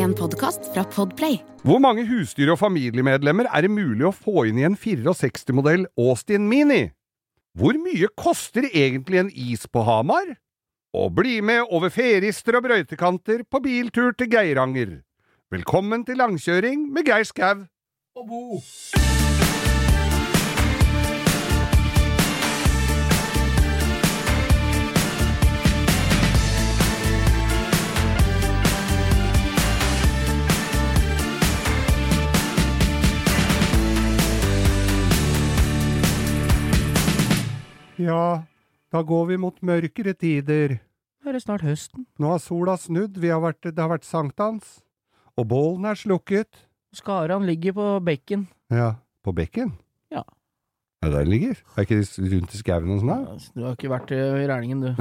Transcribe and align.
En 0.00 0.14
podkast 0.16 0.70
fra 0.72 0.80
Podplay. 0.88 1.42
Hvor 1.60 1.80
mange 1.82 2.06
husdyr 2.08 2.54
og 2.54 2.60
familiemedlemmer 2.62 3.50
er 3.50 3.66
det 3.66 3.72
mulig 3.74 4.06
å 4.08 4.14
få 4.16 4.46
inn 4.48 4.56
i 4.56 4.64
en 4.64 4.78
64-modell 4.80 5.84
Austin 6.00 6.46
Mini? 6.48 6.86
Hvor 7.52 7.76
mye 7.76 8.08
koster 8.16 8.64
egentlig 8.70 9.20
en 9.20 9.28
is 9.34 9.66
på 9.68 9.82
Hamar? 9.84 10.38
Og 10.96 11.12
bli 11.18 11.36
med 11.44 11.68
over 11.68 11.92
ferister 11.92 12.56
og 12.56 12.64
brøytekanter 12.70 13.44
på 13.44 13.60
biltur 13.66 14.16
til 14.16 14.32
Geiranger. 14.32 14.96
Velkommen 15.52 16.08
til 16.08 16.22
langkjøring 16.22 16.88
med 16.94 17.10
Geir 17.10 17.28
Skau 17.28 17.66
og 18.16 18.24
Bo. 18.30 18.60
Ja, 38.00 38.42
da 38.92 39.02
går 39.06 39.26
vi 39.32 39.36
mot 39.40 39.58
mørkere 39.66 40.14
tider. 40.16 40.78
Nå 41.20 41.28
er 41.30 41.36
det 41.36 41.42
snart 41.44 41.64
høsten. 41.66 42.06
Nå 42.20 42.30
har 42.32 42.40
sola 42.40 42.76
snudd, 42.80 43.18
vi 43.20 43.28
har 43.32 43.42
vært, 43.44 43.60
det 43.68 43.78
har 43.82 43.90
vært 43.92 44.06
sankthans, 44.08 44.78
og 45.36 45.48
bålene 45.52 45.92
er 45.92 45.98
slukket. 46.00 46.62
Skaran 46.96 47.44
ligger 47.46 47.76
på 47.76 47.86
bekken. 48.06 48.46
Ja, 48.72 48.94
på 49.24 49.34
bekken? 49.36 49.74
Ja. 50.10 50.24
Ja, 51.02 51.08
der 51.12 51.22
den 51.24 51.30
ligger. 51.32 51.60
Er 51.76 51.84
ikke 51.86 51.96
det 52.00 52.32
rundt 52.32 52.54
i 52.56 52.58
skauen 52.60 52.90
og 52.92 52.98
sånn? 53.00 53.12
da? 53.12 53.36
Du 53.56 53.62
har 53.68 53.76
ikke 53.76 53.92
vært 53.92 54.10
i 54.16 54.18
Rælingen, 54.50 54.82
du. 54.84 54.90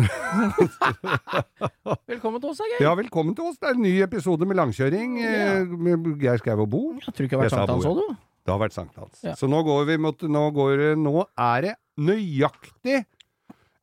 Velkommen 2.12 2.40
til 2.44 2.52
oss, 2.54 2.62
Geir. 2.64 2.84
Ja, 2.84 2.94
velkommen 3.00 3.36
til 3.36 3.50
oss. 3.50 3.58
Det 3.60 3.68
er 3.72 3.76
en 3.80 3.84
ny 3.84 3.96
episode 4.06 4.48
med 4.48 4.56
langkjøring 4.60 5.18
Ja. 5.20 5.34
eh, 5.60 5.66
med 5.68 6.08
Geir 6.22 6.40
Skau 6.40 6.62
og 6.64 6.70
Bo. 6.72 6.84
Jeg 7.00 7.14
tror 7.16 7.28
ikke 7.28 7.36
det 7.36 7.40
har 7.40 7.46
vært 7.48 7.56
sa 7.56 7.64
sankthans 7.66 7.86
òg, 7.90 8.00
du. 8.00 8.16
Det 8.48 8.54
har 8.54 8.62
vært 8.64 8.76
sankthans. 8.78 9.20
Ja. 9.28 9.34
Så 9.36 9.50
nå 9.52 9.60
går 9.68 9.86
vi 9.92 9.98
mot 9.98 10.22
Nå, 10.24 10.44
går, 10.56 10.78
det- 10.78 10.98
nå 10.98 11.26
er 11.38 11.62
det 11.62 11.76
nøyaktig 12.00 13.04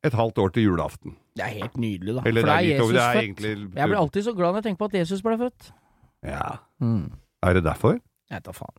et 0.07 0.13
halvt 0.17 0.41
år 0.43 0.49
til 0.55 0.67
julaften. 0.69 1.15
Det 1.37 1.45
er 1.45 1.53
helt 1.59 1.77
nydelig, 1.77 2.15
da. 2.17 2.23
Eller 2.25 2.41
For 2.41 2.49
det 2.49 2.55
er 2.55 2.65
litt 2.65 2.81
over, 2.81 2.97
det 2.97 3.03
er 3.03 3.21
egentlig 3.21 3.53
Jeg 3.77 3.89
blir 3.91 3.99
alltid 4.01 4.25
så 4.25 4.33
glad 4.33 4.51
når 4.51 4.61
jeg 4.61 4.67
tenker 4.69 4.81
på 4.81 4.89
at 4.91 4.99
Jesus 5.01 5.21
ble 5.25 5.37
født. 5.37 5.71
Ja. 6.25 6.49
Mm. 6.81 7.05
Er 7.43 7.53
det 7.53 7.63
derfor? 7.63 7.99
Jeg 8.31 8.43
tar 8.43 8.57
faen. 8.57 8.77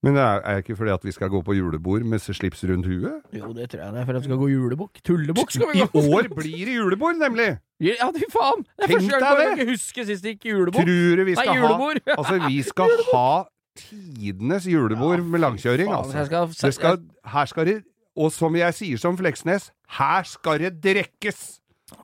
Men 0.00 0.16
det 0.16 0.22
er, 0.22 0.40
er 0.48 0.62
ikke 0.62 0.76
fordi 0.76 0.92
at 0.94 1.02
vi 1.04 1.12
skal 1.12 1.28
gå 1.28 1.42
på 1.44 1.52
julebord 1.52 2.04
med 2.08 2.22
slips 2.24 2.62
rundt 2.64 2.86
huet? 2.88 3.20
Jo, 3.36 3.52
det 3.52 3.66
tror 3.70 3.82
jeg 3.82 3.92
det 3.92 4.00
er 4.00 4.06
for 4.08 4.16
at 4.16 4.22
vi 4.22 4.28
skal 4.30 4.38
gå 4.40 4.48
julebukk. 4.48 5.02
Tullebukk 5.04 5.52
skal 5.52 5.68
vi 5.72 5.82
I 5.82 5.88
år 6.16 6.28
blir 6.36 6.64
det 6.68 6.76
julebord, 6.78 7.18
nemlig! 7.20 7.50
Ja, 7.84 8.08
fy 8.16 8.28
faen! 8.32 8.64
Det 8.64 8.86
er 8.86 8.92
Tenk 8.94 9.02
første 9.10 9.20
gang 9.20 9.58
jeg 9.60 9.68
det! 9.68 9.76
sist 9.80 10.24
det 10.24 10.34
gikk 10.36 10.48
julebukk. 10.54 10.80
Tror 10.80 11.20
du 11.20 11.24
vi 11.28 11.36
Nei, 11.36 11.44
skal 11.44 11.66
ha! 11.66 11.90
Altså, 12.16 12.38
vi 12.46 12.62
skal 12.64 12.96
ha 13.12 13.28
tidenes 13.76 14.68
julebord 14.72 15.20
med 15.20 15.44
langkjøring, 15.44 15.92
Faen, 15.92 16.16
altså. 16.16 16.56
skal, 16.56 16.72
skal, 16.72 16.98
her 17.34 17.52
skal 17.52 17.68
det 17.68 17.78
Og 18.20 18.32
som 18.34 18.56
jeg 18.58 18.76
sier 18.76 19.00
som 19.00 19.16
Fleksnes, 19.18 19.70
her 19.96 20.28
skal 20.28 20.60
det 20.62 20.74
drekkes! 20.84 21.40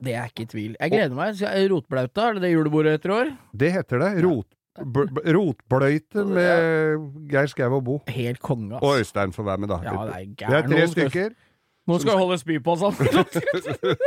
Det 0.03 0.17
er 0.19 0.31
ikke 0.31 0.47
i 0.47 0.51
tvil. 0.51 0.77
Jeg 0.81 0.91
gleder 0.91 1.15
meg. 1.15 1.41
Rotblauta, 1.71 2.31
er 2.31 2.39
det 2.39 2.47
det 2.47 2.53
julebordet 2.57 2.97
etter 2.99 3.13
år? 3.15 3.29
Det 3.55 3.69
heter 3.75 4.03
det. 4.03 4.09
Rot, 4.25 4.49
rotbløyte 5.37 6.25
med 6.27 7.05
Geir 7.31 7.51
Skau 7.53 7.77
og 7.79 7.85
Bo. 7.87 7.99
Helt 8.11 8.41
konge, 8.43 8.75
ass. 8.75 8.83
Og 8.83 8.99
Øystein 9.03 9.35
får 9.37 9.47
være 9.47 9.63
med, 9.63 9.71
da. 9.71 9.79
Ja, 9.87 9.93
det 10.11 10.17
er 10.17 10.51
det 10.51 10.59
er 10.59 10.71
tre 10.73 10.89
stykker. 10.91 11.37
Nå 11.87 12.01
skal 12.03 12.17
jeg 12.17 12.19
holde 12.25 12.39
spy 12.43 12.59
på 12.67 12.75
oss, 12.75 12.83
altså. 12.83 13.41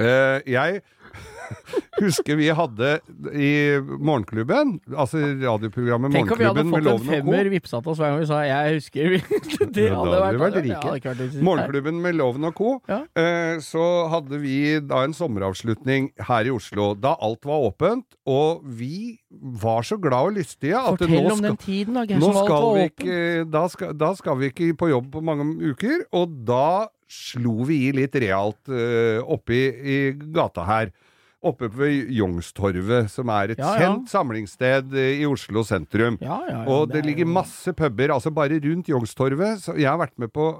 Eh, 0.00 0.40
jeg 0.46 0.80
husker 2.00 2.36
vi 2.38 2.48
hadde 2.54 2.90
i 3.34 3.50
Morgenklubben, 3.80 4.76
altså 4.94 5.20
radioprogrammet 5.40 6.14
Tenk 6.14 6.30
om 6.32 6.38
vi 6.40 6.46
hadde 6.48 6.64
fått 6.64 6.78
en 6.80 6.84
Loven 6.86 6.92
og 6.94 7.04
Co. 7.04 7.10
femmer 7.12 7.50
vippsa 7.52 7.80
til 7.82 7.92
oss 7.92 8.00
hver 8.00 8.12
gang 8.12 8.20
vi 8.22 8.28
sa 8.30 8.38
'jeg 8.46 8.74
husker'. 8.78 9.16
det 9.74 9.86
Ja, 9.90 9.96
hadde 9.98 10.20
vi 10.20 10.42
vært 10.44 10.58
rike. 10.60 10.70
ja, 10.70 11.10
hadde 11.10 11.26
vært- 11.26 11.42
Morgenklubben 11.48 12.00
med 12.02 12.14
Loven 12.14 12.44
og 12.44 12.54
co. 12.54 12.70
Ja. 12.88 13.00
Eh, 13.16 13.58
så 13.60 13.84
hadde 14.10 14.40
vi 14.40 14.80
da 14.80 15.02
en 15.04 15.12
sommeravslutning 15.16 16.10
her 16.28 16.44
i 16.46 16.50
Oslo, 16.54 16.94
da 16.94 17.16
alt 17.20 17.44
var 17.44 17.66
åpent, 17.70 18.04
og 18.26 18.62
vi 18.64 19.18
var 19.30 19.82
så 19.82 19.98
glad 20.00 20.30
og 20.30 20.36
lystige 20.38 20.74
at 20.78 20.98
Fortell 20.98 21.10
nå 21.10 21.30
om 21.30 21.38
skal, 21.38 21.48
den 21.50 21.56
tiden, 21.56 21.94
da, 21.94 22.04
nå 22.18 22.30
skal 22.44 22.64
vi 22.74 22.86
ikke, 22.90 23.50
da, 23.50 23.66
skal, 23.68 23.92
da 23.94 24.14
skal 24.14 24.38
vi 24.38 24.50
ikke 24.50 24.72
på 24.76 24.88
jobb 24.90 25.10
på 25.12 25.22
mange 25.22 25.44
uker, 25.72 26.04
og 26.12 26.32
da 26.46 26.88
slo 27.10 27.64
vi 27.68 27.88
i 27.88 27.92
litt 27.96 28.14
realt 28.22 28.70
uh, 28.70 29.20
oppe 29.26 29.56
i, 29.56 29.62
i 29.68 30.00
gata 30.34 30.66
her. 30.68 30.92
Oppe 31.40 31.70
ved 31.72 32.10
Youngstorget, 32.12 33.06
som 33.08 33.30
er 33.32 33.54
et 33.54 33.60
Ja, 33.62 33.70
ja. 33.72 33.78
kjent 33.80 34.10
samlingssted 34.12 34.92
eh, 34.92 35.22
i 35.22 35.24
Oslo 35.24 35.62
sentrum. 35.64 36.18
Ja, 36.20 36.36
Og 36.68 36.90
det, 36.90 36.98
det 36.98 37.06
ligger 37.06 37.30
masse 37.32 37.72
puber, 37.72 38.12
altså 38.12 38.28
bare 38.28 38.58
rundt 38.60 38.90
Youngstorget. 38.92 39.64
Jeg 39.72 39.88
har 39.88 39.96
vært 40.02 40.18
med 40.20 40.28
på 40.36 40.50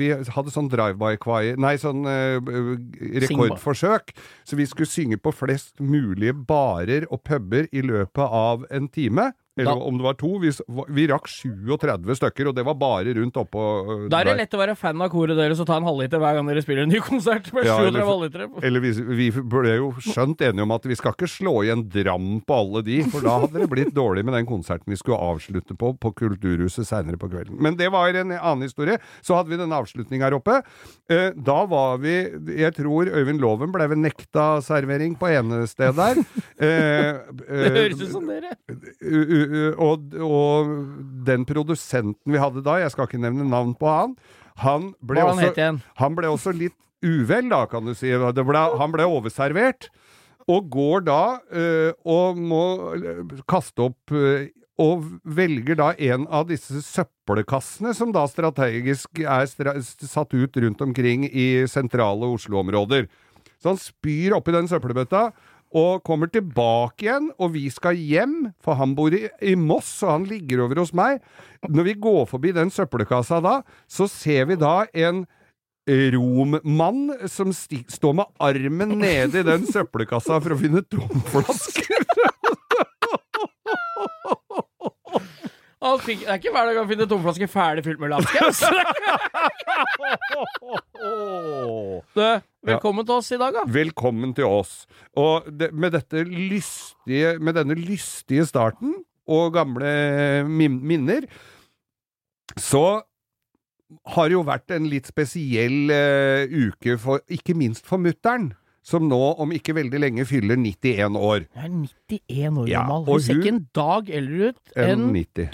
Vi 0.00 0.08
hadde 0.08 0.54
sånn 0.54 0.70
drive-by-choir 0.72 1.60
Nei, 1.60 1.74
sånn 1.82 2.08
uh, 2.08 2.40
rekordforsøk. 3.26 4.14
Så 4.48 4.56
vi 4.56 4.64
skulle 4.70 4.88
synge 4.88 5.20
på 5.20 5.32
flest 5.36 5.76
mulige 5.84 6.32
barer 6.32 7.04
og 7.10 7.20
puber 7.28 7.68
i 7.68 7.84
løpet 7.84 8.24
av 8.24 8.64
en 8.72 8.88
time. 8.88 9.30
Eller 9.58 9.74
Da- 9.74 9.82
om 9.82 9.96
det 9.98 10.04
var 10.04 10.14
to. 10.14 10.38
Vi, 10.38 10.50
vi 10.94 11.06
rakk 11.10 11.26
37 11.26 12.14
stykker, 12.16 12.48
og 12.48 12.54
det 12.54 12.62
var 12.64 12.74
bare 12.78 13.12
rundt 13.18 13.34
oppå 13.36 13.62
uh, 14.04 14.08
Da 14.08 14.20
er 14.20 14.28
det 14.30 14.36
lett 14.38 14.54
å 14.54 14.60
være 14.60 14.76
fan 14.78 15.02
av 15.02 15.10
koret 15.10 15.34
deres 15.36 15.58
og 15.60 15.66
ta 15.66 15.76
en 15.80 15.84
halvliter 15.88 16.22
hver 16.22 16.36
gang 16.38 16.46
dere 16.46 16.62
spiller 16.62 16.84
en 16.86 16.92
ny 16.92 17.00
konsert. 17.02 17.50
Ja, 17.50 17.76
37 17.82 17.88
eller- 17.90 18.62
Eller 18.62 18.80
vi, 18.84 18.92
vi 19.18 19.26
ble 19.42 19.74
jo 19.76 19.88
skjønt 19.98 20.40
enige 20.46 20.62
om 20.62 20.70
at 20.76 20.86
vi 20.86 20.94
skal 20.94 21.12
ikke 21.16 21.28
slå 21.28 21.56
igjen 21.66 21.82
Dram 21.90 22.40
på 22.46 22.54
alle 22.54 22.82
de, 22.86 23.00
for 23.10 23.20
da 23.26 23.40
hadde 23.42 23.58
det 23.64 23.68
blitt 23.72 23.90
dårlig 23.96 24.24
med 24.24 24.34
den 24.38 24.46
konserten 24.46 24.86
vi 24.94 24.96
skulle 25.00 25.18
avslutte 25.18 25.74
på 25.76 25.92
på 25.98 26.12
Kulturhuset 26.14 26.86
seinere 26.86 27.18
på 27.18 27.28
kvelden. 27.28 27.58
Men 27.60 27.74
det 27.76 27.90
var 27.90 28.14
en 28.14 28.30
annen 28.32 28.62
historie. 28.62 28.98
Så 29.20 29.34
hadde 29.34 29.50
vi 29.50 29.58
denne 29.58 29.74
avslutningen 29.74 30.22
her 30.22 30.38
oppe. 30.38 30.60
Uh, 31.10 31.30
Da 31.34 31.64
var 31.66 31.98
vi 31.98 32.14
Jeg 32.56 32.74
tror 32.78 33.10
Øyvind 33.10 33.40
Loven 33.42 33.72
ble 33.74 33.88
vel 33.90 33.98
nekta 33.98 34.60
servering 34.62 35.18
på 35.18 35.26
ene 35.28 35.66
sted 35.66 35.96
der. 35.98 36.22
Uh, 36.60 37.18
Det 37.50 37.74
høres 37.74 38.00
ut 38.06 38.12
som 38.14 38.26
dere. 38.30 38.54
Og, 39.80 40.12
og 40.24 40.74
den 41.26 41.46
produsenten 41.48 42.34
vi 42.34 42.40
hadde 42.40 42.64
da, 42.66 42.78
jeg 42.82 42.92
skal 42.94 43.08
ikke 43.08 43.22
nevne 43.22 43.46
navn 43.48 43.74
på 43.78 43.88
han, 43.90 44.14
han 44.60 44.90
ble, 45.00 45.22
han 45.24 45.38
også, 45.38 45.68
han 46.00 46.16
ble 46.18 46.30
også 46.30 46.52
litt 46.56 46.76
uvel, 47.00 47.48
da, 47.52 47.64
kan 47.70 47.86
du 47.86 47.94
si. 47.96 48.12
Ble, 48.12 48.62
han 48.80 48.94
ble 48.94 49.08
overservert, 49.08 49.88
og 50.50 50.70
går 50.72 51.04
da 51.06 51.22
øh, 51.52 51.92
og 52.08 52.40
må 52.40 52.64
øh, 52.96 53.22
kaste 53.48 53.90
opp 53.90 54.14
øh, 54.16 54.48
og 54.80 55.04
velger 55.24 55.76
da 55.76 55.90
en 56.00 56.24
av 56.32 56.46
disse 56.48 56.80
søppelkassene 56.86 57.92
som 57.96 58.14
da 58.16 58.24
strategisk 58.30 59.20
er 59.20 59.44
stra 59.50 59.74
satt 59.84 60.32
ut 60.32 60.56
rundt 60.64 60.80
omkring 60.86 61.26
i 61.28 61.66
sentrale 61.68 62.30
Oslo-områder. 62.32 63.10
Så 63.60 63.74
han 63.74 63.80
spyr 63.80 64.38
oppi 64.38 64.54
den 64.56 64.70
søppelbøtta, 64.70 65.28
og 65.70 66.02
kommer 66.06 66.30
tilbake 66.32 67.06
igjen, 67.06 67.28
og 67.38 67.52
vi 67.54 67.68
skal 67.70 67.98
hjem, 67.98 68.50
for 68.62 68.78
han 68.80 68.96
bor 68.98 69.14
i, 69.14 69.26
i 69.42 69.54
Moss, 69.54 69.92
og 70.02 70.10
han 70.16 70.24
ligger 70.30 70.64
over 70.66 70.82
hos 70.82 70.94
meg. 70.96 71.20
Når 71.68 71.86
vi 71.86 71.98
går 72.06 72.24
forbi 72.30 72.54
den 72.56 72.72
søppelkassa 72.74 73.38
da, 73.44 73.60
så 73.90 74.08
ser 74.10 74.50
vi 74.50 74.58
da 74.58 74.82
en 74.90 75.24
rommann 76.14 77.28
som 77.30 77.52
står 77.54 78.12
med 78.20 78.24
armen 78.42 78.98
nede 79.00 79.40
i 79.40 79.46
den 79.46 79.66
søppelkassa 79.66 80.38
for 80.42 80.54
å 80.54 80.60
finne 80.60 80.84
tomflasker. 80.86 82.04
Han 82.10 82.56
fikk, 82.60 83.36
det 86.04 86.18
er 86.28 86.36
ikke 86.36 86.50
hver 86.52 86.66
dag 86.68 86.76
han 86.76 86.88
finner 86.90 87.06
tomflaske 87.08 87.46
ferdig 87.48 87.86
fylt 87.86 88.00
med 88.02 88.10
lapskaus. 88.12 88.58
velkommen 92.68 92.68
velkommen 92.68 93.06
til 93.08 93.16
oss 93.16 93.32
i 93.32 93.38
dag, 93.40 93.56
da. 93.56 93.64
Velkommen 93.64 94.36
til 94.36 94.44
oss. 94.44 94.84
Og 95.16 95.48
det, 95.48 95.72
med, 95.72 95.96
lystige, 96.28 97.38
med 97.40 97.56
denne 97.56 97.72
lystige 97.78 98.44
starten 98.44 98.98
og 99.30 99.54
gamle 99.56 99.94
min 100.44 100.76
minner, 100.84 101.24
så 102.58 103.00
har 104.12 104.28
det 104.28 104.36
jo 104.36 104.44
vært 104.46 104.70
en 104.76 104.86
litt 104.90 105.08
spesiell 105.08 105.90
uh, 105.90 106.44
uke, 106.44 106.98
for, 107.00 107.24
ikke 107.32 107.56
minst 107.56 107.88
for 107.88 107.98
mutter'n, 108.02 108.52
som 108.82 109.04
nå 109.10 109.18
om 109.38 109.50
ikke 109.52 109.74
veldig 109.76 109.98
lenge 110.00 110.24
fyller 110.24 110.56
91 110.56 111.16
år. 111.20 111.42
Hun 111.52 111.82
er 111.84 112.16
91 112.16 112.58
år 112.62 112.68
Ja, 112.70 112.80
gammel. 112.88 113.02
og 113.04 113.10
Hun 113.12 113.20
ser 113.20 113.34
ikke 113.42 113.52
en 113.52 113.66
dag 113.76 114.08
eldre 114.10 114.48
ut 114.48 114.72
Enn 114.74 114.90
enn 114.90 115.12
90. 115.12 115.48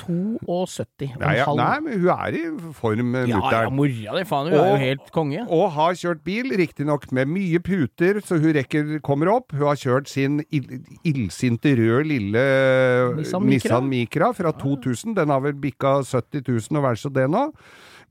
72 0.47 1.09
Nei, 1.19 1.33
ja, 1.41 1.47
nei, 1.59 1.81
men 1.83 1.99
hun 2.01 2.13
er 2.15 2.37
i 2.39 2.45
form, 2.77 3.15
ja, 3.19 3.25
ja, 3.27 3.41
mutter'n. 3.41 3.75
mora 3.75 4.15
di, 4.21 4.25
faen. 4.31 4.51
Hun 4.53 4.59
er 4.61 4.71
jo 4.71 4.77
helt 4.85 5.11
konge. 5.13 5.43
Og 5.51 5.65
har 5.75 5.93
kjørt 5.99 6.23
bil, 6.25 6.53
riktignok 6.63 7.09
med 7.13 7.27
mye 7.35 7.59
puter, 7.67 8.21
så 8.23 8.39
hun 8.39 8.53
rekker 8.55 9.01
kommer 9.03 9.33
opp. 9.35 9.51
Hun 9.53 9.67
har 9.67 9.77
kjørt 9.81 10.09
sin 10.09 10.39
ill- 10.55 10.85
illsinte 11.05 11.75
røde 11.77 12.07
lille 12.07 12.47
Nissan 13.19 13.43
Micra. 13.43 13.81
Nissan 13.81 13.89
Micra 13.91 14.33
fra 14.37 14.53
2000. 14.53 15.15
Den 15.19 15.29
har 15.35 15.41
vel 15.45 15.53
bikka 15.59 15.99
70 16.07 16.47
000 16.71 16.79
og 16.79 16.87
vel 16.91 16.97
så 16.97 17.13
det 17.13 17.29
nå. 17.31 17.51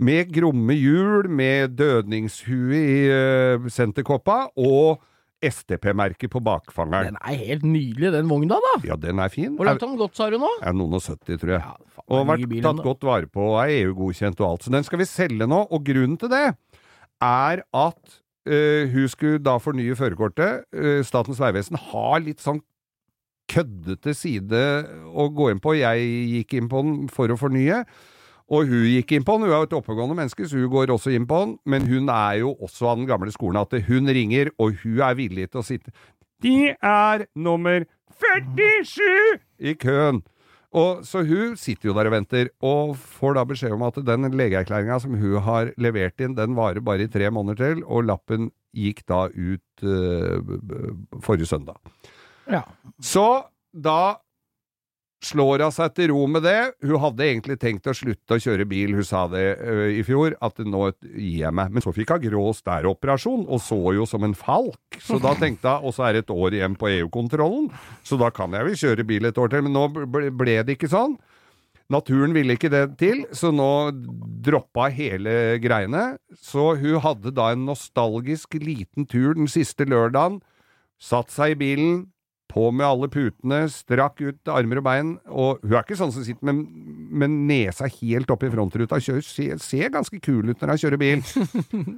Med 0.04 0.32
gromme 0.36 0.76
hjul, 0.76 1.30
med 1.32 1.78
dødningshue 1.80 2.80
i 2.80 2.96
uh, 3.12 3.68
senterkoppa, 3.72 4.50
og 4.60 5.04
STP-merket 5.46 6.32
på 6.32 6.42
bakfangeren. 6.44 7.14
Den 7.14 7.20
er 7.22 7.40
helt 7.46 7.64
nydelig, 7.68 8.12
den 8.16 8.30
vogna, 8.30 8.58
da. 8.64 8.74
Ja, 8.88 8.98
den 9.00 9.20
er 9.20 9.32
fin. 9.32 9.56
Hvor 9.56 9.68
langt 9.68 9.84
har 9.84 9.92
den 9.92 10.00
gått, 10.00 10.16
sa 10.18 10.30
du 10.32 10.38
nå? 10.42 10.50
Ja, 10.64 10.74
noen 10.76 10.98
og 10.98 11.04
70, 11.04 11.40
tror 11.42 11.56
jeg. 11.58 11.62
Ja, 11.62 11.76
faen, 11.98 12.06
og 12.08 12.30
vært 12.32 12.48
bilen, 12.50 12.66
tatt 12.66 12.80
da. 12.80 12.86
godt 12.88 13.08
vare 13.08 13.32
på 13.32 13.50
og 13.52 13.58
er 13.62 13.74
EU-godkjent 13.82 14.42
og 14.42 14.48
alt. 14.50 14.66
Så 14.66 14.74
den 14.74 14.88
skal 14.88 15.02
vi 15.02 15.10
selge 15.10 15.50
nå, 15.50 15.62
og 15.70 15.84
grunnen 15.86 16.18
til 16.22 16.32
det 16.34 16.46
er 17.24 17.62
at 17.64 18.16
eh, 18.48 18.92
hun 18.92 19.12
skulle 19.12 19.44
da 19.44 19.58
fornye 19.62 19.98
førerkortet. 19.98 20.66
Eh, 20.76 21.02
Statens 21.08 21.42
vegvesen 21.42 21.80
har 21.92 22.20
litt 22.24 22.44
sånn 22.44 22.64
køddete 23.52 24.16
side 24.18 24.62
å 25.14 25.30
gå 25.36 25.52
inn 25.52 25.62
på. 25.62 25.76
Jeg 25.78 26.10
gikk 26.34 26.58
inn 26.58 26.70
på 26.72 26.82
den 26.86 27.08
for 27.14 27.32
å 27.32 27.40
fornye. 27.40 27.84
Og 28.54 28.68
hun 28.70 28.84
gikk 28.86 29.12
inn 29.18 29.24
på 29.26 29.34
han. 29.34 29.42
hun 29.42 29.50
er 29.52 29.58
jo 29.64 29.68
et 29.70 29.74
oppegående 29.80 30.16
menneske, 30.20 30.46
så 30.46 30.60
hun 30.60 30.70
går 30.70 30.92
også 30.94 31.14
inn 31.16 31.26
på 31.26 31.40
han. 31.42 31.56
Men 31.66 31.88
hun 31.90 32.10
er 32.14 32.42
jo 32.44 32.52
også 32.62 32.92
av 32.92 32.98
den 33.00 33.08
gamle 33.10 33.32
skolen 33.34 33.58
at 33.62 33.74
hun 33.88 34.08
ringer, 34.14 34.52
og 34.62 34.76
hun 34.84 35.00
er 35.02 35.16
villig 35.18 35.48
til 35.50 35.64
å 35.64 35.66
sitte 35.66 35.92
De 36.46 36.76
er 36.76 37.26
nummer 37.36 37.86
47 38.22 39.40
i 39.66 39.74
køen! 39.80 40.22
Og 40.76 41.06
Så 41.08 41.22
hun 41.24 41.54
sitter 41.56 41.88
jo 41.88 41.94
der 41.96 42.10
og 42.10 42.12
venter, 42.18 42.50
og 42.62 42.98
får 43.00 43.38
da 43.38 43.46
beskjed 43.48 43.72
om 43.78 43.86
at 43.88 43.96
den 44.04 44.28
legeerklæringa 44.36 44.98
som 45.00 45.14
hun 45.16 45.38
har 45.46 45.70
levert 45.80 46.20
inn, 46.20 46.36
den 46.36 46.54
varer 46.58 46.84
bare 46.84 47.06
i 47.08 47.12
tre 47.12 47.30
måneder 47.32 47.62
til, 47.62 47.84
og 47.88 48.04
lappen 48.10 48.50
gikk 48.76 49.06
da 49.08 49.22
ut 49.32 49.86
b- 49.86 51.22
forrige 51.24 51.48
søndag. 51.48 51.80
Ja. 52.52 52.66
Så 53.00 53.24
da 53.72 54.18
slår 55.26 55.64
hun 55.66 55.74
seg 55.74 55.94
til 55.98 56.12
ro 56.14 56.24
med 56.30 56.46
det. 56.46 56.60
Hun 56.86 57.02
hadde 57.04 57.26
egentlig 57.26 57.58
tenkt 57.62 57.90
å 57.90 57.96
slutte 57.98 58.38
å 58.38 58.42
kjøre 58.42 58.68
bil, 58.70 58.96
hun 58.98 59.08
sa 59.08 59.26
det 59.32 59.44
ø, 59.58 59.76
i 59.98 60.04
fjor, 60.06 60.38
at 60.46 60.62
nå 60.62 60.88
gir 61.02 61.42
jeg 61.42 61.56
meg. 61.58 61.74
Men 61.74 61.86
så 61.86 61.94
fikk 61.96 62.16
hun 62.16 62.26
grå 62.28 62.46
stær-operasjon, 62.58 63.46
og 63.50 63.62
så 63.64 63.80
jo 63.98 64.08
som 64.10 64.26
en 64.28 64.38
falk. 64.38 65.00
Så 65.02 65.20
da 65.24 65.36
tenkte 65.40 65.78
hun, 65.78 65.90
og 65.90 65.96
så 65.98 66.08
er 66.08 66.18
det 66.18 66.26
et 66.26 66.36
år 66.36 66.58
igjen 66.60 66.78
på 66.80 66.92
EU-kontrollen, 66.94 67.72
så 68.06 68.20
da 68.22 68.32
kan 68.34 68.54
jeg 68.56 68.70
vel 68.70 68.82
kjøre 68.86 69.08
bil 69.08 69.30
et 69.30 69.42
år 69.42 69.54
til. 69.54 69.66
Men 69.68 69.76
nå 69.78 69.88
ble 70.36 70.60
det 70.66 70.78
ikke 70.78 70.92
sånn. 70.94 71.18
Naturen 71.92 72.34
ville 72.34 72.56
ikke 72.58 72.72
det 72.74 72.86
til, 72.98 73.26
så 73.36 73.52
nå 73.54 73.70
droppa 74.46 74.88
hele 74.94 75.60
greiene. 75.62 76.16
Så 76.34 76.74
hun 76.80 77.02
hadde 77.04 77.34
da 77.38 77.52
en 77.54 77.68
nostalgisk 77.68 78.58
liten 78.58 79.06
tur 79.10 79.36
den 79.38 79.50
siste 79.52 79.86
lørdagen. 79.86 80.40
Satt 81.02 81.34
seg 81.34 81.54
i 81.54 81.60
bilen, 81.60 81.98
på 82.52 82.70
med 82.72 82.86
alle 82.88 83.10
putene, 83.12 83.64
strakk 83.72 84.22
ut 84.22 84.52
armer 84.52 84.80
og 84.82 84.86
bein, 84.86 85.14
og 85.28 85.64
hun 85.64 85.74
er 85.76 85.84
ikke 85.84 85.98
sånn 86.00 86.14
som 86.16 86.26
sitter 86.26 86.46
med, 86.48 86.62
med 87.24 87.38
nesa 87.50 87.90
helt 88.00 88.32
opp 88.32 88.46
i 88.46 88.52
frontruta, 88.54 89.00
kjører, 89.02 89.26
ser, 89.26 89.58
ser 89.64 89.94
ganske 89.94 90.20
kul 90.24 90.52
ut 90.52 90.62
når 90.62 90.76
hun 90.76 90.84
kjører 90.84 91.02
bil. 91.02 91.26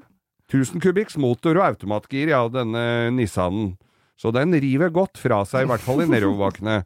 1000 0.48 0.80
kubikks 0.84 1.18
motor 1.20 1.60
og 1.60 1.66
automatgir, 1.74 2.32
ja, 2.32 2.46
denne 2.52 3.12
Nissanen. 3.12 3.74
Så 4.18 4.32
den 4.34 4.56
river 4.56 4.90
godt 4.90 5.20
fra 5.22 5.44
seg, 5.46 5.68
i 5.68 5.70
hvert 5.70 5.84
fall 5.84 6.02
i 6.02 6.08
nedoverbakkene. 6.10 6.80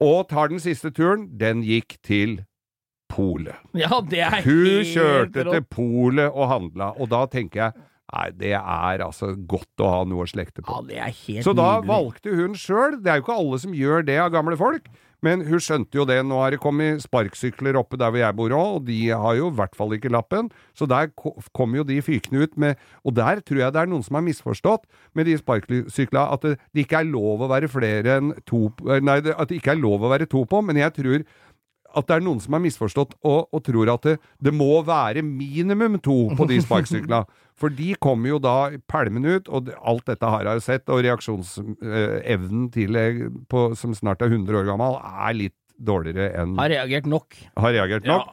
Og 0.00 0.22
tar 0.30 0.48
den 0.48 0.62
siste 0.62 0.92
turen, 0.96 1.26
den 1.36 1.64
gikk 1.66 1.98
til 2.06 2.38
Polet. 3.10 3.58
ja, 3.74 3.98
det 4.06 4.20
er 4.22 4.44
Hun 4.44 4.64
helt 4.64 4.92
kjørte 4.94 5.44
til 5.48 5.64
Polet 5.66 6.30
og 6.30 6.46
handla, 6.52 6.92
og 6.94 7.10
da 7.10 7.24
tenker 7.26 7.64
jeg 7.64 7.86
Nei, 8.10 8.30
det 8.34 8.54
er 8.58 9.04
altså 9.04 9.34
godt 9.46 9.82
å 9.84 9.90
ha 9.92 10.00
noe 10.08 10.24
å 10.24 10.30
slekte 10.30 10.64
på. 10.66 10.80
Ja, 10.80 10.86
det 10.88 10.98
er 10.98 11.12
helt 11.26 11.44
Så 11.46 11.54
da 11.54 11.76
nydelig. 11.78 11.90
valgte 11.92 12.34
hun 12.40 12.54
sjøl. 12.58 12.98
Det 13.04 13.12
er 13.12 13.20
jo 13.20 13.26
ikke 13.28 13.38
alle 13.38 13.58
som 13.62 13.72
gjør 13.76 14.04
det 14.08 14.18
av 14.18 14.32
gamle 14.34 14.56
folk. 14.58 14.88
Men 15.22 15.42
hun 15.44 15.60
skjønte 15.60 15.98
jo 15.98 16.06
det. 16.08 16.16
Nå 16.24 16.38
har 16.40 16.50
det 16.54 16.58
kommet 16.62 17.02
sparksykler 17.04 17.76
oppe 17.76 17.98
der 18.00 18.08
hvor 18.08 18.22
jeg 18.22 18.36
bor 18.38 18.54
òg, 18.56 18.70
og 18.78 18.86
de 18.86 18.96
har 19.12 19.34
jo 19.36 19.50
i 19.50 19.54
hvert 19.58 19.74
fall 19.76 19.92
ikke 19.92 20.08
lappen. 20.10 20.48
Så 20.74 20.88
der 20.88 21.10
ko- 21.12 21.34
kom 21.52 21.74
jo 21.76 21.84
de 21.84 21.98
fykende 22.00 22.40
ut 22.48 22.56
med 22.56 22.78
Og 23.04 23.12
der 23.14 23.42
tror 23.44 23.60
jeg 23.60 23.72
det 23.76 23.82
er 23.82 23.90
noen 23.92 24.02
som 24.02 24.16
har 24.16 24.24
misforstått 24.24 24.88
med 25.14 25.26
de 25.28 25.36
sparkesykla, 25.36 26.24
at 26.32 26.40
det, 26.48 26.56
ikke 26.74 27.02
er 27.02 27.10
lov 27.12 27.44
å 27.44 27.50
være 27.52 27.68
flere 27.68 28.16
enn 28.16 28.32
to 28.48 28.72
Nei, 28.80 29.18
at 29.20 29.48
det 29.52 29.60
ikke 29.60 29.74
er 29.76 29.82
lov 29.84 30.00
å 30.00 30.10
være 30.10 30.26
to 30.26 30.46
på, 30.48 30.64
men 30.64 30.76
jeg 30.80 30.94
tror 30.96 31.22
at 31.96 32.06
det 32.06 32.16
er 32.16 32.24
noen 32.24 32.40
som 32.42 32.54
har 32.56 32.62
misforstått 32.62 33.16
og, 33.26 33.48
og 33.50 33.62
tror 33.66 33.90
at 33.94 34.06
det, 34.06 34.16
det 34.42 34.52
må 34.54 34.82
være 34.86 35.22
minimum 35.26 35.98
to 36.02 36.16
på 36.38 36.46
de 36.50 36.60
sparkesyklene. 36.62 37.24
For 37.60 37.68
de 37.76 37.90
kommer 38.00 38.30
jo 38.32 38.38
da 38.40 38.70
pælmende 38.88 39.34
ut, 39.36 39.48
og 39.52 39.68
alt 39.84 40.06
dette 40.08 40.28
har 40.32 40.46
jeg 40.48 40.62
sett, 40.64 40.86
og 40.88 41.02
reaksjonsevnen 41.04 42.68
til 42.72 42.96
jeg 42.96 43.30
på, 43.52 43.66
som 43.76 43.92
snart 43.96 44.22
er 44.24 44.32
100 44.32 44.62
år 44.62 44.68
gammel, 44.70 44.96
er 44.96 45.36
litt 45.36 45.56
dårligere 45.80 46.30
enn 46.40 46.56
Har 46.60 46.72
reagert 46.72 47.08
nok. 47.08 47.36
har 47.56 47.74
reagert 47.76 48.08
nok. 48.08 48.32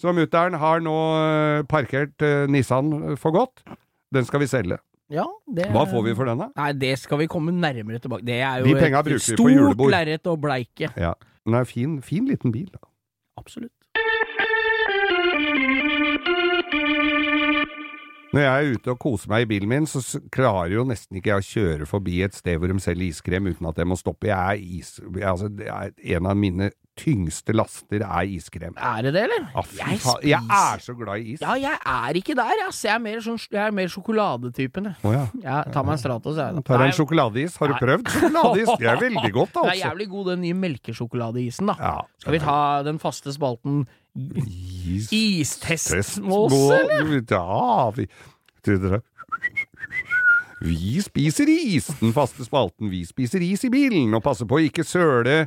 Så 0.00 0.12
mutter'n 0.12 0.58
har 0.60 0.82
nå 0.84 0.96
eh, 1.22 1.62
parkert 1.68 2.20
eh, 2.24 2.44
Nissan 2.52 3.16
for 3.16 3.32
godt. 3.32 3.62
Den 4.12 4.28
skal 4.28 4.42
vi 4.44 4.48
selge. 4.50 4.76
Ja, 5.12 5.24
det 5.46 5.68
Hva 5.70 5.84
får 5.88 6.02
vi 6.02 6.14
for 6.18 6.28
den, 6.28 6.40
da? 6.42 6.50
Nei, 6.58 6.72
det 6.76 6.96
skal 6.98 7.20
vi 7.22 7.28
komme 7.30 7.54
nærmere 7.54 8.00
tilbake. 8.02 8.26
Det 8.26 8.40
er 8.42 8.64
jo 8.66 8.74
et 8.74 9.22
stort 9.22 9.80
lerret 9.92 10.28
å 10.28 10.34
bleike. 10.40 10.90
Ja. 10.98 11.14
Den 11.46 11.54
er 11.54 11.68
fin, 11.68 12.00
fin 12.02 12.26
liten 12.26 12.52
bil. 12.52 12.66
da. 12.74 12.82
Absolutt. 13.36 13.72
Når 18.36 18.42
jeg 18.42 18.52
er 18.52 18.74
ute 18.74 18.92
og 18.92 18.98
koser 19.00 19.30
meg 19.32 19.46
i 19.46 19.48
bilen 19.48 19.70
min, 19.70 19.86
så 19.88 20.02
klarer 20.34 20.74
jo 20.74 20.82
nesten 20.84 21.16
ikke 21.16 21.30
jeg 21.30 21.40
å 21.40 21.46
kjøre 21.46 21.86
forbi 21.88 22.18
et 22.26 22.36
sted 22.36 22.58
hvor 22.60 22.68
de 22.68 22.76
selger 22.82 23.08
iskrem 23.08 23.48
uten 23.48 23.68
at 23.70 23.78
jeg 23.80 23.88
må 23.88 23.96
stoppe. 23.96 24.28
Jeg 24.28 24.36
er 24.36 24.76
is... 24.80 24.90
Altså, 25.22 25.48
det 25.48 25.70
er 25.72 25.94
en 26.16 26.28
av 26.28 26.36
mine 26.36 26.68
tyngste 26.96 27.52
laster 27.56 28.02
er 28.06 28.30
iskrem. 28.32 28.74
Er 28.76 29.02
det 29.06 29.12
det, 29.16 29.24
eller? 29.26 29.48
Ah, 29.54 29.66
Jeg 29.76 29.98
spiser... 30.00 30.22
jeg 30.30 30.56
er 30.58 30.82
så 30.84 30.94
glad 30.96 31.20
i 31.20 31.34
is. 31.34 31.42
Ja, 31.44 31.56
jeg 31.60 31.76
er 31.92 32.18
ikke 32.20 32.36
der, 32.38 32.62
ass. 32.66 32.80
Jeg 32.86 32.94
er 32.94 33.02
mer, 33.04 33.20
sånn, 33.24 33.38
jeg 33.52 33.62
er 33.62 33.74
mer 33.76 33.92
sjokoladetypen, 33.92 34.88
jeg. 34.90 34.98
Å 35.04 35.12
ja. 35.14 35.24
Jeg 35.42 35.74
tar 35.74 35.86
meg 35.86 35.96
en 35.96 36.02
Stratos, 36.02 36.40
jeg. 36.40 36.64
Tar 36.66 36.86
en 36.86 36.96
sjokoladeis. 36.96 37.58
Har 37.60 37.72
du 37.72 37.76
Nei. 37.76 37.82
prøvd 37.84 38.10
sjokoladeis? 38.14 38.72
Det 38.80 38.90
er 38.92 39.02
veldig 39.04 39.32
godt, 39.36 39.52
altså. 39.52 39.62
Det 39.66 39.68
er 39.68 39.74
altså. 39.74 39.84
jævlig 39.84 40.08
god, 40.14 40.30
den 40.32 40.42
nye 40.46 40.58
melkesjokoladeisen, 40.64 41.72
da. 41.72 41.76
Ja. 41.80 41.96
Skal 42.24 42.36
vi 42.38 42.42
ta 42.46 42.58
den 42.86 43.00
faste 43.02 43.34
spalten 43.36 43.84
Is... 44.16 45.10
Istestmåse, 45.12 46.80
eller? 46.80 47.20
Ja, 47.20 47.90
vi 47.92 48.08
Tror 48.64 48.80
dere 48.80 49.02
Vi 50.64 50.96
spiser 51.04 51.50
is, 51.52 51.90
den 52.00 52.14
faste 52.16 52.46
spalten. 52.46 52.88
Vi 52.90 53.04
spiser 53.04 53.44
is 53.44 53.66
i 53.68 53.70
bilen, 53.70 54.14
og 54.16 54.24
passer 54.24 54.48
på 54.48 54.56
å 54.56 54.64
ikke 54.64 54.86
søle 54.88 55.44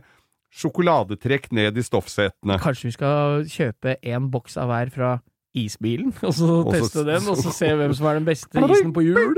sjokoladetrekk 0.50 1.52
ned 1.56 1.78
i 1.78 1.84
stoffsetene. 1.86 2.60
Kanskje 2.62 2.90
vi 2.90 2.96
skal 2.96 3.44
kjøpe 3.50 3.98
en 4.14 4.30
boks 4.34 4.58
av 4.60 4.72
hver 4.72 4.94
fra 4.94 5.12
isbilen, 5.58 6.14
og 6.22 6.34
så 6.36 6.60
teste 6.70 7.06
den, 7.08 7.26
og 7.30 7.38
så 7.40 7.54
se 7.54 7.72
hvem 7.76 7.94
som 7.98 8.10
er 8.10 8.20
den 8.20 8.28
beste 8.30 8.66
isen 8.66 8.94
på 8.94 9.06
hjul? 9.08 9.38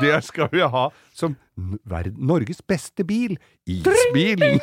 Det 0.00 0.24
skal 0.24 0.48
vi 0.52 0.60
ha 0.60 0.88
som 1.14 1.36
Norges 1.56 2.62
beste 2.62 3.04
bil. 3.04 3.38
Isbilen. 3.66 4.60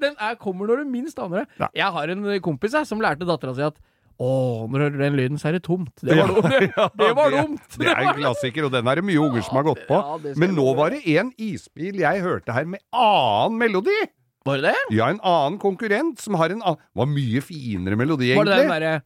Den 0.00 0.16
er, 0.16 0.36
kommer 0.40 0.70
når 0.70 0.82
du 0.84 0.90
minst 0.92 1.18
aner 1.22 1.44
det. 1.44 1.60
Ja. 1.60 1.70
Jeg 1.84 1.94
har 1.96 2.12
en 2.14 2.26
kompis 2.44 2.76
jeg, 2.76 2.88
som 2.88 3.02
lærte 3.02 3.28
dattera 3.28 3.54
si 3.56 3.64
at 3.66 3.78
å, 4.20 4.68
når 4.68 4.74
du 4.76 4.84
hører 4.84 5.00
den 5.00 5.14
lyden, 5.16 5.38
så 5.40 5.48
er 5.48 5.56
det 5.56 5.62
tomt. 5.64 5.94
Det 6.04 6.12
var, 6.12 6.28
dumt. 6.28 6.48
det, 6.60 6.88
det 7.00 7.10
var 7.16 7.32
dumt. 7.32 7.76
Det 7.80 7.88
er 7.88 8.00
en 8.04 8.18
klassiker, 8.18 8.66
og 8.68 8.74
den 8.74 8.90
er 8.92 9.00
det 9.00 9.04
mye 9.08 9.20
unger 9.22 9.46
som 9.46 9.56
har 9.56 9.64
gått 9.70 9.86
på. 9.88 9.96
Ja, 9.96 10.34
Men 10.42 10.52
nå 10.58 10.66
var 10.76 10.92
det 10.92 11.00
en 11.16 11.30
isbil 11.40 12.02
jeg 12.02 12.20
hørte 12.26 12.52
her 12.52 12.68
med 12.68 12.84
annen 12.92 13.56
melodi. 13.62 13.96
Var 14.44 14.60
det 14.60 14.72
det? 14.74 14.82
Ja, 14.96 15.08
en 15.12 15.22
annen 15.24 15.56
konkurrent 15.60 16.20
som 16.20 16.36
har 16.40 16.52
en 16.52 16.62
annen 16.64 16.80
Var 16.96 17.08
mye 17.08 17.42
finere 17.44 17.96
melodi, 18.00 18.30
egentlig. 18.32 18.44
Var 18.44 18.50
det 18.50 18.60
den 18.60 18.72
der 18.72 18.84
derre. 18.84 19.02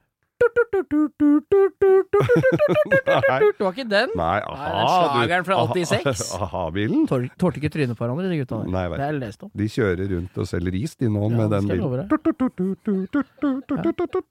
Det 3.55 3.61
var 3.61 3.71
ikke 3.73 3.85
den? 3.91 4.09
Nei, 4.19 4.21
Nei, 4.39 4.41
aha. 4.51 4.67
den 4.75 4.89
slageren 4.91 5.45
fra 5.47 5.55
86. 5.73 6.35
Aha-bilen. 6.43 7.07
Tår- 7.11 7.31
Tålte 7.41 7.57
ikke 7.63 7.71
trynet 7.75 7.97
på 7.99 8.03
hverandre, 8.05 8.27
de 8.31 8.37
gutta 8.43 8.55
der. 8.63 8.69
Nei, 8.75 8.83
jeg 8.87 8.91
vet. 8.93 8.99
det 8.99 9.05
har 9.07 9.13
jeg 9.15 9.21
lest 9.23 9.41
om. 9.47 9.51
De 9.55 9.67
kjører 9.71 10.07
rundt 10.15 10.35
og 10.43 10.47
selger 10.51 10.75
is, 10.81 10.93
de 11.01 11.07
nå, 11.09 11.13
Ja, 11.23 11.29
med 11.37 11.45
det 11.45 11.51
den 11.51 11.63
skal 11.63 11.75
jeg 11.77 11.83
bilen. 11.85 12.07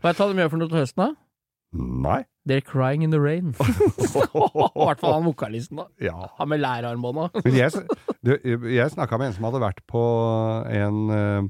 Hva 0.03 0.11
tar 0.17 0.25
de 0.33 0.37
gjør 0.43 0.49
for 0.53 0.59
noe 0.63 0.69
til 0.73 0.79
høsten, 0.83 0.99
da? 1.03 1.07
Nei. 1.73 2.21
They're 2.45 2.61
crying 2.61 3.01
in 3.03 3.09
the 3.09 3.19
rain. 3.23 3.55
I 3.57 3.63
hvert 3.63 4.99
fall 4.99 5.13
han 5.15 5.23
vokalisten, 5.25 5.77
da. 5.79 5.85
Ja. 6.03 6.27
Han 6.37 6.49
med 6.51 6.59
lærarmbånda. 6.61 7.29
Men 7.45 7.53
jeg, 7.55 7.71
du, 8.21 8.35
jeg 8.69 8.91
snakka 8.93 9.17
med 9.17 9.27
en 9.31 9.35
som 9.39 9.45
hadde 9.47 9.61
vært 9.63 9.79
på 9.89 10.03
en 10.69 10.99
eh, 11.15 11.41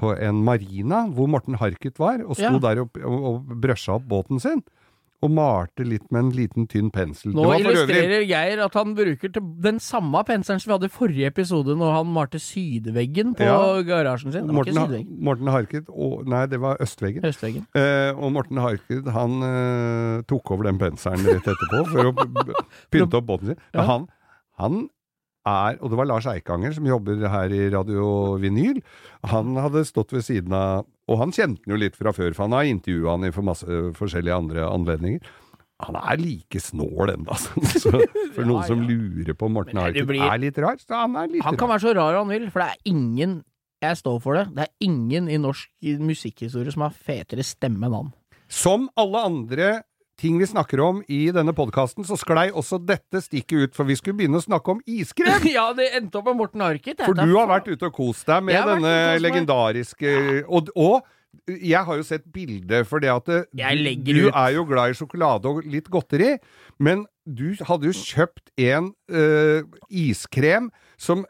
på 0.00 0.14
en 0.16 0.40
marina 0.46 1.04
hvor 1.12 1.28
Morten 1.30 1.60
Harket 1.60 2.00
var, 2.00 2.22
og 2.24 2.34
sto 2.40 2.48
Ja. 2.56 2.58
der 2.70 2.82
og, 2.86 2.96
og, 3.04 3.24
og 3.34 3.56
brøsja 3.60 3.98
opp 4.00 4.08
båten 4.08 4.40
sin. 4.42 4.62
Og 5.20 5.28
malte 5.36 5.84
litt 5.84 6.06
med 6.08 6.18
en 6.22 6.28
liten, 6.32 6.64
tynn 6.66 6.86
pensel. 6.90 7.34
Nå 7.36 7.42
illustrerer 7.58 8.22
Geir 8.24 8.62
at 8.64 8.72
han 8.78 8.94
bruker 8.96 9.28
den 9.60 9.76
samme 9.84 10.22
penselen 10.24 10.62
som 10.62 10.70
vi 10.70 10.72
hadde 10.78 10.88
i 10.88 10.94
forrige 10.94 11.26
episode, 11.28 11.74
når 11.76 11.90
han 11.98 12.08
malte 12.14 12.40
sydveggen 12.40 13.34
på 13.36 13.44
Ja. 13.44 13.82
garasjen 13.84 14.32
sin. 14.32 14.46
Det 14.46 14.48
var 14.48 14.56
Morten, 14.62 14.72
ikke 14.78 14.86
sydveggen. 14.86 15.18
Morten 15.28 15.50
Harket 15.52 15.90
og, 15.92 16.24
Nei, 16.26 16.46
det 16.48 16.60
var 16.62 16.80
østveggen. 16.80 17.26
østveggen. 17.28 17.66
Eh, 17.76 18.14
og 18.16 18.32
Morten 18.32 18.56
Harket 18.64 19.10
han 19.12 19.36
eh, 19.50 20.22
tok 20.32 20.54
over 20.56 20.70
den 20.70 20.78
penselen 20.80 21.20
rett 21.28 21.52
etterpå 21.52 21.82
for 21.92 22.08
å 22.08 22.14
pynte 22.90 23.20
opp 23.20 23.28
båten 23.28 23.52
sin. 23.52 23.60
Ja. 23.76 23.84
Han, 23.92 24.08
han 24.56 24.86
er 25.46 25.78
Og 25.80 25.90
det 25.90 25.96
var 25.98 26.06
Lars 26.06 26.26
Eikanger 26.26 26.72
som 26.76 26.84
jobber 26.86 27.16
her 27.28 27.48
i 27.56 27.70
Radio 27.72 28.36
Vinyl. 28.40 28.82
Han 29.30 29.56
hadde 29.56 29.84
stått 29.88 30.12
ved 30.12 30.22
siden 30.26 30.52
av 30.52 30.84
Og 31.08 31.18
han 31.18 31.32
kjente 31.32 31.64
han 31.64 31.74
jo 31.74 31.78
litt 31.80 31.96
fra 31.96 32.12
før, 32.12 32.34
for 32.36 32.44
han 32.46 32.52
har 32.58 32.68
intervjua 32.70 33.16
han 33.16 33.24
i 33.24 33.30
for 33.34 33.42
masse 33.42 33.66
forskjellige 33.96 34.36
andre 34.36 34.66
anledninger. 34.68 35.20
Han 35.80 35.96
er 35.96 36.20
like 36.20 36.60
snål 36.60 37.14
ennå, 37.14 37.30
altså. 37.34 37.56
Så 37.80 37.90
for 38.34 38.44
noen 38.44 38.60
Ja, 38.60 38.66
som 38.68 38.82
ja. 38.84 38.88
lurer 38.92 39.34
på 39.34 39.48
Morten 39.48 39.80
Harket 39.80 40.06
blir- 40.06 40.22
er 40.28 40.38
litt 40.38 40.58
rar, 40.60 40.76
så 40.76 40.94
han 41.06 41.16
er 41.16 41.26
litt 41.32 41.42
Han 41.42 41.56
kan 41.56 41.68
rar. 41.70 41.78
være 41.78 41.86
så 41.88 41.94
rar 41.96 42.18
han 42.20 42.28
vil, 42.28 42.50
for 42.50 42.60
det 42.60 42.68
er 42.68 42.92
ingen 42.92 43.42
Jeg 43.82 43.96
står 43.96 44.18
for 44.20 44.34
det. 44.36 44.42
Det 44.54 44.66
er 44.68 44.72
ingen 44.84 45.26
i 45.32 45.38
norsk 45.40 45.70
musikkhistorie 46.04 46.70
som 46.70 46.82
har 46.84 46.90
fetere 46.92 47.40
stemme 47.42 47.86
enn 47.88 47.94
han. 47.96 48.12
Som 48.46 48.90
alle 49.00 49.22
andre 49.24 49.68
ting 50.20 50.38
vi 50.40 50.48
snakker 50.48 50.82
om 50.84 51.00
i 51.08 51.22
denne 51.34 51.54
podkasten, 51.56 52.04
så 52.06 52.18
sklei 52.20 52.48
også 52.52 52.80
dette 52.84 53.22
stikket 53.24 53.70
ut, 53.70 53.76
for 53.76 53.88
vi 53.88 53.96
skulle 53.98 54.18
begynne 54.20 54.40
å 54.40 54.44
snakke 54.44 54.76
om 54.76 54.82
iskrem. 54.88 55.46
ja, 55.56 55.70
det 55.76 55.90
endte 55.98 56.20
opp 56.20 56.28
med 56.30 56.40
Morten 56.42 56.64
Harket. 56.64 57.00
For 57.06 57.16
du 57.16 57.32
har 57.38 57.48
vært 57.50 57.70
ute 57.70 57.88
og 57.88 57.96
kost 57.96 58.28
deg 58.30 58.44
med 58.50 58.60
denne 58.74 58.94
legendariske 59.22 60.12
ja. 60.12 60.44
og, 60.48 60.70
og 60.76 61.00
jeg 61.46 61.86
har 61.86 61.98
jo 61.98 62.04
sett 62.06 62.24
bilde, 62.34 62.82
for 62.88 63.02
det 63.02 63.10
at 63.12 63.28
Jeg 63.56 63.96
du 64.02 64.26
ut. 64.26 64.34
er 64.34 64.54
jo 64.56 64.64
glad 64.66 64.92
i 64.92 64.96
sjokolade 64.98 65.50
og 65.50 65.62
litt 65.62 65.86
godteri, 65.90 66.34
men 66.82 67.04
du 67.24 67.54
hadde 67.66 67.86
jo 67.86 67.94
kjøpt 67.94 68.50
en 68.66 68.90
øh, 69.08 69.62
iskrem 69.88 70.70
som 71.00 71.22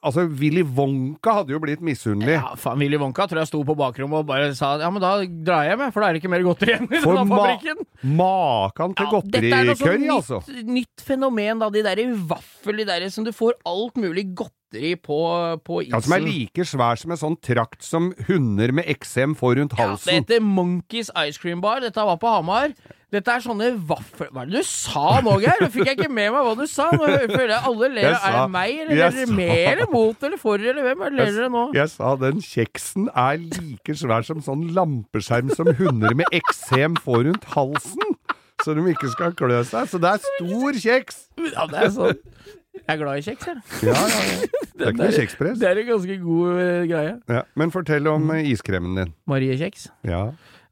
Altså, 0.00 0.22
Willy 0.40 0.62
Wonka 0.64 1.34
hadde 1.36 1.52
jo 1.52 1.58
blitt 1.60 1.82
misunnelig. 1.84 2.38
Ja, 2.38 2.54
faen, 2.56 2.80
Willy 2.80 2.96
Wonka 2.96 3.26
tror 3.28 3.42
jeg 3.42 3.50
sto 3.50 3.60
på 3.68 3.74
bakrommet 3.76 4.22
og 4.22 4.28
bare 4.30 4.46
sa 4.56 4.70
ja, 4.80 4.88
men 4.88 5.02
da 5.04 5.10
drar 5.20 5.66
jeg 5.66 5.74
hjem, 5.76 5.82
for 5.92 6.00
da 6.00 6.08
er 6.08 6.16
det 6.16 6.22
ikke 6.22 6.30
mer 6.32 6.46
godteri 6.46 6.72
igjen 6.72 6.88
i 6.88 7.02
denne 7.02 7.26
fabrikken. 7.28 7.82
Makan 8.22 8.94
til 8.96 9.10
Ja, 9.12 9.20
dette 9.36 9.42
er 9.42 9.68
noe 9.68 9.76
sånn 9.76 9.84
godterikørri, 9.84 10.00
nytt, 10.06 10.14
altså. 10.16 10.64
nytt 10.78 11.04
fenomen, 11.04 11.60
da. 11.60 11.68
De 11.76 11.84
derre 11.84 12.08
vaffel, 12.32 12.80
de 12.80 12.88
derre 12.88 13.12
som 13.12 13.28
du 13.28 13.32
får 13.36 13.58
alt 13.68 14.00
mulig 14.00 14.24
godteri 14.40 14.94
på, 14.96 15.20
på 15.68 15.82
isen. 15.84 15.92
Ja, 15.92 16.00
Som 16.08 16.16
er 16.16 16.24
like 16.24 16.66
svær 16.72 17.02
som 17.04 17.12
en 17.12 17.20
sånn 17.20 17.36
trakt 17.44 17.84
som 17.84 18.08
hunder 18.30 18.72
med 18.80 18.88
eksem 18.96 19.36
får 19.36 19.58
rundt 19.60 19.76
halsen. 19.76 20.08
Ja, 20.08 20.24
det 20.24 20.38
heter 20.38 20.48
Monkeys 20.48 21.12
Ice 21.28 21.36
Cream 21.44 21.60
Bar. 21.60 21.84
Dette 21.84 22.08
var 22.08 22.16
på 22.16 22.32
Hamar. 22.32 22.72
Dette 23.12 23.28
er 23.28 23.42
sånne 23.44 23.66
vaffel... 23.88 24.30
Hva 24.32 24.46
er 24.46 24.48
det 24.48 24.62
du 24.62 24.68
sa 24.68 25.18
nå, 25.20 25.34
Geir? 25.42 25.58
Nå 25.60 25.68
fikk 25.74 25.90
jeg 25.90 25.98
ikke 25.98 26.08
med 26.08 26.30
meg 26.32 26.46
hva 26.46 26.54
du 26.56 26.64
sa. 26.70 26.86
Nå 26.96 27.04
føler 27.04 27.52
jeg 27.52 27.60
alle 27.68 27.90
ler. 27.92 28.06
Jeg 28.06 28.16
Er 28.16 28.36
det 28.38 28.46
meg, 28.54 28.78
eller 28.84 28.96
ler 28.96 29.04
er 29.04 29.16
dere 29.18 29.36
med, 29.36 29.52
eller 29.72 29.90
mot, 29.92 30.24
eller 30.28 30.40
for, 30.40 30.64
eller 30.72 30.86
hvem? 30.86 31.04
Ler 31.18 31.34
dere 31.36 31.50
nå? 31.52 31.64
Jeg 31.76 31.92
sa 31.92 32.14
den 32.22 32.40
kjeksen 32.46 33.10
er 33.12 33.36
like 33.42 33.96
svær 34.00 34.24
som 34.24 34.40
sånn 34.44 34.64
lampeskjerm 34.76 35.52
som 35.52 35.68
hunder 35.76 36.16
med 36.22 36.32
eksem 36.40 36.96
får 37.04 37.26
rundt 37.28 37.44
halsen. 37.52 38.16
Så 38.64 38.76
de 38.78 38.86
ikke 38.94 39.10
skal 39.12 39.36
klø 39.36 39.60
seg. 39.66 39.90
Så 39.90 40.00
det 40.00 40.14
er 40.14 40.24
stor 40.24 40.80
kjeks! 40.86 41.22
Ja, 41.52 41.68
det 41.68 41.84
er 41.84 41.92
sånn. 41.92 42.24
Jeg 42.72 42.88
er 42.94 42.98
glad 43.02 43.20
i 43.20 43.24
kjeks, 43.26 43.48
jeg. 43.50 43.60
Ja, 43.90 43.98
ja, 44.08 44.20
ja. 44.30 44.62
Det 44.72 44.86
er 44.86 44.94
ikke 44.94 45.02
noe 45.02 45.14
kjekspress. 45.18 45.58
Det 45.60 45.68
er 45.68 45.80
en 45.82 45.88
ganske 45.90 46.14
god 46.22 46.60
eh, 46.62 46.84
greie. 46.88 47.12
Ja. 47.28 47.42
Men 47.60 47.72
fortell 47.74 48.08
om 48.08 48.30
eh, 48.32 48.48
iskremen 48.54 48.96
din. 48.96 49.12
Marie 49.28 49.58
Kjeks. 49.60 49.90
Ja. 50.08 50.22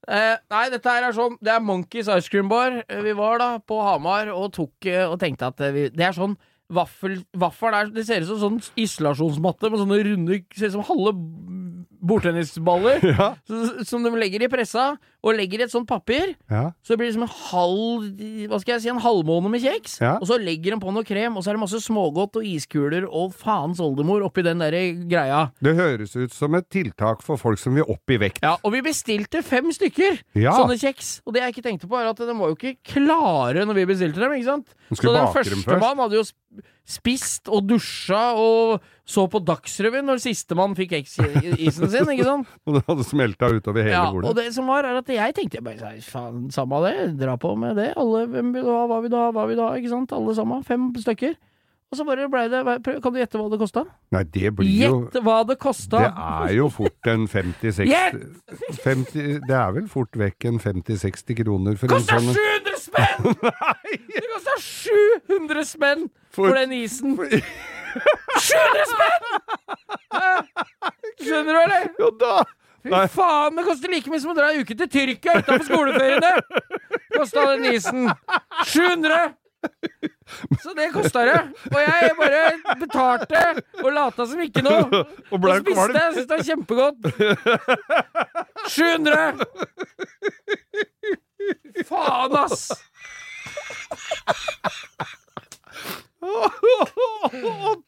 Eh, 0.08 0.36
nei, 0.50 0.62
dette 0.72 0.88
her 0.88 1.04
er 1.10 1.12
sånn 1.12 1.34
Det 1.44 1.50
er 1.52 1.60
Monkeys 1.60 2.08
Ice 2.08 2.30
Cream 2.32 2.48
Bar. 2.48 2.78
Eh, 2.88 3.02
Vi 3.04 3.12
var 3.18 3.38
da 3.42 3.50
på 3.60 3.80
Hamar 3.84 4.30
og 4.32 4.52
tok 4.56 4.86
eh, 4.88 5.04
og 5.04 5.18
tenkte 5.20 5.50
at 5.52 5.60
eh, 5.60 5.74
vi, 5.76 5.82
det 5.92 6.06
er 6.08 6.16
sånn 6.16 6.38
vaffel 6.72 7.18
vaffel 7.36 7.74
er 7.74 7.90
Det 7.92 8.06
ser 8.06 8.22
ut 8.24 8.30
som 8.30 8.40
sånn 8.44 8.60
isolasjonsmatte 8.80 9.68
med 9.72 9.82
sånne 9.82 9.98
runde 10.06 10.40
Ser 10.56 10.70
ut 10.70 10.76
som 10.78 10.86
halve 10.88 11.12
bordtennisballer. 12.00 13.02
Ja. 13.12 13.34
Som 13.84 14.06
de 14.06 14.12
legger 14.16 14.46
i 14.46 14.48
pressa, 14.48 14.94
og 15.22 15.34
legger 15.36 15.60
i 15.60 15.64
et 15.66 15.72
sånt 15.72 15.88
papir. 15.88 16.34
ja. 16.50 16.70
Så 16.82 16.94
det 16.94 16.98
blir 17.02 17.12
som 17.12 17.22
en 17.26 17.28
halv 17.28 18.06
Hva 18.50 18.58
skal 18.62 18.72
jeg 18.74 18.82
si, 18.86 18.88
en 18.92 19.00
halvmåne 19.04 19.50
med 19.52 19.60
kjeks. 19.60 19.98
Ja. 20.00 20.14
Og 20.20 20.26
så 20.30 20.38
legger 20.40 20.74
de 20.74 20.80
på 20.80 20.92
noe 20.96 21.04
krem, 21.04 21.36
og 21.36 21.44
så 21.44 21.50
er 21.52 21.58
det 21.58 21.62
masse 21.64 21.80
smågodt 21.84 22.38
og 22.40 22.46
iskuler 22.48 23.04
og 23.08 23.34
faens 23.36 23.80
oldemor 23.84 24.24
oppi 24.24 24.42
den 24.46 24.62
der 24.64 24.76
greia. 25.10 25.42
Det 25.60 25.74
høres 25.76 26.16
ut 26.16 26.32
som 26.32 26.54
et 26.56 26.68
tiltak 26.72 27.20
for 27.26 27.36
folk 27.40 27.60
som 27.60 27.76
vil 27.76 27.84
opp 27.84 28.10
i 28.14 28.16
vekt. 28.22 28.40
Ja, 28.42 28.56
og 28.64 28.72
vi 28.72 28.80
bestilte 28.86 29.42
fem 29.44 29.68
stykker 29.76 30.22
Ja. 30.40 30.56
sånne 30.56 30.78
kjeks. 30.80 31.20
Og 31.26 31.34
det 31.36 31.42
jeg 31.44 31.54
ikke 31.56 31.68
tenkte 31.68 31.88
på, 31.90 32.00
er 32.00 32.08
at 32.10 32.16
de 32.16 32.32
var 32.32 32.48
jo 32.48 32.56
ikke 32.56 32.76
klare 32.96 33.66
når 33.68 33.74
vi 33.82 33.88
bestilte 33.92 34.20
dem, 34.24 34.32
ikke 34.40 34.50
sant? 34.54 34.72
Så 34.90 35.12
den 35.12 35.28
førstemann 35.34 35.64
første 35.68 35.80
mann 35.80 35.98
hadde 36.06 36.16
jo 36.22 36.24
spist 36.90 37.46
og 37.52 37.68
dusja 37.70 38.32
og 38.40 38.80
så 39.06 39.24
på 39.30 39.38
Dagsrevyen 39.46 40.06
når 40.06 40.20
sistemann 40.22 40.74
fikk 40.78 40.96
eks-isen 40.98 41.90
sin, 41.92 42.10
ikke 42.14 42.26
sant? 42.26 42.50
Og 42.66 42.76
det 42.78 42.82
hadde 42.88 43.06
smelta 43.06 43.50
utover 43.54 43.86
hele 43.86 43.94
Ja, 43.94 44.08
og 44.10 44.34
det 44.38 44.48
som 44.54 44.66
var, 44.70 44.86
er 44.86 44.98
at 44.98 45.09
jeg 45.16 45.34
tenkte 45.36 45.62
bare 45.64 45.92
faen, 46.04 46.48
samme 46.54 46.80
det, 46.86 46.96
dra 47.20 47.36
på 47.40 47.54
med 47.58 47.76
det. 47.80 47.92
Alle, 48.00 48.26
hvem 48.30 48.52
vil 48.54 48.64
du 48.66 48.70
ha, 48.72 48.86
hva 48.90 49.00
vil 49.04 49.12
du 49.12 49.16
ha, 49.18 49.30
hva 49.34 49.46
vil 49.50 49.56
du 49.58 49.64
ha, 49.66 49.72
ikke 49.78 49.92
sant? 49.92 50.12
Alle 50.16 50.34
sammen. 50.38 50.64
Fem 50.66 50.90
stykker. 50.98 51.34
Og 51.90 51.98
så 51.98 52.04
bare 52.06 52.28
blei 52.30 52.44
det 52.46 52.60
Kan 53.02 53.10
du 53.10 53.18
gjette 53.18 53.34
hva 53.40 53.48
det 53.50 53.58
kosta? 53.58 53.82
Nei, 54.14 54.20
det 54.30 54.52
blir 54.54 54.68
jo 54.70 54.90
Gjett 55.10 55.16
hva 55.26 55.40
det 55.48 55.56
kosta! 55.58 55.98
Det 56.04 56.12
er 56.46 56.52
jo 56.54 56.68
fort 56.70 57.08
en 57.10 57.24
50-60 57.26 57.80
Det 59.48 59.56
er 59.58 59.72
vel 59.74 59.88
fort 59.90 60.14
vekk 60.20 60.46
en 60.52 60.60
50-60 60.62 61.34
kroner 61.40 61.74
for 61.80 61.90
en 61.90 61.96
Kosta 61.96 62.20
sånn 62.22 62.30
700 62.38 62.78
spenn! 62.84 63.26
Det 64.14 64.22
kosta 64.30 64.54
700 64.62 65.66
spenn 65.66 66.06
for, 66.30 66.46
For- 66.46 66.54
den 66.60 66.76
isen! 66.78 67.18
700 67.18 68.86
spenn! 68.94 69.26
Skjønner 71.26 71.52
du, 71.52 71.60
eller? 71.64 71.90
Jo 71.98 72.14
da! 72.22 72.36
Fy 72.80 72.88
Nei. 72.92 73.06
faen, 73.12 73.56
det 73.58 73.64
koster 73.66 73.92
like 73.92 74.08
mye 74.10 74.20
som 74.22 74.32
å 74.32 74.36
dra 74.38 74.46
en 74.54 74.62
uke 74.64 74.74
til 74.78 74.88
Tyrkia 74.88 75.32
utafor 75.42 75.64
skoleferiene! 75.68 76.32
Kosta 77.12 77.44
den 77.52 77.64
isen. 77.74 78.08
700! 78.70 79.34
Så 80.62 80.72
det 80.78 80.86
kosta 80.94 81.24
det. 81.28 81.40
Og 81.68 81.80
jeg 81.82 82.14
bare 82.16 82.42
betalte 82.80 83.40
og 83.82 83.90
lata 83.92 84.24
som 84.30 84.40
ikke 84.40 84.62
noe. 84.64 85.02
Og 85.28 85.36
Og 85.36 85.60
spiste. 85.60 85.98
Jeg 85.98 86.12
syntes 86.14 86.26
det 86.26 86.36
var 86.36 86.44
kjempegodt. 86.48 87.00
700! 88.70 89.44
Faen, 91.90 92.32
ass! 92.44 92.62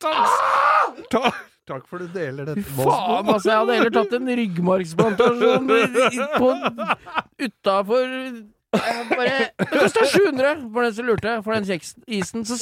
takk, 0.01 0.29
takk, 1.11 1.35
takk 1.69 1.85
for 1.91 1.99
du 2.03 2.09
deler 2.13 2.49
dette 2.49 2.65
med 2.65 2.87
oss. 2.87 2.97
Faen, 2.97 3.29
altså, 3.35 3.51
jeg 3.53 3.61
hadde 3.61 3.77
heller 3.79 3.95
tatt 3.99 4.17
en 4.19 4.33
ryggmargsplantasjon 4.41 5.71
på- 6.39 7.47
utafor 7.47 8.17
Det 8.73 9.69
kosta 9.69 10.07
700 10.09 10.73
for 10.73 10.83
den 10.87 10.95
som 10.97 11.05
lurte, 11.07 11.33
for 11.45 11.53
den 11.53 11.67
kjeksisen. 11.69 12.47
Så 12.49 12.57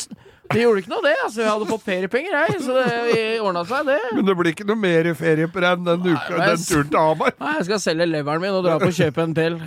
det 0.50 0.64
gjorde 0.64 0.82
ikke 0.82 0.90
noe, 0.90 1.04
det. 1.06 1.12
Altså, 1.22 1.44
jeg 1.44 1.50
hadde 1.52 1.68
fått 1.70 1.84
feriepenger, 1.86 2.34
jeg, 2.34 2.56
så 2.64 2.74
det 2.80 3.20
ordna 3.38 3.62
seg, 3.70 3.86
det. 3.92 3.98
Men 4.16 4.26
det 4.26 4.34
blir 4.40 4.50
ikke 4.50 4.66
noe 4.66 4.80
mer 4.82 5.06
ferie 5.14 5.46
på 5.54 5.62
den, 5.62 5.86
den, 5.86 6.02
uka, 6.10 6.34
Nei, 6.34 6.48
den 6.50 6.66
turen 6.66 6.90
til 6.90 6.98
Hamar. 6.98 7.36
Nei, 7.38 7.54
jeg 7.60 7.68
skal 7.70 7.82
selge 7.86 8.10
leveren 8.10 8.42
min 8.42 8.58
og 8.58 8.66
dra 8.66 8.80
på 8.82 8.90
og 8.90 8.98
kjøpe 8.98 9.22
en 9.28 9.38
til. 9.38 9.60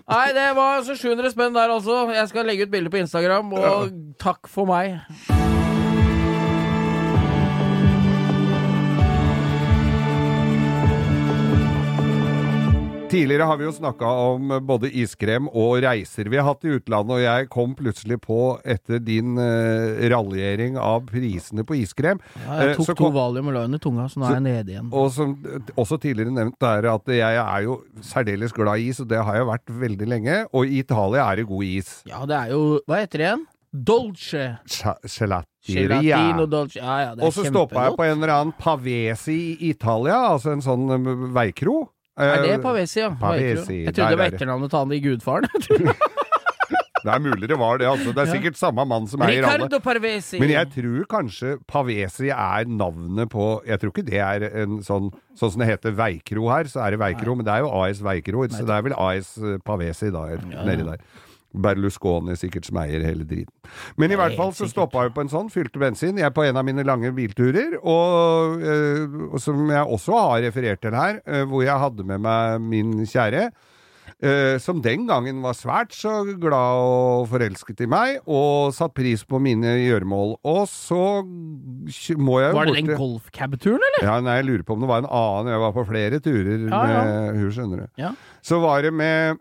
Nei, 0.00 0.24
det 0.40 0.48
var 0.56 0.78
altså 0.80 0.96
700 0.96 1.34
spenn 1.36 1.60
der, 1.60 1.76
altså. 1.76 2.00
Jeg 2.16 2.32
skal 2.32 2.48
legge 2.48 2.64
ut 2.64 2.72
bilde 2.72 2.96
på 2.96 3.02
Instagram, 3.04 3.52
og 3.60 3.92
takk 4.24 4.48
for 4.48 4.72
meg. 4.72 4.96
Tidligere 13.12 13.44
har 13.44 13.58
vi 13.60 13.66
jo 13.66 13.72
snakka 13.76 14.10
om 14.32 14.52
både 14.64 14.88
iskrem 15.02 15.50
og 15.52 15.82
reiser 15.84 16.30
vi 16.32 16.38
har 16.40 16.46
hatt 16.46 16.64
i 16.64 16.72
utlandet, 16.78 17.12
og 17.18 17.20
jeg 17.20 17.48
kom 17.52 17.74
plutselig 17.76 18.16
på, 18.24 18.38
etter 18.64 19.02
din 19.04 19.34
uh, 19.36 20.00
raljering 20.08 20.78
av 20.80 21.04
prisene 21.10 21.64
på 21.68 21.76
iskrem 21.82 22.22
Ja, 22.46 22.56
jeg 22.62 22.78
tok 22.78 22.88
tok 22.88 22.96
kom, 22.96 23.00
to 23.02 23.12
valium 23.18 23.52
og 23.52 23.56
la 23.58 23.66
under 23.68 23.82
tunga, 23.82 24.08
så 24.08 24.22
nå 24.22 24.30
er 24.30 24.38
jeg 24.38 24.46
nede 24.46 24.74
igjen. 24.74 24.88
Og 24.96 25.12
som 25.12 25.36
eh, 25.44 25.70
også 25.76 26.00
tidligere 26.00 26.32
nevnt, 26.32 26.64
er 26.64 26.88
at 26.94 27.14
jeg 27.18 27.40
er 27.44 27.66
jo 27.66 27.78
særdeles 28.00 28.56
glad 28.56 28.80
i 28.80 28.88
is, 28.88 29.04
og 29.04 29.12
det 29.12 29.20
har 29.20 29.40
jeg 29.42 29.50
vært 29.52 29.76
veldig 29.84 30.08
lenge. 30.16 30.42
Og 30.56 30.72
i 30.72 30.80
Italia 30.80 31.28
er 31.28 31.42
det 31.42 31.48
god 31.52 31.68
is. 31.68 31.94
Ja, 32.08 32.24
det 32.28 32.38
er 32.38 32.54
jo 32.56 32.62
Hva 32.88 33.04
heter 33.04 33.20
det 33.20 33.28
igjen? 33.28 33.48
Dolce. 33.72 34.50
Cha- 34.68 34.98
Gelatino 35.64 36.46
dolce. 36.46 36.80
Ja, 36.80 36.98
ja, 37.00 37.14
det 37.14 37.22
er 37.22 37.26
Og 37.28 37.32
så 37.32 37.44
stoppa 37.46 37.86
jeg 37.86 37.96
på 37.96 38.04
en 38.04 38.18
eller 38.18 38.34
annen 38.34 38.54
Pavesi 38.58 39.36
i 39.54 39.70
Italia, 39.70 40.18
altså 40.32 40.52
en 40.56 40.64
sånn 40.64 40.88
um, 40.90 41.10
veikro. 41.36 41.84
Er 42.20 42.42
det 42.42 42.50
Eh, 42.56 42.58
Pavesi, 42.60 43.00
ja? 43.00 43.10
Pavesi, 43.20 43.84
Jeg 43.86 43.94
trodde 43.94 44.10
det 44.10 44.18
var 44.18 44.26
er 44.26 44.34
etternavnet 44.36 44.70
til 44.70 44.78
han 44.78 44.92
i 44.92 45.00
Gudfaren. 45.00 45.48
Det 47.02 47.10
er 47.10 47.18
mulig 47.18 47.48
det 47.50 47.58
var 47.58 47.80
det, 47.80 47.86
altså. 47.90 48.12
Det 48.14 48.22
er 48.22 48.30
sikkert 48.30 48.58
samme 48.58 48.84
mann 48.86 49.08
som 49.10 49.22
eier 49.26 49.42
alle. 49.42 49.64
Ricardo 49.64 49.80
Parvesi. 49.82 50.38
Men 50.38 50.52
jeg 50.54 50.68
tror 50.76 51.08
kanskje 51.10 51.56
Pavesi 51.66 52.28
er 52.30 52.68
navnet 52.70 53.30
på 53.32 53.46
Jeg 53.66 53.82
tror 53.82 53.90
ikke 53.90 54.06
det 54.06 54.20
er 54.22 54.46
en 54.62 54.78
sånn 54.86 55.10
Sånn 55.38 55.54
som 55.54 55.64
det 55.64 55.70
heter 55.72 55.96
Veikro 55.96 56.46
her, 56.52 56.68
så 56.70 56.84
er 56.84 56.94
det 56.94 57.00
Veikro, 57.00 57.34
men 57.34 57.46
det 57.48 57.54
er 57.54 57.64
jo 57.64 57.70
AS 57.72 58.02
Veikro, 58.04 58.44
så 58.52 58.66
det 58.68 58.74
er 58.76 58.82
vel 58.84 58.94
AS 59.00 59.32
Pavesi 59.64 60.10
da, 60.12 60.26
nedi 60.68 60.84
der. 60.84 61.00
Berlusconi 61.54 62.36
sikkert 62.36 62.64
som 62.68 62.78
eier 62.82 63.04
hele 63.04 63.24
driten. 63.28 63.52
Men 63.96 64.10
i 64.10 64.14
er 64.16 64.22
hvert 64.22 64.36
fall 64.38 64.52
så 64.56 64.68
stoppa 64.70 65.04
jeg 65.06 65.14
på 65.14 65.20
en 65.24 65.32
sånn, 65.32 65.50
fylte 65.52 65.78
bensin. 65.82 66.16
Jeg 66.16 66.26
er 66.30 66.34
på 66.36 66.44
en 66.46 66.56
av 66.56 66.64
mine 66.64 66.84
lange 66.84 67.12
bilturer, 67.16 67.76
og, 67.82 68.62
øh, 68.62 69.36
som 69.42 69.68
jeg 69.70 69.84
også 69.84 70.16
har 70.18 70.40
referert 70.48 70.80
til 70.80 70.94
her, 70.96 71.20
øh, 71.26 71.44
hvor 71.50 71.62
jeg 71.66 71.78
hadde 71.78 72.04
med 72.04 72.20
meg 72.20 72.60
min 72.60 72.94
kjære. 73.06 73.50
eh, 74.22 74.56
som 74.62 74.80
den 74.82 75.06
gangen 75.08 75.40
var 75.42 75.52
svært 75.58 75.90
så 75.98 76.22
glad 76.38 76.78
og 76.78 77.28
forelsket 77.28 77.80
i 77.82 77.86
meg, 77.90 78.20
og 78.30 78.70
satt 78.74 78.94
pris 78.94 79.24
på 79.26 79.40
mine 79.42 79.66
gjøremål. 79.82 80.36
Og 80.46 80.68
så 80.70 81.24
må 81.26 82.38
jeg 82.40 82.52
jo 82.52 82.58
Var 82.58 82.66
det 82.70 82.74
den 82.76 82.92
golfcab-turen, 82.98 83.82
eller? 83.88 84.06
Ja, 84.06 84.20
nei, 84.22 84.36
jeg 84.38 84.46
lurer 84.46 84.62
på 84.68 84.76
om 84.76 84.84
det 84.84 84.90
var 84.92 85.02
en 85.02 85.10
annen. 85.10 85.50
Jeg 85.52 85.62
var 85.64 85.72
på 85.74 85.84
flere 85.88 86.20
turer 86.22 86.68
Ja, 86.68 86.82
ja. 86.86 87.02
med 87.02 87.40
hun, 87.40 87.50
skjønner 87.56 87.82
du. 87.82 87.86
Ja. 87.98 88.12
Så 88.42 88.60
var 88.62 88.82
det 88.86 88.92
med 88.94 89.38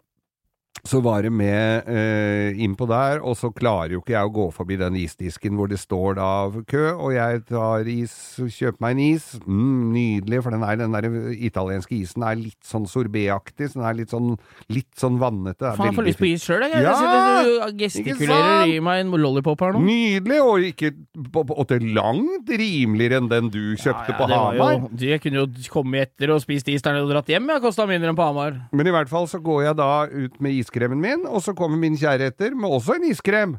så 0.81 0.97
var 1.03 1.21
det 1.21 1.29
med 1.29 1.85
eh, 1.85 2.57
innpå 2.63 2.87
der, 2.89 3.19
og 3.21 3.35
så 3.37 3.51
klarer 3.53 3.93
jo 3.93 3.99
ikke 4.01 4.15
jeg 4.15 4.29
å 4.29 4.33
gå 4.33 4.47
forbi 4.55 4.79
den 4.81 4.95
isdisken 4.97 5.53
hvor 5.59 5.69
det 5.69 5.77
står 5.77 6.15
da 6.17 6.29
kø, 6.65 6.85
og 6.95 7.11
jeg 7.13 7.43
tar 7.51 7.89
is, 7.91 8.15
kjøper 8.39 8.81
meg 8.81 8.95
en 8.95 9.01
is. 9.03 9.27
Mm, 9.45 9.91
nydelig, 9.93 10.39
for 10.41 10.55
den, 10.55 10.65
er, 10.65 10.79
den 10.81 10.95
der 10.95 11.07
italienske 11.35 11.93
isen 11.99 12.25
er 12.25 12.39
litt 12.39 12.57
sånn 12.65 12.87
sorbetaktig, 12.89 13.69
så 13.69 13.81
den 13.81 13.87
er 13.91 13.99
litt 13.99 14.15
sånn, 14.15 14.33
litt 14.73 14.89
sånn 14.97 15.19
vannete. 15.21 15.75
Faen, 15.77 15.91
jeg 15.91 15.97
får 15.99 16.07
lyst 16.07 16.21
på 16.23 16.29
is 16.31 16.47
sjøl, 16.47 16.65
jeg. 16.65 16.81
Ja! 16.87 16.95
jeg. 16.97 17.45
du 17.45 17.77
gestikulerer 17.83 18.73
i 18.73 18.79
meg 18.81 19.03
en 19.03 19.13
lollipop 19.21 19.61
her 19.61 19.77
nå. 19.77 19.83
Nydelig, 19.85 20.41
og 20.41 20.65
ikke 20.71 20.93
og 21.41 21.63
til 21.69 21.87
langt 21.93 22.49
rimeligere 22.49 23.21
enn 23.21 23.29
den 23.29 23.53
du 23.53 23.61
kjøpte 23.75 24.15
på 24.17 24.25
ja, 24.25 24.31
på 24.31 24.31
Hamar. 24.33 24.75
Jo, 24.95 25.11
jeg 25.11 25.21
kunne 25.21 25.43
jo 25.43 25.69
kommet 25.69 26.09
etter 26.09 26.33
og 26.33 26.41
spist 26.41 26.73
is 26.73 26.81
der 26.81 26.97
nede 26.97 27.05
og 27.05 27.13
dratt 27.13 27.29
hjem. 27.29 27.53
jeg 27.53 27.63
kosta 27.63 27.85
mindre 27.89 28.09
enn 28.11 28.17
på 28.17 28.25
Hamar. 28.25 28.57
Men 28.73 28.89
i 28.89 28.95
hvert 28.97 29.11
fall 29.11 29.29
så 29.29 29.41
går 29.43 29.67
jeg 29.67 29.79
da 29.79 29.91
ut 30.09 30.41
med 30.41 30.60
iskremen 30.61 31.01
min, 31.01 31.25
og 31.27 31.41
så 31.43 31.53
kommer 31.57 31.77
min 31.81 31.97
kjære 31.99 32.31
etter 32.31 32.55
med 32.55 32.69
også 32.69 32.95
en 32.99 33.09
iskrem. 33.11 33.57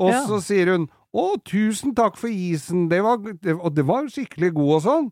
Og 0.00 0.10
Ja. 0.14 0.24
så 0.26 0.40
sier 0.42 0.72
hun 0.76 0.88
'Å, 1.12 1.42
tusen 1.44 1.94
takk 1.94 2.16
for 2.16 2.28
isen, 2.30 2.88
det 2.88 3.02
var, 3.02 3.16
det, 3.18 3.56
og 3.58 3.74
det 3.74 3.84
var 3.86 4.06
skikkelig 4.06 4.52
god 4.54 4.74
og 4.76 4.82
sånn'. 4.84 5.08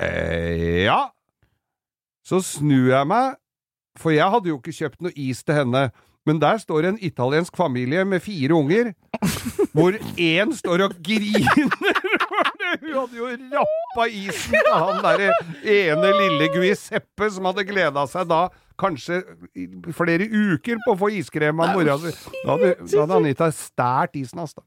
Eh, 0.00 0.84
ja. 0.86 1.08
Så 2.26 2.40
snur 2.42 2.90
jeg 2.90 3.06
meg, 3.06 3.36
for 3.98 4.10
jeg 4.14 4.30
hadde 4.32 4.50
jo 4.50 4.58
ikke 4.58 4.74
kjøpt 4.74 5.02
noe 5.06 5.14
is 5.16 5.42
til 5.46 5.54
henne. 5.60 5.90
Men 6.26 6.40
der 6.42 6.58
står 6.58 6.88
en 6.88 6.98
italiensk 6.98 7.54
familie 7.56 8.04
med 8.04 8.20
fire 8.24 8.54
unger, 8.56 8.92
hvor 9.72 9.92
én 10.18 10.50
står 10.58 10.82
og 10.88 10.96
griner. 11.06 11.70
Hun 12.82 12.92
hadde 12.92 13.16
jo 13.16 13.28
rappa 13.54 14.08
isen 14.10 14.56
til 14.58 14.72
han 14.74 14.98
derre 15.04 15.30
ene 15.62 16.10
lille 16.18 16.48
Guiseppe 16.52 17.28
som 17.32 17.46
hadde 17.46 17.62
gleda 17.68 18.02
seg 18.10 18.26
da 18.28 18.48
kanskje 18.78 19.22
flere 19.96 20.26
uker 20.28 20.80
på 20.84 20.94
å 20.94 20.98
få 21.00 21.10
iskrem 21.18 21.60
av 21.64 21.76
mora 21.76 21.96
si. 22.02 22.12
Da 22.42 22.56
hadde, 22.56 22.74
da 22.82 23.04
hadde 23.04 23.20
Anita 23.20 23.50
stært 23.54 24.18
isen 24.20 24.42
hans, 24.42 24.56
da. 24.56 24.64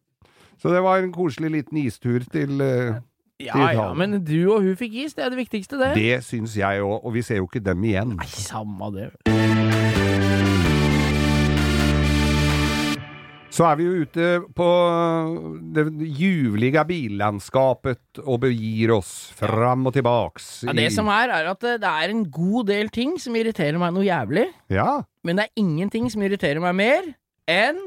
Så 0.59 0.73
det 0.73 0.81
var 0.83 0.99
en 0.99 1.13
koselig 1.15 1.53
liten 1.53 1.79
istur 1.79 2.25
til 2.31 2.59
uh, 2.59 2.99
Ja, 3.39 3.69
ja, 3.71 3.93
men 3.95 4.19
du 4.27 4.51
og 4.51 4.65
hun 4.65 4.75
fikk 4.75 4.97
is, 5.05 5.15
det 5.15 5.23
er 5.23 5.31
det 5.31 5.39
viktigste, 5.39 5.79
det. 5.79 5.93
Det 5.95 6.23
syns 6.27 6.57
jeg 6.59 6.83
òg, 6.83 6.99
og 6.99 7.15
vi 7.15 7.23
ser 7.23 7.39
jo 7.39 7.47
ikke 7.47 7.63
dem 7.63 7.87
igjen. 7.87 8.17
Nei, 8.19 8.27
samme 8.27 8.91
det. 8.97 9.13
Så 13.59 13.65
er 13.67 13.75
vi 13.75 13.85
jo 13.89 14.05
ute 14.05 14.25
på 14.55 14.65
det 15.75 15.83
ljuvlige 16.15 16.79
billandskapet 16.87 18.21
og 18.23 18.37
begir 18.45 18.93
oss 18.95 19.09
fram 19.35 19.83
og 19.89 19.97
tilbaks. 19.97 20.45
Ja, 20.63 20.75
det 20.77 20.85
som 20.95 21.09
er, 21.11 21.33
er 21.35 21.49
at 21.51 21.59
det 21.65 21.73
det 21.83 21.89
er 21.91 22.13
en 22.13 22.21
god 22.31 22.69
del 22.69 22.87
ting 22.95 23.17
som 23.19 23.35
irriterer 23.35 23.75
meg 23.81 23.91
noe 23.97 24.05
jævlig, 24.07 24.45
Ja, 24.71 25.01
men 25.27 25.41
det 25.41 25.49
er 25.49 25.59
ingenting 25.59 26.07
som 26.07 26.23
irriterer 26.23 26.63
meg 26.63 26.77
mer 26.79 27.09
enn 27.51 27.81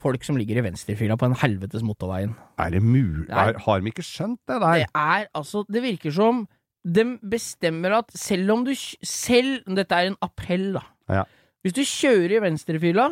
folk 0.00 0.24
som 0.24 0.40
ligger 0.40 0.62
i 0.62 0.64
venstrefila 0.64 1.18
på 1.20 1.28
den 1.28 1.36
helvetes 1.42 1.84
motorveien. 1.84 2.32
er 2.56 2.72
det 2.72 2.80
mulig? 2.80 3.28
Har, 3.28 3.80
de 3.80 3.92
ikke 3.92 4.04
skjønt 4.04 4.40
det 4.48 4.60
der? 4.64 4.80
Det 4.80 4.88
er 4.94 5.28
altså 5.34 5.64
Det 5.68 5.84
virker 5.84 6.12
som 6.12 6.46
de 6.84 7.04
bestemmer 7.20 7.98
at 8.00 8.16
selv 8.16 8.50
om 8.52 8.64
du 8.64 8.72
Selv 8.76 9.60
Dette 9.76 9.92
er 9.92 10.12
en 10.12 10.18
appell, 10.24 10.72
da. 10.72 10.84
Ja. 11.08 11.24
Hvis 11.64 11.76
du 11.76 11.84
kjører 11.84 12.36
i 12.36 12.42
venstrefila, 12.44 13.10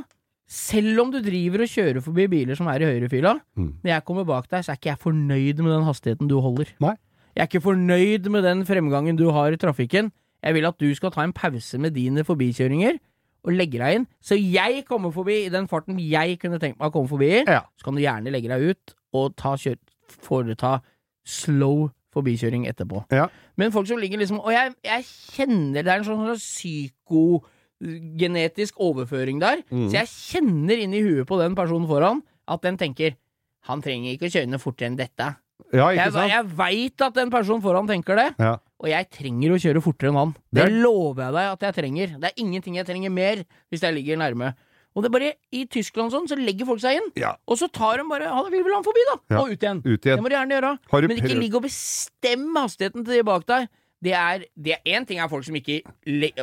selv 0.53 1.01
om 1.01 1.11
du 1.13 1.19
driver 1.25 1.63
og 1.65 1.71
kjører 1.73 2.03
forbi 2.05 2.27
biler 2.29 2.59
som 2.59 2.69
er 2.69 2.83
i 2.85 2.89
høyrefila, 2.91 3.39
Mm. 3.57 3.71
når 3.83 3.91
jeg 3.95 4.05
kommer 4.05 4.27
bak 4.29 4.49
deg, 4.51 4.65
så 4.65 4.73
er 4.73 4.77
ikke 4.81 4.91
jeg 4.93 4.99
fornøyd 5.01 5.63
med 5.65 5.73
den 5.73 5.87
hastigheten 5.89 6.29
du 6.29 6.41
holder. 6.45 6.69
Nei. 6.81 6.95
Jeg 7.35 7.43
er 7.43 7.49
ikke 7.49 7.63
fornøyd 7.65 8.29
med 8.29 8.43
den 8.45 8.65
fremgangen 8.69 9.17
du 9.17 9.31
har 9.33 9.53
i 9.53 9.57
trafikken. 9.57 10.11
Jeg 10.45 10.55
vil 10.55 10.67
at 10.69 10.77
du 10.79 10.91
skal 10.95 11.11
ta 11.15 11.23
en 11.25 11.33
pause 11.33 11.79
med 11.81 11.95
dine 11.95 12.25
forbikjøringer 12.27 12.99
og 13.45 13.53
legge 13.57 13.79
deg 13.81 13.95
inn, 13.97 14.07
så 14.23 14.37
jeg 14.37 14.85
kommer 14.87 15.11
forbi 15.11 15.47
i 15.47 15.49
den 15.51 15.67
farten 15.71 15.97
jeg 15.99 16.37
kunne 16.39 16.61
tenkt 16.61 16.79
meg 16.79 16.91
å 16.91 16.93
komme 16.93 17.09
forbi 17.09 17.31
i. 17.41 17.45
Ja. 17.49 17.63
Så 17.81 17.85
kan 17.89 17.95
du 17.97 18.03
gjerne 18.05 18.31
legge 18.31 18.49
deg 18.53 18.75
ut 18.75 18.95
og 19.15 19.35
ta 19.41 19.55
kjør, 19.57 19.79
foreta 20.21 20.81
slow 21.25 21.89
forbikjøring 22.13 22.67
etterpå. 22.69 23.07
Ja. 23.11 23.29
Men 23.57 23.73
folk 23.73 23.89
som 23.89 23.97
ligger 23.99 24.19
liksom 24.21 24.41
Og 24.43 24.53
jeg, 24.53 24.75
jeg 24.85 25.05
kjenner 25.33 25.83
det 25.83 25.89
er 25.89 26.03
en 26.03 26.05
sånn 26.05 26.37
sånn 26.37 27.41
psykogenetisk 27.83 28.79
overføring 28.81 29.41
der, 29.41 29.63
Mm. 29.71 29.89
så 29.91 29.93
jeg 29.93 30.07
kjenner 30.09 30.79
inn 30.83 30.95
i 30.95 31.03
huet 31.03 31.27
på 31.27 31.39
den 31.39 31.55
personen 31.55 31.87
foran 31.89 32.23
at 32.49 32.63
den 32.63 32.77
tenker 32.77 33.17
han 33.67 33.81
trenger 33.83 34.17
ikke 34.17 34.27
å 34.27 34.33
kjøre 34.35 34.49
noe 34.51 34.59
fortere 34.59 34.87
enn 34.91 34.97
dette. 34.97 35.37
Ja, 35.73 35.87
ikke 35.95 36.13
Jeg, 36.13 36.31
jeg 36.31 36.45
veit 36.57 37.01
at 37.01 37.15
den 37.15 37.31
personen 37.31 37.63
foran 37.63 37.87
tenker 37.87 38.17
det, 38.17 38.35
Ja. 38.39 38.57
og 38.81 38.89
jeg 38.89 39.11
trenger 39.11 39.51
å 39.55 39.61
kjøre 39.63 39.83
fortere 39.83 40.09
enn 40.11 40.17
han. 40.17 40.33
Det 40.53 40.65
Det 40.65 40.73
er- 40.73 40.83
lover 40.83 41.23
jeg 41.23 41.33
deg 41.33 41.53
at 41.53 41.61
jeg 41.61 41.75
trenger. 41.75 42.21
Det 42.21 42.25
er 42.33 42.43
ingenting 42.43 42.75
jeg 42.77 42.87
trenger 42.87 43.11
mer 43.11 43.45
hvis 43.71 43.81
jeg 43.81 43.95
ligger 43.95 44.17
nærme. 44.19 44.55
Og 44.95 45.03
det 45.03 45.09
er 45.09 45.19
bare 45.19 45.33
I 45.53 45.65
Tyskland 45.65 46.11
sånn, 46.13 46.27
så 46.29 46.37
legger 46.37 46.67
folk 46.67 46.81
seg 46.81 46.97
inn, 46.97 47.13
Ja. 47.17 47.37
og 47.49 47.57
så 47.57 47.71
tar 47.73 47.97
de 47.99 48.05
bare 48.09 48.29
Han 48.29 48.51
vil 48.51 48.63
vel 48.63 48.75
han 48.75 48.83
forbi, 48.83 49.01
da! 49.11 49.17
Ja. 49.31 49.41
Og 49.43 49.51
ut 49.53 49.61
igjen. 49.61 49.83
Ut 49.87 50.01
Det 50.03 50.19
må 50.21 50.29
de 50.29 50.35
gjerne 50.37 50.61
gjøre. 50.61 50.79
Du 51.01 51.09
Men 51.09 51.17
ikke 51.17 51.39
ligg 51.41 51.55
og 51.55 51.63
bestem 51.63 52.53
hastigheten 52.57 53.05
til 53.05 53.15
de 53.15 53.23
bak 53.23 53.47
deg. 53.47 53.69
Det 54.03 54.13
er 54.19 54.43
det 54.59 54.81
Én 54.89 55.05
ting 55.07 55.21
er 55.23 55.29
folk 55.31 55.45
som 55.47 55.55
ikke, 55.55 55.77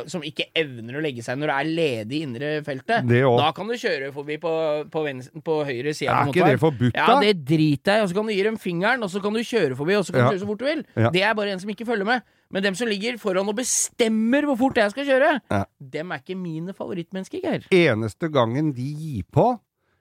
som 0.08 0.22
ikke 0.24 0.46
evner 0.56 0.96
å 0.96 1.02
legge 1.04 1.20
seg 1.22 1.36
når 1.36 1.50
det 1.50 1.56
er 1.58 1.68
ledig 1.76 2.16
i 2.16 2.22
indre 2.24 2.52
feltet. 2.64 3.04
Da 3.10 3.50
kan 3.56 3.68
du 3.68 3.74
kjøre 3.76 4.08
forbi 4.16 4.38
på, 4.40 4.52
på, 4.90 5.02
venstre, 5.04 5.42
på 5.44 5.58
høyre 5.68 5.92
side. 5.96 6.08
Er 6.08 6.32
ikke 6.32 6.48
det 6.48 6.60
forbudt, 6.62 6.94
da? 6.96 7.06
Ja, 7.12 7.18
det 7.20 7.34
driter 7.44 7.98
jeg 7.98 8.00
i. 8.00 8.06
Og 8.06 8.08
så 8.08 8.16
kan 8.16 8.30
du 8.30 8.32
gi 8.32 8.42
dem 8.48 8.56
fingeren, 8.60 9.04
og 9.04 9.12
så 9.12 9.20
kan 9.20 9.36
du 9.36 9.42
kjøre 9.44 9.76
forbi, 9.76 9.98
og 10.00 10.06
så 10.08 10.12
kan 10.16 10.20
Ja. 10.24 10.26
du 10.30 10.32
kjøre 10.34 10.42
så 10.46 10.50
fort 10.54 10.58
du 10.64 10.68
vil. 10.70 10.84
Ja. 10.96 11.10
Det 11.12 11.22
er 11.28 11.34
bare 11.36 11.52
en 11.52 11.60
som 11.60 11.68
ikke 11.70 11.84
følger 11.86 12.08
med. 12.08 12.22
Men 12.50 12.62
dem 12.64 12.74
som 12.74 12.88
ligger 12.88 13.18
foran 13.20 13.48
og 13.52 13.56
bestemmer 13.60 14.42
hvor 14.48 14.56
fort 14.58 14.80
jeg 14.80 14.90
skal 14.96 15.04
kjøre, 15.06 15.40
Ja. 15.50 15.64
dem 15.78 16.10
er 16.12 16.18
ikke 16.24 16.36
mine 16.40 16.72
favorittmennesker, 16.72 17.40
Geir. 17.44 17.68
Eneste 17.70 18.32
gangen 18.32 18.72
de 18.72 18.88
gir 18.96 19.22
på, 19.30 19.60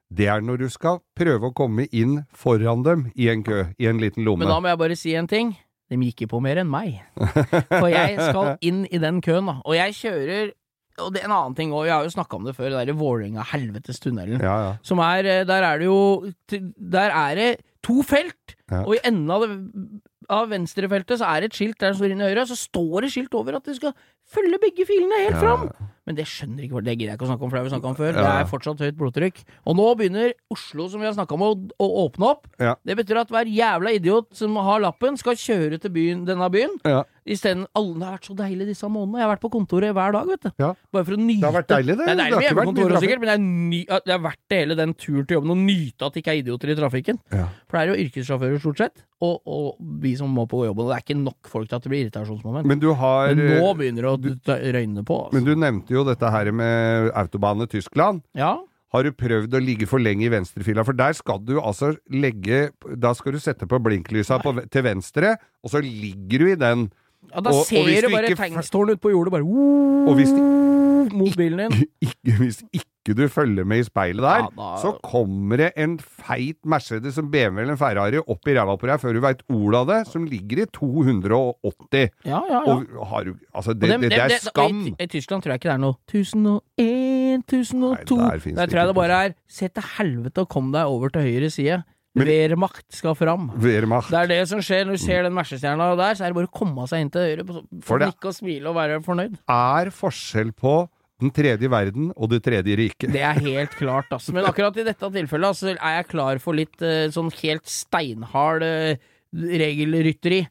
det 0.10 0.26
er 0.28 0.42
når 0.42 0.58
du 0.64 0.70
skal 0.70 1.00
prøve 1.14 1.52
å 1.52 1.54
komme 1.54 1.86
inn 1.92 2.24
foran 2.34 2.84
dem 2.84 3.12
i 3.16 3.28
en 3.30 3.44
kø, 3.44 3.66
i 3.78 3.86
en 3.86 4.00
liten 4.00 4.24
lomme. 4.26 4.40
Men 4.40 4.48
da 4.48 4.60
må 4.60 4.68
jeg 4.72 4.78
bare 4.80 4.96
si 4.96 5.14
en 5.14 5.28
ting. 5.28 5.58
De 5.90 5.98
gikk 5.98 6.22
ikke 6.24 6.30
på 6.36 6.40
mer 6.46 6.60
enn 6.62 6.70
meg. 6.70 7.00
For 7.18 7.88
jeg 7.90 8.18
skal 8.22 8.56
inn 8.70 8.84
i 8.94 9.00
den 9.02 9.22
køen, 9.26 9.48
da. 9.50 9.56
Og 9.66 9.74
jeg 9.78 9.96
kjører 9.98 10.52
Og 11.00 11.14
det 11.16 11.22
er 11.24 11.30
en 11.30 11.34
annen 11.38 11.56
ting 11.58 11.72
òg, 11.72 11.86
jeg 11.88 11.96
har 11.96 12.04
jo 12.06 12.12
snakka 12.14 12.36
om 12.38 12.46
det 12.46 12.54
før, 12.58 12.70
det 12.74 12.82
derre 12.82 12.98
Vålerenga-helvetes-tunnelen. 13.00 14.42
Ja, 14.44 14.56
ja. 14.66 14.72
Som 14.84 15.00
er 15.04 15.26
eh, 15.26 15.46
Der 15.48 15.64
er 15.64 15.80
det 15.82 15.88
jo 15.90 16.30
Der 16.52 17.10
er 17.16 17.36
det 17.40 17.50
to 17.84 18.02
felt, 18.04 18.56
Ja. 18.70 18.84
og 18.84 18.96
i 18.98 19.00
enden 19.08 19.32
av, 19.32 19.42
det, 19.48 20.02
av 20.30 20.50
venstrefeltet 20.52 21.18
så 21.22 21.26
er 21.32 21.42
det 21.42 21.48
et 21.50 21.56
skilt 21.58 21.80
der 21.80 21.94
som 21.94 22.04
står 22.04 22.12
inn 22.14 22.20
i 22.22 22.28
høyre, 22.28 22.44
så 22.46 22.58
står 22.60 23.06
det 23.06 23.12
skilt 23.14 23.34
over 23.40 23.56
at 23.58 23.66
de 23.66 23.74
skal 23.78 23.94
følge 24.30 24.60
begge 24.62 24.86
filene 24.86 25.22
helt 25.24 25.40
fram! 25.40 25.64
Men 26.08 26.18
det 26.18 26.26
skjønner 26.30 26.66
ikke 26.66 26.84
det 26.86 26.96
gidder 26.96 27.12
jeg 27.12 27.20
ikke 27.20 27.28
å 27.28 27.32
snakke 27.32 27.46
om, 27.46 27.52
for 27.52 27.58
det 27.58 27.62
har 27.62 27.68
vi 27.68 27.74
snakka 27.76 27.92
om 27.92 27.98
før. 28.00 28.18
Det 28.18 28.26
er 28.32 28.50
fortsatt 28.50 28.84
høyt 28.86 28.98
blodtrykk. 29.00 29.42
Og 29.70 29.78
nå 29.78 29.88
begynner 30.00 30.34
Oslo, 30.54 30.88
som 30.90 31.04
vi 31.04 31.10
har 31.10 31.16
snakka 31.18 31.38
om, 31.38 31.46
å, 31.46 31.52
å 31.78 31.90
åpne 32.06 32.32
opp. 32.34 32.50
Ja. 32.62 32.76
Det 32.88 32.98
betyr 33.02 33.22
at 33.22 33.34
hver 33.34 33.50
jævla 33.52 33.94
idiot 33.98 34.32
som 34.38 34.58
har 34.66 34.82
lappen, 34.84 35.20
skal 35.20 35.38
kjøre 35.40 35.80
til 35.82 35.94
byen, 35.94 36.26
denne 36.30 36.50
byen. 36.54 36.78
Ja. 36.88 37.04
Isteden 37.30 37.68
alle, 37.78 38.00
har 38.02 38.16
vært 38.18 38.30
så 38.30 38.36
deilig 38.38 38.70
disse 38.72 38.88
månedene. 38.90 39.20
Jeg 39.22 39.28
har 39.28 39.32
vært 39.36 39.44
på 39.44 39.52
kontoret 39.54 39.94
hver 39.94 40.16
dag, 40.16 40.30
vet 40.32 40.48
du. 40.48 40.50
Ja. 40.64 40.72
Bare 40.96 41.06
for 41.06 41.18
å 41.18 41.20
nyte 41.22 41.44
Det 41.44 41.50
har 41.50 41.58
vært 41.60 41.70
deilig, 41.76 41.98
det. 42.00 42.08
Det 42.08 42.14
er 42.14 42.22
deilig 42.24 42.40
med 42.40 42.48
hjemmekontoret, 42.48 43.04
sikkert, 43.04 43.22
men 43.22 43.30
det 43.30 43.36
er, 43.36 43.44
ny, 43.44 43.82
det 44.08 44.16
er 44.16 44.24
verdt 44.24 44.42
det 44.50 44.62
hele 44.64 44.78
den 44.80 44.96
turen 44.98 45.28
til 45.30 45.38
jobben 45.38 45.54
å 45.54 45.60
nyte 45.60 46.08
at 46.08 46.16
det 46.16 46.24
ikke 46.24 46.34
er 46.34 46.42
idioter 46.42 46.74
i 46.74 46.78
trafikken. 46.80 47.22
Ja. 47.36 47.46
For 47.70 47.78
det 47.78 47.84
er 47.84 47.92
jo 47.92 48.08
yrkessjåfører, 48.08 48.64
stort 48.64 48.82
sett, 48.82 49.04
og, 49.20 49.36
og 49.46 49.78
vi 50.02 50.16
som 50.18 50.32
må 50.34 50.48
på 50.50 50.64
jobben. 50.66 50.88
Og 50.88 50.92
det 50.94 50.98
er 50.98 51.06
ikke 51.06 51.20
nok 51.20 51.52
folk 51.52 51.70
til 51.70 51.78
at 51.78 51.86
det 51.86 51.94
blir 51.94 52.06
irritasjonsmoment. 52.08 52.66
Men, 52.66 52.80
Men 52.80 52.82
du 52.82 52.90
har 52.98 53.36
nå 53.38 53.74
begynner 53.78 54.10
det 54.10 54.56
å 54.56 54.58
røyne 54.80 55.06
på. 55.06 55.20
Altså. 55.28 55.38
Men 55.38 55.46
du 55.46 55.54
nevnte 55.60 55.89
jo 55.96 56.04
dette 56.08 56.30
her 56.32 56.52
med 56.52 57.12
autobane 57.16 57.68
Tyskland. 57.68 58.22
ja. 58.36 58.58
Har 58.90 59.04
du 59.06 59.12
prøvd 59.14 59.54
å 59.54 59.60
ligge 59.62 59.86
for 59.86 60.00
lenge 60.02 60.24
i 60.26 60.30
venstrefila? 60.34 60.82
For 60.84 60.94
der 60.98 61.14
skal 61.14 61.38
du 61.46 61.60
altså 61.62 61.92
legge 62.10 62.72
Da 62.98 63.12
skal 63.14 63.34
du 63.34 63.38
sette 63.38 63.68
på 63.70 63.78
blinklysa 63.86 64.40
på, 64.42 64.50
til 64.74 64.82
venstre, 64.82 65.36
og 65.64 65.70
så 65.70 65.78
ligger 65.86 66.40
du 66.42 66.48
i 66.50 66.56
den. 66.58 66.90
ja, 67.30 67.40
da 67.40 67.52
og- 67.52 67.60
og 67.60 67.66
ser 67.68 67.84
hvis 67.86 68.02
du 68.02 68.10
bare 68.10 68.26
ikke 68.32 68.42
tegnstårnet 68.42 68.98
ut 68.98 69.02
på 69.02 69.12
jordet, 69.14 69.32
bare 69.32 69.46
Og 69.46 70.16
hvis 70.18 70.30
de- 70.34 71.16
mot 71.16 71.38
bilen 71.38 71.70
din. 71.70 71.86
Ikke, 72.02 72.34
hvis 72.42 72.64
ikke 72.74 72.86
du 73.06 73.28
følger 73.30 73.66
med 73.66 73.80
i 73.80 73.84
speilet 73.88 74.22
der, 74.22 74.42
Ja, 74.44 74.50
da- 74.56 74.76
så 74.82 74.92
kommer 75.02 75.58
det 75.58 75.72
en 75.78 75.98
feit 76.00 76.58
Mercedes, 76.66 77.16
som 77.16 77.30
BMW 77.32 77.62
eller 77.64 77.72
en 77.74 77.78
Ferrari 77.78 78.18
opp 78.20 78.48
i 78.48 78.54
ræva 78.54 78.76
på 78.78 78.88
deg 78.88 79.00
før 79.02 79.14
du 79.14 79.20
veit 79.22 79.42
ordet 79.50 79.76
av 79.80 79.88
det, 79.88 80.08
som 80.12 80.26
ligger 80.26 80.62
i 80.62 80.66
280. 80.66 82.10
Ja, 82.26 82.42
ja, 82.50 82.62
ja. 82.66 82.76
Og 82.76 83.08
har 83.08 83.24
du 83.24 83.34
Altså, 83.56 83.74
det, 83.74 83.90
dem- 83.90 84.02
det, 84.02 84.10
det 84.12 84.20
er 84.20 84.38
skam. 84.40 84.82
I, 84.88 84.96
I 85.04 85.08
Tyskland 85.08 85.42
tror 85.44 85.52
jeg 85.56 85.60
ikke 85.62 85.70
det 85.72 85.78
er 85.78 85.84
noe 85.86 85.96
1001, 86.08 87.44
1002 87.48 88.18
Nei, 88.18 88.38
der 88.38 88.56
Der 88.56 88.68
tror 88.68 88.80
jeg 88.84 88.88
det 88.88 88.96
bare 88.96 89.24
er 89.30 89.34
Se 89.48 89.68
til 89.70 89.84
helvete 89.98 90.38
og 90.46 90.50
kom 90.50 90.72
deg 90.72 90.86
over 90.86 91.10
til 91.10 91.22
høyre 91.22 91.50
side. 91.50 91.84
Wehrmacht 92.20 92.84
skal 92.92 93.14
fram. 93.16 93.50
Wehrmacht. 93.62 94.10
Det 94.12 94.18
er 94.20 94.28
det 94.28 94.48
som 94.50 94.60
skjer 94.60 94.86
når 94.86 94.98
du 94.98 95.04
ser 95.06 95.24
den 95.24 95.34
Mercestjerna 95.38 95.96
der, 95.96 96.16
så 96.18 96.26
er 96.26 96.34
det 96.34 96.36
bare 96.40 96.50
å 96.50 96.58
komme 96.58 96.88
seg 96.90 97.02
inn 97.06 97.12
til 97.14 97.22
høyre, 97.22 97.46
For 97.48 97.62
for 97.86 98.00
nikke 98.04 98.26
og 98.32 98.34
smile 98.36 98.68
og 98.72 98.76
være 98.76 98.98
fornøyd. 99.06 99.38
er 99.48 99.92
forskjell 99.94 100.52
på 100.58 100.74
den 101.20 101.34
tredje 101.36 101.70
verden 101.72 102.12
og 102.16 102.32
det 102.32 102.42
tredje 102.46 102.78
riket. 102.80 103.12
Det 103.14 103.24
er 103.26 103.42
helt 103.44 103.76
klart, 103.80 104.08
altså. 104.16 104.34
Men 104.36 104.48
akkurat 104.50 104.78
i 104.80 104.86
dette 104.88 105.12
tilfellet 105.16 105.52
altså, 105.54 105.74
er 105.74 105.98
jeg 105.98 106.08
klar 106.12 106.40
for 106.44 106.58
litt 106.58 106.86
eh, 106.86 107.10
sånn 107.14 107.32
helt 107.42 107.68
steinhard 107.70 108.66
eh, 108.66 109.02
regelrytteri. 109.34 110.46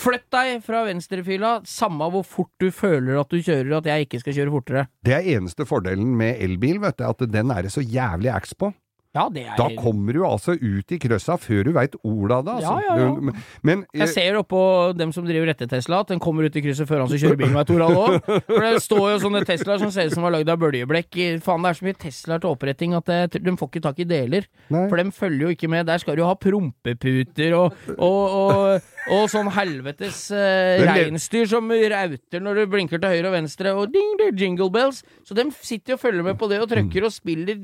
Flytt 0.00 0.28
deg 0.32 0.60
fra 0.64 0.84
venstrefila, 0.86 1.54
samme 1.68 2.06
hvor 2.12 2.24
fort 2.24 2.52
du 2.62 2.70
føler 2.72 3.18
at 3.20 3.32
du 3.32 3.40
kjører, 3.40 3.72
at 3.80 3.88
jeg 3.90 4.06
ikke 4.06 4.20
skal 4.22 4.36
kjøre 4.36 4.54
fortere. 4.54 4.84
Det 5.04 5.16
er 5.16 5.32
eneste 5.34 5.66
fordelen 5.68 6.14
med 6.16 6.38
elbil, 6.40 6.78
vet 6.84 7.00
du, 7.00 7.04
at 7.08 7.24
den 7.32 7.52
er 7.52 7.66
det 7.66 7.74
så 7.74 7.82
jævlig 7.84 8.30
ax 8.32 8.54
på. 8.56 8.70
Ja, 9.10 9.24
det 9.32 9.42
er 9.42 9.56
Da 9.58 9.66
kommer 9.74 10.14
du 10.14 10.20
altså 10.22 10.54
ut 10.54 10.92
i 10.94 10.98
krøssa 11.02 11.34
før 11.40 11.64
du 11.66 11.72
veit 11.74 11.96
ordet 12.06 12.36
av 12.36 12.44
det, 12.46 12.52
altså. 12.60 12.74
Ja, 12.86 12.94
ja, 12.94 13.06
ja. 13.08 13.32
Men 13.66 13.82
Jeg 13.96 14.12
ser 14.12 14.38
oppå 14.38 14.60
dem 14.94 15.10
som 15.14 15.26
driver 15.26 15.50
rette-Tesla, 15.50 16.04
at 16.04 16.12
den 16.12 16.22
kommer 16.22 16.46
ut 16.46 16.54
i 16.54 16.62
krysset 16.62 16.86
før 16.86 17.02
han 17.02 17.10
som 17.10 17.18
kjører 17.18 17.40
bilen 17.40 17.56
veit 17.58 17.72
ordet 17.74 17.88
òg. 17.90 18.28
For 18.46 18.66
det 18.68 18.84
står 18.84 19.06
jo 19.14 19.16
sånne 19.24 19.42
Teslaer 19.48 19.82
som 19.82 19.90
ser 19.94 20.10
ut 20.10 20.14
som 20.14 20.26
var 20.26 20.36
lagd 20.36 20.52
av 20.52 20.60
bøljeblekk. 20.62 21.18
Faen, 21.42 21.66
det 21.66 21.72
er 21.72 21.80
så 21.80 21.88
mye 21.88 21.98
Teslaer 22.06 22.44
til 22.44 22.54
oppretting 22.54 22.94
at 22.98 23.10
det, 23.10 23.42
de 23.42 23.56
får 23.58 23.72
ikke 23.72 23.84
tak 23.88 23.98
i 23.98 24.06
deler. 24.12 24.46
Nei. 24.70 24.86
For 24.86 25.02
dem 25.02 25.10
følger 25.16 25.48
jo 25.48 25.56
ikke 25.56 25.72
med. 25.74 25.88
Der 25.90 26.02
skal 26.02 26.18
du 26.20 26.22
ha 26.28 26.36
prompeputer 26.38 27.58
og, 27.58 27.84
og, 27.96 28.22
og, 28.38 28.90
og 29.10 29.26
sånn 29.32 29.48
helvetes 29.52 30.20
uh, 30.30 30.80
reinsdyr 30.86 31.48
som 31.50 31.68
rauter 31.70 32.40
når 32.44 32.60
du 32.60 32.66
blinker 32.72 33.00
til 33.02 33.10
høyre 33.16 33.26
og 33.30 33.34
venstre, 33.34 33.72
og 33.74 33.90
ding, 33.94 34.12
ding, 34.20 34.36
jingle 34.38 34.70
bells. 34.70 35.02
Så 35.26 35.34
dem 35.34 35.50
sitter 35.56 35.96
og 35.96 36.02
følger 36.04 36.22
med 36.26 36.38
på 36.38 36.48
det 36.50 36.60
og 36.62 36.68
trykker 36.70 37.08
og 37.08 37.12
spiller 37.14 37.58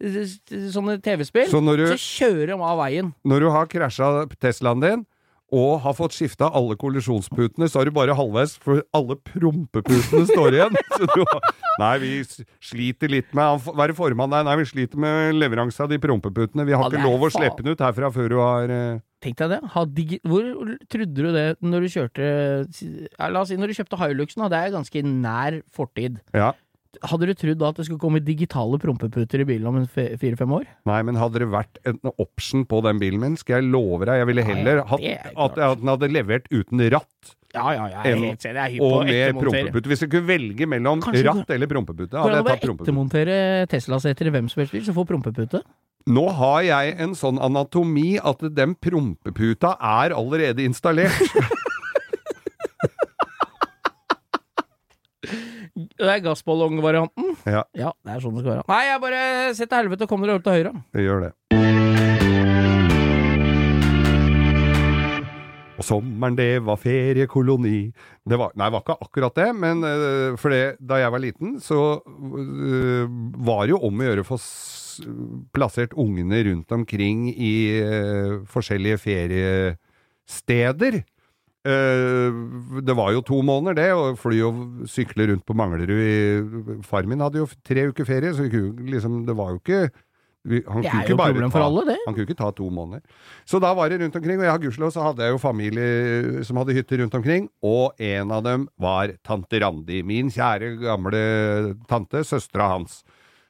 s- 0.00 0.40
sånne 0.74 0.98
TV-spill. 1.04 1.50
Så 1.52 1.60
så 1.92 2.00
kjører 2.00 2.54
de 2.54 2.58
av 2.72 2.78
veien. 2.80 3.12
Når 3.24 3.40
du 3.46 3.50
har 3.54 3.66
krasja 3.70 4.10
Teslaen 4.40 4.80
din, 4.84 5.06
og 5.50 5.80
har 5.84 5.94
fått 5.98 6.14
skifta 6.14 6.48
alle 6.54 6.76
kollisjonsputene, 6.78 7.68
så 7.70 7.80
er 7.80 7.90
du 7.90 7.94
bare 7.96 8.14
halvveis, 8.16 8.56
for 8.62 8.82
alle 8.96 9.16
prompeputene 9.26 10.24
står 10.30 10.56
igjen. 10.58 10.78
Så 11.00 11.08
du 11.10 11.22
har, 11.24 11.52
nei, 11.80 11.92
vi 12.02 12.10
sliter 12.62 13.10
litt 13.10 13.30
med 13.36 13.64
Hva 13.64 13.84
er 13.86 13.92
det 13.92 13.96
formann 13.98 14.32
der? 14.32 14.44
Nei, 14.46 14.56
vi 14.60 14.66
sliter 14.68 15.00
med 15.00 15.36
leveranse 15.38 15.80
av 15.82 15.90
de 15.90 15.98
prompeputene. 16.02 16.66
Vi 16.68 16.76
har 16.76 16.86
Ja, 16.86 16.90
ikke 16.92 17.06
lov 17.06 17.26
å 17.26 17.32
slippe 17.32 17.64
den 17.64 17.72
ut 17.74 17.84
herfra 17.84 18.10
før 18.14 18.28
du 18.32 18.36
har 18.40 18.72
uh... 18.74 19.00
Tenk 19.20 19.36
deg 19.36 19.52
det. 19.52 19.60
Digi 19.96 20.18
Hvor 20.24 20.46
trodde 20.88 21.24
du 21.26 21.30
det 21.34 21.46
når 21.60 21.84
du 21.84 21.88
kjørte 21.92 22.24
ja, 22.24 23.28
La 23.28 23.42
oss 23.42 23.50
si 23.52 23.58
når 23.60 23.72
du 23.72 23.76
kjøpte 23.76 23.98
Hiluxen, 24.00 24.44
da. 24.44 24.48
Det 24.52 24.60
er 24.60 24.74
ganske 24.76 25.02
nær 25.04 25.58
fortid. 25.76 26.20
Ja. 26.36 26.54
Hadde 27.06 27.28
du 27.28 27.34
trodd 27.38 27.58
da 27.60 27.68
at 27.70 27.76
det 27.78 27.84
skulle 27.86 28.02
komme 28.02 28.18
digitale 28.24 28.78
prompeputer 28.82 29.42
i 29.42 29.46
bilen 29.46 29.68
om 29.70 29.84
fire-fem 29.86 30.54
år? 30.56 30.64
Nei, 30.90 30.96
men 31.06 31.18
hadde 31.20 31.38
det 31.44 31.46
vært 31.52 31.78
en 31.86 32.00
option 32.18 32.64
på 32.66 32.80
den 32.82 32.98
bilen 32.98 33.22
min, 33.22 33.36
skal 33.38 33.60
jeg 33.60 33.70
love 33.70 34.08
deg, 34.08 34.18
jeg 34.18 34.28
ville 34.32 34.44
heller 34.48 34.80
ja, 34.82 34.86
hatt 34.90 35.04
at, 35.30 35.60
at 35.70 35.78
den 35.84 35.92
hadde 35.92 36.08
levert 36.10 36.48
uten 36.50 36.82
ratt 36.90 37.36
Ja, 37.54 37.68
ja, 37.76 37.84
jeg 37.92 38.00
er 38.00 38.10
En- 38.10 38.24
helt 38.26 38.46
enig. 38.46 38.56
Jeg 38.56 38.80
er 38.80 38.82
og 38.86 39.04
med 39.06 39.38
prompepute. 39.38 39.90
Hvis 39.92 40.02
jeg 40.04 40.10
kunne 40.10 40.28
velge 40.32 40.66
mellom 40.70 41.00
Kanskje 41.02 41.24
ratt 41.28 41.50
eller 41.54 41.70
prompepute, 41.70 42.18
hadde 42.18 42.34
jeg 42.40 42.44
å 42.44 42.48
bare 42.50 42.58
tatt 42.64 42.82
ettermontere 42.82 43.38
Tesla-seter 43.70 44.30
i 44.30 44.34
hvem 44.34 44.50
som 44.50 44.62
helst 44.64 44.74
bil, 44.74 44.84
så 44.86 44.94
får 44.98 45.08
prompepute? 45.14 45.62
Nå 46.10 46.26
har 46.32 46.62
jeg 46.64 46.94
en 47.04 47.14
sånn 47.18 47.38
anatomi 47.44 48.14
at 48.18 48.40
den 48.56 48.74
prompeputa 48.74 49.74
er 49.78 50.14
allerede 50.16 50.64
installert. 50.64 51.18
Det 56.00 56.08
er 56.08 56.22
gassballongvarianten. 56.24 57.34
Ja, 57.44 57.66
Ja, 57.76 57.92
det 58.06 58.14
er 58.14 58.22
sånn 58.24 58.38
det 58.38 58.44
skal 58.46 58.54
være. 58.54 58.64
Nei, 58.70 58.82
jeg 58.88 59.00
bare 59.02 59.20
Se 59.56 59.66
til 59.66 59.82
helvete 59.82 60.06
og 60.06 60.12
kom 60.12 60.24
dere 60.24 60.38
over 60.38 60.46
til 60.46 60.56
høyre. 60.56 60.72
det 60.96 61.04
gjør 61.04 61.26
det. 61.26 61.32
Og 65.80 65.84
sommeren, 65.84 66.36
det 66.36 66.60
var 66.64 66.76
feriekoloni. 66.76 67.92
Det 68.28 68.36
var, 68.36 68.52
nei, 68.52 68.66
det 68.68 68.74
var 68.74 68.82
ikke 68.84 68.98
akkurat 69.06 69.36
det, 69.36 69.46
men 69.56 69.80
uh, 69.84 70.36
for 70.40 70.52
det, 70.52 70.76
da 70.76 70.98
jeg 71.00 71.12
var 71.14 71.22
liten, 71.24 71.54
så 71.60 71.78
uh, 72.04 73.04
var 73.48 73.64
det 73.64 73.72
jo 73.72 73.80
om 73.88 74.00
å 74.02 74.08
gjøre 74.10 74.24
å 74.24 74.28
få 74.28 74.38
plassert 75.56 75.96
ungene 75.96 76.42
rundt 76.50 76.72
omkring 76.76 77.30
i 77.32 77.54
uh, 77.80 78.44
forskjellige 78.52 79.00
feriesteder. 79.06 81.00
Eh, 81.68 82.30
det 82.80 82.94
var 82.96 83.10
jo 83.12 83.20
to 83.26 83.40
måneder, 83.44 83.76
det, 83.76 83.88
å 83.92 84.14
fly 84.16 84.38
og 84.46 84.60
sykle 84.88 85.26
rundt 85.28 85.44
på 85.44 85.56
Manglerud 85.60 85.90
i 85.92 86.80
Far 86.88 87.04
min 87.04 87.20
hadde 87.20 87.42
jo 87.42 87.48
tre 87.66 87.88
uker 87.90 88.06
ferie, 88.08 88.32
så 88.32 88.46
liksom, 88.48 89.26
det 89.28 89.36
var 89.36 89.52
jo 89.52 89.60
ikke 89.60 89.82
vi, 90.48 90.62
han 90.64 90.80
Det 90.80 90.88
er 90.88 91.10
jo 91.10 91.18
problem 91.20 91.50
for 91.52 91.60
ta- 91.60 91.66
alle, 91.68 91.82
det. 91.84 91.98
Han 92.06 92.14
kunne 92.16 92.24
ikke 92.24 92.38
ta 92.38 92.48
to 92.56 92.70
måneder. 92.72 93.02
Så 93.44 93.58
da 93.60 93.74
var 93.76 93.90
det 93.92 93.98
rundt 94.00 94.14
omkring, 94.16 94.38
og 94.40 94.46
jeg 94.46 94.54
har 94.54 94.62
gudskjelov 94.62 94.92
så 94.94 95.02
hadde 95.04 95.26
jeg 95.26 95.34
jo 95.34 95.40
familie 95.42 96.44
som 96.48 96.56
hadde 96.56 96.72
hytter 96.78 97.02
rundt 97.02 97.16
omkring, 97.18 97.50
og 97.60 98.00
en 98.00 98.32
av 98.32 98.46
dem 98.46 98.64
var 98.80 99.12
tante 99.20 99.60
Randi, 99.60 100.00
min 100.08 100.32
kjære 100.32 100.78
gamle 100.80 101.20
tante, 101.92 102.24
søstera 102.24 102.70
hans. 102.72 103.02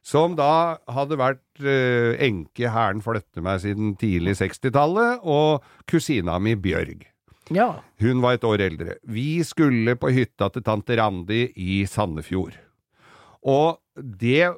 Som 0.03 0.35
da 0.35 0.81
hadde 0.91 1.15
vært 1.21 1.63
eh, 1.63 2.19
enke 2.27 2.73
hæren 2.75 3.05
flytte 3.05 3.39
meg 3.45 3.63
siden 3.63 3.95
tidlig 4.01 4.35
60-tallet, 4.43 5.23
og 5.23 5.63
kusina 5.87 6.41
mi 6.43 6.57
Bjørg. 6.59 7.07
Ja. 7.55 7.69
Hun 8.01 8.23
var 8.23 8.39
et 8.39 8.47
år 8.47 8.63
eldre. 8.63 8.97
Vi 9.11 9.43
skulle 9.47 9.97
på 9.99 10.11
hytta 10.15 10.51
til 10.55 10.65
tante 10.67 10.97
Randi 11.01 11.45
i 11.59 11.85
Sandefjord. 11.91 12.57
Og 13.41 13.79
det 14.01 14.49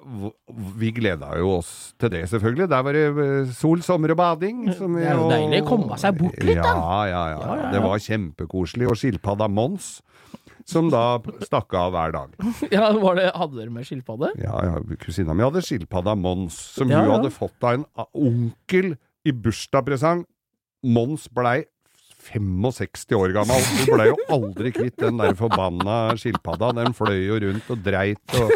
Vi 0.79 0.91
gleda 0.95 1.33
jo 1.39 1.57
oss 1.57 1.95
til 1.99 2.11
det, 2.13 2.25
selvfølgelig. 2.31 2.69
Der 2.71 2.83
var 2.87 2.95
det 2.95 3.05
eh, 3.11 3.53
sol, 3.55 3.83
sommer 3.83 4.13
og 4.15 4.19
bading. 4.21 4.69
som 4.77 4.95
Det 4.95 5.07
er 5.07 5.19
jo 5.19 5.29
deilig 5.31 5.63
å 5.65 5.67
komme 5.67 5.99
seg 5.99 6.19
bort 6.19 6.39
litt, 6.45 6.61
da. 6.61 6.75
Ja, 6.77 6.99
ja, 7.07 7.23
ja. 7.33 7.39
Ja, 7.41 7.55
ja, 7.57 7.57
ja. 7.65 7.71
Det 7.75 7.83
var 7.83 8.03
kjempekoselig. 8.05 8.87
Og 8.91 8.99
skilpadda 9.01 9.49
Mons, 9.51 9.89
som 10.69 10.91
da 10.93 11.19
stakk 11.43 11.75
av 11.75 11.91
hver 11.97 12.15
dag. 12.15 12.37
ja 12.77 12.93
var 13.03 13.19
det, 13.19 13.31
hadde 13.35 13.59
dere 13.59 13.75
med 13.75 13.89
skilpadde? 13.89 14.31
Ja, 14.43 14.55
ja, 14.69 14.77
Kusina 15.03 15.35
mi 15.35 15.47
hadde 15.47 15.65
skilpadda 15.65 16.15
Mons, 16.19 16.59
som 16.77 16.93
hun 16.93 17.11
hadde 17.17 17.33
fått 17.35 17.67
av 17.67 17.81
en 17.81 17.89
onkel 18.15 18.95
i 19.27 19.35
bursdagspresang. 19.35 20.23
Mons 20.83 21.29
blei 21.35 21.63
65 22.23 23.17
år 23.19 23.35
gammel. 23.37 23.65
Du 23.83 23.95
blei 23.95 24.09
jo 24.11 24.19
aldri 24.33 24.73
kvitt 24.75 24.99
den 25.03 25.19
der 25.21 25.35
forbanna 25.39 26.17
skilpadda. 26.21 26.73
Den 26.79 26.95
fløy 26.97 27.19
jo 27.27 27.41
rundt 27.47 27.73
og 27.73 27.83
dreit 27.85 28.39
og, 28.39 28.53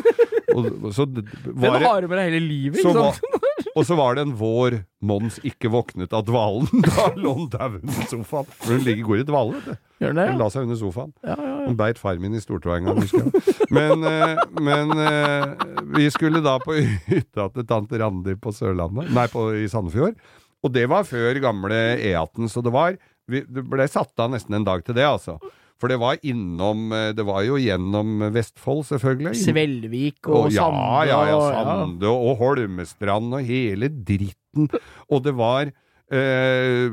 og, 0.55 0.71
og 0.89 0.93
så 0.95 1.09
var 1.09 1.81
Den 1.81 1.89
har 1.89 2.05
du 2.05 2.09
med 2.11 2.21
deg 2.21 2.31
hele 2.31 2.45
livet, 2.45 2.81
ikke 2.81 2.95
sant? 2.95 3.43
og 3.77 3.85
så 3.85 3.97
var 3.99 4.17
det 4.17 4.27
en 4.27 4.37
vår 4.39 4.79
Mons 5.07 5.37
ikke 5.47 5.71
våknet 5.71 6.15
av 6.17 6.25
dvalen. 6.27 6.71
Da 6.87 7.11
lå 7.19 7.35
han 7.37 7.51
dau 7.53 7.77
under 7.81 8.09
sofaen. 8.11 8.49
For 8.63 8.77
hun 8.77 8.87
ligger 8.87 9.11
går 9.11 9.23
i 9.23 9.27
dvale, 9.29 9.59
vet 9.59 9.67
du. 9.69 9.83
Gjør 10.03 10.15
den 10.15 10.21
det? 10.21 10.29
Hun 10.31 10.41
la 10.41 10.49
seg 10.53 10.67
under 10.67 10.81
sofaen. 10.81 11.13
Ja, 11.23 11.37
ja, 11.37 11.51
ja. 11.51 11.67
Hun 11.67 11.77
beit 11.79 12.01
far 12.01 12.19
min 12.23 12.37
i 12.37 12.43
stortåa 12.43 12.79
en 12.81 12.89
gang, 12.89 13.03
husker 13.03 13.27
jeg. 13.27 13.59
Men, 13.75 14.07
eh, 14.07 14.41
men 14.63 14.93
eh, 15.03 15.69
vi 15.97 16.09
skulle 16.15 16.43
da 16.45 16.57
på 16.63 16.79
hytta 17.11 17.51
til 17.55 17.69
tante 17.69 18.01
Randi 18.03 18.37
på 18.41 18.55
Sørlandet, 18.55 19.13
nei, 19.17 19.29
på, 19.33 19.49
i 19.61 19.69
Sandefjord. 19.73 20.17
Og 20.65 20.73
det 20.75 20.87
var 20.91 21.07
før 21.07 21.39
gamle 21.45 21.81
E18, 22.01 22.49
så 22.51 22.65
det 22.65 22.73
var 22.75 22.97
vi, 23.31 23.45
Det 23.49 23.65
ble 23.67 23.87
satt 23.91 24.15
av 24.23 24.33
nesten 24.35 24.59
en 24.59 24.67
dag 24.67 24.85
til 24.87 24.97
det, 24.99 25.07
altså. 25.07 25.39
For 25.77 25.93
det 25.93 25.99
var 26.01 26.21
innom 26.25 26.93
eh, 26.97 27.11
Det 27.17 27.25
var 27.29 27.43
jo 27.47 27.59
gjennom 27.61 28.29
Vestfold, 28.35 28.87
selvfølgelig. 28.91 29.35
Svelvik 29.43 30.31
og, 30.31 30.47
og 30.47 30.55
Sande 30.55 31.09
ja, 31.11 31.19
ja, 31.31 31.41
og 31.41 31.49
Sande 31.53 32.13
og 32.13 32.39
Holmestrand 32.41 33.35
og 33.37 33.45
hele 33.51 33.91
dritten. 33.93 34.71
Og 35.13 35.21
det 35.27 35.35
var 35.37 35.69
eh, 35.69 36.89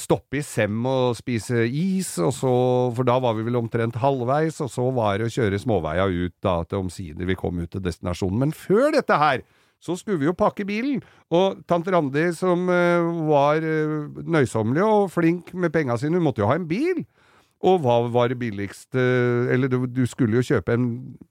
stoppe 0.00 0.40
i 0.40 0.44
Sem 0.44 0.82
og 0.88 1.14
spise 1.18 1.66
is, 1.68 2.14
og 2.18 2.32
så, 2.36 2.54
for 2.96 3.06
da 3.06 3.18
var 3.22 3.36
vi 3.38 3.46
vel 3.46 3.60
omtrent 3.60 3.98
halvveis, 4.02 4.60
og 4.64 4.72
så 4.72 4.88
var 4.96 5.20
det 5.20 5.28
å 5.28 5.34
kjøre 5.36 5.60
småveia 5.62 6.08
ut 6.10 6.34
da, 6.44 6.60
til 6.66 6.84
omsider 6.84 7.28
vi 7.28 7.38
kom 7.38 7.60
ut 7.62 7.70
til 7.74 7.84
destinasjonen. 7.84 8.40
Men 8.46 8.56
før 8.56 8.90
dette 8.96 9.20
her, 9.20 9.44
så 9.84 9.96
skulle 10.00 10.22
vi 10.22 10.28
jo 10.30 10.32
pakke 10.36 10.64
bilen, 10.68 11.02
og 11.34 11.60
tante 11.68 11.92
Randi 11.92 12.30
som 12.36 12.64
eh, 12.72 13.04
var 13.28 13.60
eh, 13.60 14.08
nøysommelig 14.24 14.84
og 14.86 15.10
flink 15.12 15.52
med 15.54 15.74
penga 15.74 15.98
sine, 16.00 16.16
hun 16.16 16.24
måtte 16.30 16.40
jo 16.44 16.48
ha 16.48 16.56
en 16.56 16.68
bil. 16.70 17.04
Og 17.64 17.78
hva 17.80 17.94
var 18.12 18.28
det 18.28 18.36
billigste 18.42 19.00
Eller 19.54 19.70
du, 19.72 20.02
skulle 20.10 20.36
jo 20.36 20.42
kjøpe 20.44 20.74
en, 20.76 20.82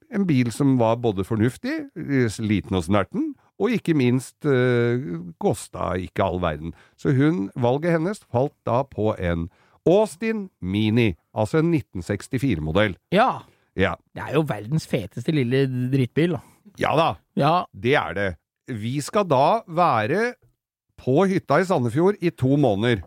en 0.10 0.24
bil 0.26 0.48
som 0.56 0.72
var 0.80 0.96
både 1.04 1.22
fornuftig, 1.28 1.76
eh, 2.00 2.38
liten 2.42 2.78
og 2.80 2.86
snerten, 2.88 3.34
og 3.62 3.70
ikke 3.76 3.94
minst 3.94 4.48
eh, 4.50 5.04
kosta 5.42 5.92
ikke 6.02 6.26
all 6.26 6.40
verden. 6.42 6.74
Så 6.98 7.14
hun, 7.14 7.50
valget 7.54 7.94
hennes 8.00 8.24
falt 8.34 8.56
da 8.66 8.80
på 8.90 9.12
en 9.22 9.46
Austin 9.86 10.48
Mini, 10.64 11.12
altså 11.36 11.60
en 11.62 11.74
1964-modell. 11.76 12.96
Ja. 13.14 13.44
Ja. 13.78 13.94
Det 14.16 14.24
er 14.26 14.36
jo 14.38 14.46
verdens 14.48 14.86
feteste 14.90 15.34
lille 15.36 15.66
drittbil, 15.94 16.38
da. 16.38 16.42
ja 16.80 16.96
da, 16.98 17.08
Ja. 17.38 17.54
det 17.74 17.96
er 18.00 18.14
det. 18.18 18.28
Vi 18.68 19.00
skal 19.04 19.26
da 19.28 19.62
være 19.68 20.34
på 21.04 21.26
hytta 21.28 21.60
i 21.60 21.66
Sandefjord 21.68 22.20
i 22.24 22.30
to 22.32 22.56
måneder. 22.60 23.02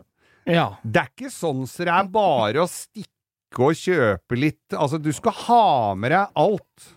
Ja. 0.47 0.77
Det 0.85 1.01
er 1.03 1.09
ikke 1.15 1.33
sånn 1.33 1.65
så 1.67 1.87
det 1.87 1.95
er 1.95 2.11
bare 2.13 2.63
å 2.63 2.69
stikke 2.71 3.63
og 3.67 3.73
kjøpe 3.79 4.37
litt 4.37 4.75
Altså, 4.77 4.99
du 5.01 5.09
skal 5.17 5.33
ha 5.47 5.95
med 5.97 6.13
deg 6.13 6.29
alt. 6.37 6.93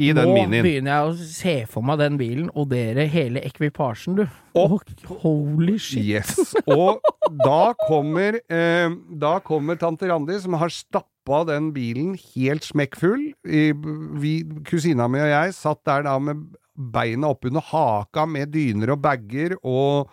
i 0.00 0.12
den 0.14 0.28
Nå 0.30 0.34
minien. 0.36 0.62
begynner 0.62 0.92
jeg 0.94 1.06
å 1.08 1.14
se 1.26 1.52
for 1.66 1.82
meg 1.82 1.98
den 1.98 2.16
bilen, 2.20 2.50
og 2.54 2.68
dere 2.70 3.08
hele 3.10 3.40
ekvipasjen, 3.42 4.14
du. 4.14 4.28
Og- 4.54 4.84
oh, 5.10 5.16
holy 5.24 5.76
shit. 5.76 6.04
Yes. 6.06 6.54
Og 6.70 7.00
da 7.44 7.72
kommer, 7.88 8.38
eh, 8.48 8.88
da 9.18 9.40
kommer 9.40 9.74
tante 9.76 10.06
Randi, 10.06 10.38
som 10.40 10.54
har 10.54 10.68
stappa 10.70 11.44
den 11.48 11.72
bilen 11.74 12.14
helt 12.36 12.62
smekkfull. 12.62 13.32
Vi, 13.44 14.34
kusina 14.70 15.08
mi 15.10 15.18
og 15.18 15.32
jeg 15.34 15.52
satt 15.58 15.82
der 15.84 16.02
da 16.06 16.16
med 16.20 16.46
beina 16.78 17.32
oppunder 17.34 17.64
haka 17.72 18.24
med 18.30 18.52
dyner 18.54 18.94
og 18.94 19.02
bager, 19.02 19.56
og, 19.66 20.12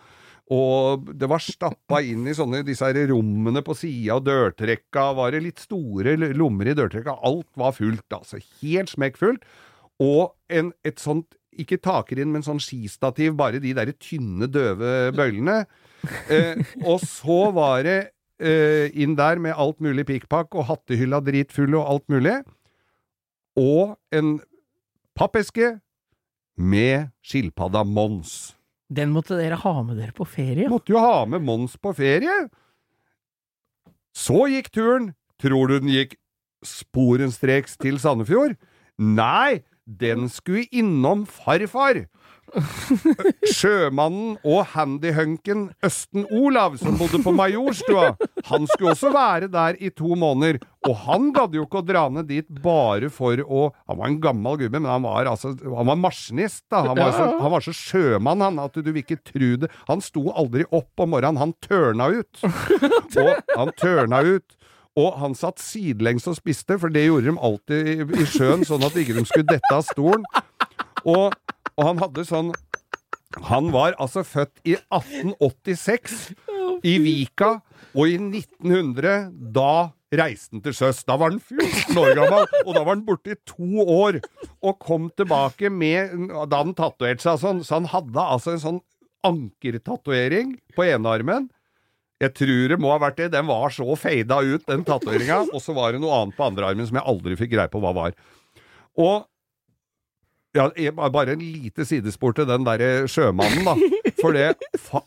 og 0.52 1.06
det 1.14 1.28
var 1.30 1.42
stappa 1.42 2.02
inn 2.02 2.26
i 2.26 2.34
sånne 2.36 2.64
disse 2.66 2.88
her 2.88 2.98
rommene 3.12 3.62
på 3.66 3.76
sida, 3.78 4.18
og 4.18 4.26
dørtrekka 4.26 5.06
var 5.18 5.34
det 5.34 5.44
litt 5.46 5.62
store 5.62 6.16
lommer 6.34 6.72
i 6.72 6.76
dørtrekka. 6.78 7.16
Alt 7.26 7.48
var 7.58 7.76
fullt, 7.76 8.06
altså. 8.18 8.42
Helt 8.62 8.92
smekkfullt. 8.92 9.46
Og 10.02 10.34
en, 10.52 10.74
et 10.84 11.00
sånt, 11.00 11.38
ikke 11.56 11.78
takrinn, 11.80 12.34
men 12.34 12.44
sånn 12.44 12.60
skistativ, 12.60 13.32
bare 13.38 13.62
de 13.62 13.72
der 13.76 13.94
tynne, 13.96 14.50
døve 14.52 15.14
bøylene. 15.16 15.62
Eh, 16.28 16.60
og 16.84 17.00
så 17.00 17.46
var 17.56 17.86
det 17.86 17.96
eh, 18.42 18.92
inn 18.92 19.16
der 19.18 19.40
med 19.42 19.56
alt 19.56 19.80
mulig 19.84 20.04
pikkpakk 20.10 20.54
og 20.58 20.68
hattehylla 20.68 21.22
dritfull 21.24 21.78
og 21.78 21.88
alt 21.94 22.06
mulig. 22.12 22.36
Og 23.56 23.96
en 24.12 24.36
pappeske 25.16 25.78
med 26.56 27.10
skilpadda 27.24 27.84
Mons. 27.84 28.54
Den 28.88 29.10
måtte 29.14 29.36
dere 29.38 29.58
ha 29.60 29.74
med 29.82 29.98
dere 29.98 30.14
på 30.14 30.26
ferie. 30.28 30.68
Måtte 30.70 30.94
jo 30.94 31.02
ha 31.02 31.24
med 31.28 31.42
Mons 31.44 31.76
på 31.80 31.92
ferie. 31.96 32.46
Så 34.16 34.46
gikk 34.50 34.70
turen. 34.72 35.12
Tror 35.42 35.68
du 35.68 35.80
den 35.82 35.92
gikk 35.92 36.16
sporenstreks 36.64 37.76
til 37.82 37.98
Sandefjord? 38.00 38.56
Nei, 38.96 39.62
den 39.84 40.30
skulle 40.32 40.64
innom 40.72 41.26
farfar. 41.28 42.06
Sjømannen 43.56 44.36
og 44.46 44.62
handyhunken 44.72 45.68
Østen 45.84 46.24
Olav, 46.30 46.78
som 46.80 46.96
bodde 46.96 47.20
på 47.24 47.34
Majorstua, 47.34 48.14
han 48.46 48.66
skulle 48.70 48.94
også 48.94 49.10
være 49.14 49.48
der 49.52 49.78
i 49.82 49.90
to 49.94 50.16
måneder. 50.18 50.60
Og 50.86 50.94
han 51.06 51.30
gadd 51.34 51.56
jo 51.56 51.64
ikke 51.66 51.80
å 51.80 51.86
dra 51.86 52.04
ned 52.12 52.28
dit 52.30 52.46
bare 52.62 53.08
for 53.10 53.40
å 53.42 53.62
Han 53.88 53.98
var 53.98 54.10
en 54.10 54.20
gammel 54.22 54.58
gubbe, 54.60 54.78
men 54.78 54.90
han 54.90 55.02
var 55.02 55.26
altså 55.26 55.54
Han 55.64 55.88
var 55.90 55.98
maskinist, 55.98 56.64
da. 56.70 56.84
Han 56.86 56.98
var, 56.98 57.14
så, 57.16 57.26
han 57.42 57.54
var 57.56 57.64
så 57.64 57.74
sjømann, 57.74 58.44
han, 58.44 58.60
at 58.62 58.76
du 58.76 58.90
vil 58.92 59.02
ikke 59.02 59.18
tru 59.26 59.56
det. 59.62 59.72
Han 59.90 60.04
sto 60.04 60.28
aldri 60.30 60.66
opp 60.70 61.02
om 61.02 61.14
morgenen, 61.16 61.40
han 61.42 61.56
tørna 61.64 62.10
ut. 62.14 62.44
Og 63.22 63.32
han 63.56 63.74
tørna 63.80 64.22
ut. 64.26 64.56
Og 64.96 65.18
han 65.20 65.34
satt 65.36 65.60
sidelengs 65.60 66.24
og 66.30 66.38
spiste, 66.38 66.78
for 66.80 66.92
det 66.92 67.04
gjorde 67.04 67.28
de 67.28 67.36
alltid 67.48 67.90
i, 67.92 67.96
i 68.22 68.28
sjøen, 68.32 68.64
sånn 68.64 68.86
at 68.86 68.96
ikke 68.96 69.18
de 69.18 69.26
skulle 69.28 69.50
dette 69.50 69.72
av 69.74 69.84
stolen. 69.84 70.24
Og, 71.04 71.34
og 71.76 71.84
han 71.84 72.00
hadde 72.00 72.24
sånn 72.26 72.54
Han 73.50 73.68
var 73.74 73.92
altså 74.00 74.22
født 74.24 74.62
i 74.64 74.78
1886 74.88 76.14
i 76.86 76.96
Vika, 77.02 77.56
og 77.96 78.10
i 78.10 78.16
1900 78.18 79.30
da 79.54 79.92
reiste 80.16 80.54
han 80.54 80.62
til 80.64 80.74
sjøs. 80.76 81.02
Da 81.08 81.16
var 81.18 81.32
han 81.32 81.40
14 81.40 81.98
år 82.00 82.12
gammel, 82.18 82.46
og 82.64 82.70
da 82.76 82.82
var 82.82 82.92
han 82.94 83.04
borte 83.06 83.34
i 83.34 83.40
to 83.48 83.84
år. 83.84 84.20
Og 84.62 84.78
kom 84.82 85.08
tilbake 85.16 85.70
med 85.72 86.30
Da 86.50 86.62
han 86.62 86.76
tatovert 86.78 87.24
seg 87.24 87.40
sånn, 87.42 87.64
så 87.66 87.80
han 87.80 87.90
hadde 87.90 88.22
altså 88.36 88.54
en 88.54 88.62
sånn 88.62 88.80
ankertatovering 89.26 90.56
på 90.76 90.86
enearmen. 90.86 91.48
Jeg 92.22 92.32
tror 92.38 92.70
det 92.72 92.78
må 92.80 92.92
ha 92.94 93.00
vært 93.02 93.18
det. 93.20 93.32
Den 93.34 93.48
var 93.48 93.72
så 93.74 93.96
fada 94.00 94.38
ut, 94.40 94.64
den 94.68 94.86
tatoveringa. 94.88 95.42
Og 95.52 95.60
så 95.60 95.74
var 95.76 95.92
det 95.92 96.00
noe 96.00 96.22
annet 96.22 96.36
på 96.38 96.46
andre 96.46 96.70
armen 96.70 96.88
som 96.88 96.96
jeg 96.96 97.08
aldri 97.12 97.36
fikk 97.36 97.52
greie 97.52 97.72
på 97.72 97.82
hva 97.82 97.92
var. 97.96 98.16
Og 98.96 99.26
ja, 100.56 100.92
bare 101.12 101.34
en 101.36 101.42
lite 101.42 101.86
sidespor 101.88 102.34
til 102.36 102.48
den 102.48 102.64
derre 102.66 103.06
sjømannen, 103.10 103.66
da. 103.66 103.74
For 104.20 104.36
det, 104.36 104.54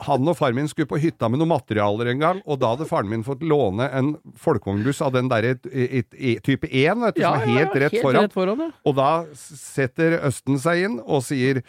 han 0.06 0.30
og 0.30 0.38
far 0.38 0.54
min 0.56 0.70
skulle 0.70 0.90
på 0.90 1.00
hytta 1.02 1.30
med 1.32 1.42
noen 1.42 1.52
materialer 1.54 2.12
en 2.14 2.22
gang, 2.22 2.44
og 2.46 2.62
da 2.62 2.74
hadde 2.76 2.88
faren 2.90 3.10
min 3.12 3.26
fått 3.26 3.42
låne 3.46 3.90
en 3.96 4.14
folkevognbuss 4.40 5.02
av 5.06 5.16
den 5.18 5.32
derre 5.32 5.56
type 5.58 6.70
1, 6.70 7.04
vet 7.04 7.18
du, 7.18 7.26
som 7.26 7.40
er 7.40 7.52
helt 7.58 7.82
rett 7.86 7.98
foran. 8.00 8.28
Rett 8.28 8.38
foran 8.38 8.64
ja. 8.68 8.70
Og 8.86 8.98
da 9.00 9.12
setter 9.36 10.20
Østen 10.30 10.62
seg 10.62 10.86
inn 10.88 11.00
og 11.04 11.26
sier 11.26 11.64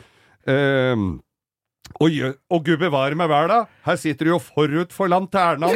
ehm, 0.50 1.18
og, 1.98 2.20
og 2.52 2.64
gud 2.64 2.78
bevare 2.78 3.16
meg 3.18 3.30
vel, 3.32 3.50
da! 3.50 3.64
Her 3.86 3.98
sitter 3.98 4.28
du 4.28 4.34
jo 4.36 4.42
forut 4.42 4.94
for 4.94 5.10
lanterna! 5.10 5.72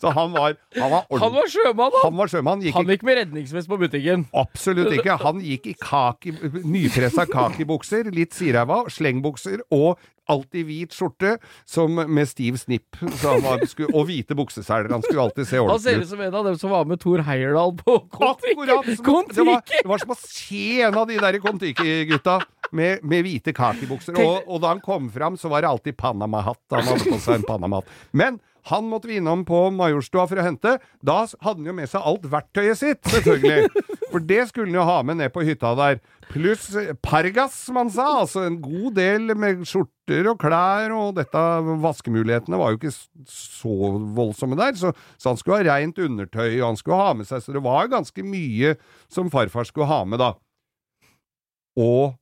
Da!» 0.00 0.10
Så 0.10 0.14
han 0.16 0.32
var, 0.34 0.56
han 0.76 0.90
var 0.90 1.04
Han 1.20 1.34
var 1.34 1.50
sjømann! 1.52 1.98
Han 2.02 2.16
var 2.20 2.32
sjømann. 2.32 2.62
Gikk 2.64 2.78
Han 2.78 2.88
gikk 2.90 3.04
med 3.06 3.20
redningsvest 3.20 3.68
på 3.70 3.78
butikken. 3.80 4.26
absolutt 4.34 4.92
ikke. 4.96 5.18
Han 5.24 5.42
gikk 5.44 5.66
i 5.70 5.74
kaki, 5.80 6.32
nypressa 6.64 7.26
kakibukser, 7.30 8.10
litt 8.14 8.32
siræva, 8.36 8.84
slengbukser 8.90 9.62
og 9.70 10.00
alltid 10.30 10.66
hvit 10.68 10.94
skjorte 10.94 11.32
som 11.66 11.96
med 11.98 12.28
stiv 12.30 12.58
snipp. 12.60 12.98
Så 13.18 13.32
han 13.34 13.42
var, 13.42 13.64
skulle, 13.66 13.90
og 13.96 14.06
hvite 14.06 14.36
bukseseler. 14.38 14.90
Han 14.92 15.02
skulle 15.02 15.24
alltid 15.26 15.48
se 15.48 15.58
ordentlig 15.58 15.74
ut. 15.74 15.74
Han 15.74 15.82
ser 15.86 16.04
ut 16.04 16.12
som 16.12 16.22
en 16.26 16.36
av 16.40 16.46
dem 16.46 16.58
som 16.60 16.70
var 16.70 16.86
med 16.86 17.00
Thor 17.02 17.24
Heyerdahl 17.26 17.74
på! 17.80 17.96
Kon-Tiki! 18.14 19.34
Det 19.34 19.46
var, 19.48 19.64
det 19.66 19.88
var 19.90 20.04
som 20.04 20.14
å 20.14 20.18
se 20.22 20.64
en 20.86 21.00
av 21.02 21.08
de 21.10 21.18
der 21.18 21.40
Kon-Tiki-gutta 21.42 22.38
med, 22.76 23.02
med 23.02 23.26
hvite 23.26 23.54
kakebukser. 23.56 24.14
Og, 24.22 24.46
og 24.46 24.62
da 24.62 24.70
han 24.74 24.82
kom 24.84 25.10
fram, 25.10 25.38
så 25.40 25.50
var 25.50 25.64
det 25.64 25.72
alltid 25.72 25.98
Panama-hatt. 25.98 26.62
Han 26.76 26.86
hadde 26.92 27.10
på 27.10 27.18
seg 27.18 27.40
en 27.40 27.48
Panama-hatt. 27.48 27.90
Men 28.14 28.38
han 28.68 28.88
måtte 28.90 29.08
vi 29.08 29.16
innom 29.20 29.44
på 29.48 29.70
Majorstua 29.74 30.26
for 30.28 30.40
å 30.40 30.44
hente. 30.44 30.76
Da 31.06 31.22
hadde 31.24 31.60
han 31.60 31.68
jo 31.70 31.74
med 31.76 31.90
seg 31.90 32.04
alt 32.06 32.26
verktøyet 32.30 32.80
sitt, 32.80 33.00
selvfølgelig. 33.08 33.84
For 34.10 34.24
det 34.26 34.48
skulle 34.50 34.68
han 34.68 34.78
jo 34.80 34.86
ha 34.88 34.98
med 35.06 35.20
ned 35.20 35.32
på 35.34 35.44
hytta 35.46 35.72
der. 35.78 36.00
Pluss 36.30 36.68
Pargas, 37.02 37.56
som 37.66 37.78
han 37.80 37.90
sa. 37.90 38.06
Altså 38.22 38.44
en 38.46 38.60
god 38.62 38.94
del 38.98 39.34
med 39.38 39.64
skjorter 39.68 40.28
og 40.30 40.38
klær, 40.42 40.92
og 40.94 41.16
dette 41.18 41.44
vaskemulighetene 41.82 42.60
var 42.60 42.74
jo 42.74 42.80
ikke 42.80 42.94
så 43.30 43.94
voldsomme 44.18 44.58
der. 44.60 44.76
Så, 44.78 44.92
så 45.18 45.32
han 45.32 45.40
skulle 45.40 45.62
ha 45.62 45.76
reint 45.76 45.98
undertøy, 45.98 46.60
og 46.60 46.68
han 46.68 46.80
skulle 46.80 47.00
ha 47.00 47.16
med 47.18 47.30
seg 47.30 47.42
Så 47.44 47.56
det 47.56 47.64
var 47.64 47.90
ganske 47.90 48.26
mye 48.26 48.76
som 49.10 49.32
farfar 49.32 49.66
skulle 49.68 49.90
ha 49.90 50.04
med, 50.06 50.22
da. 50.22 50.34
Og 51.80 52.14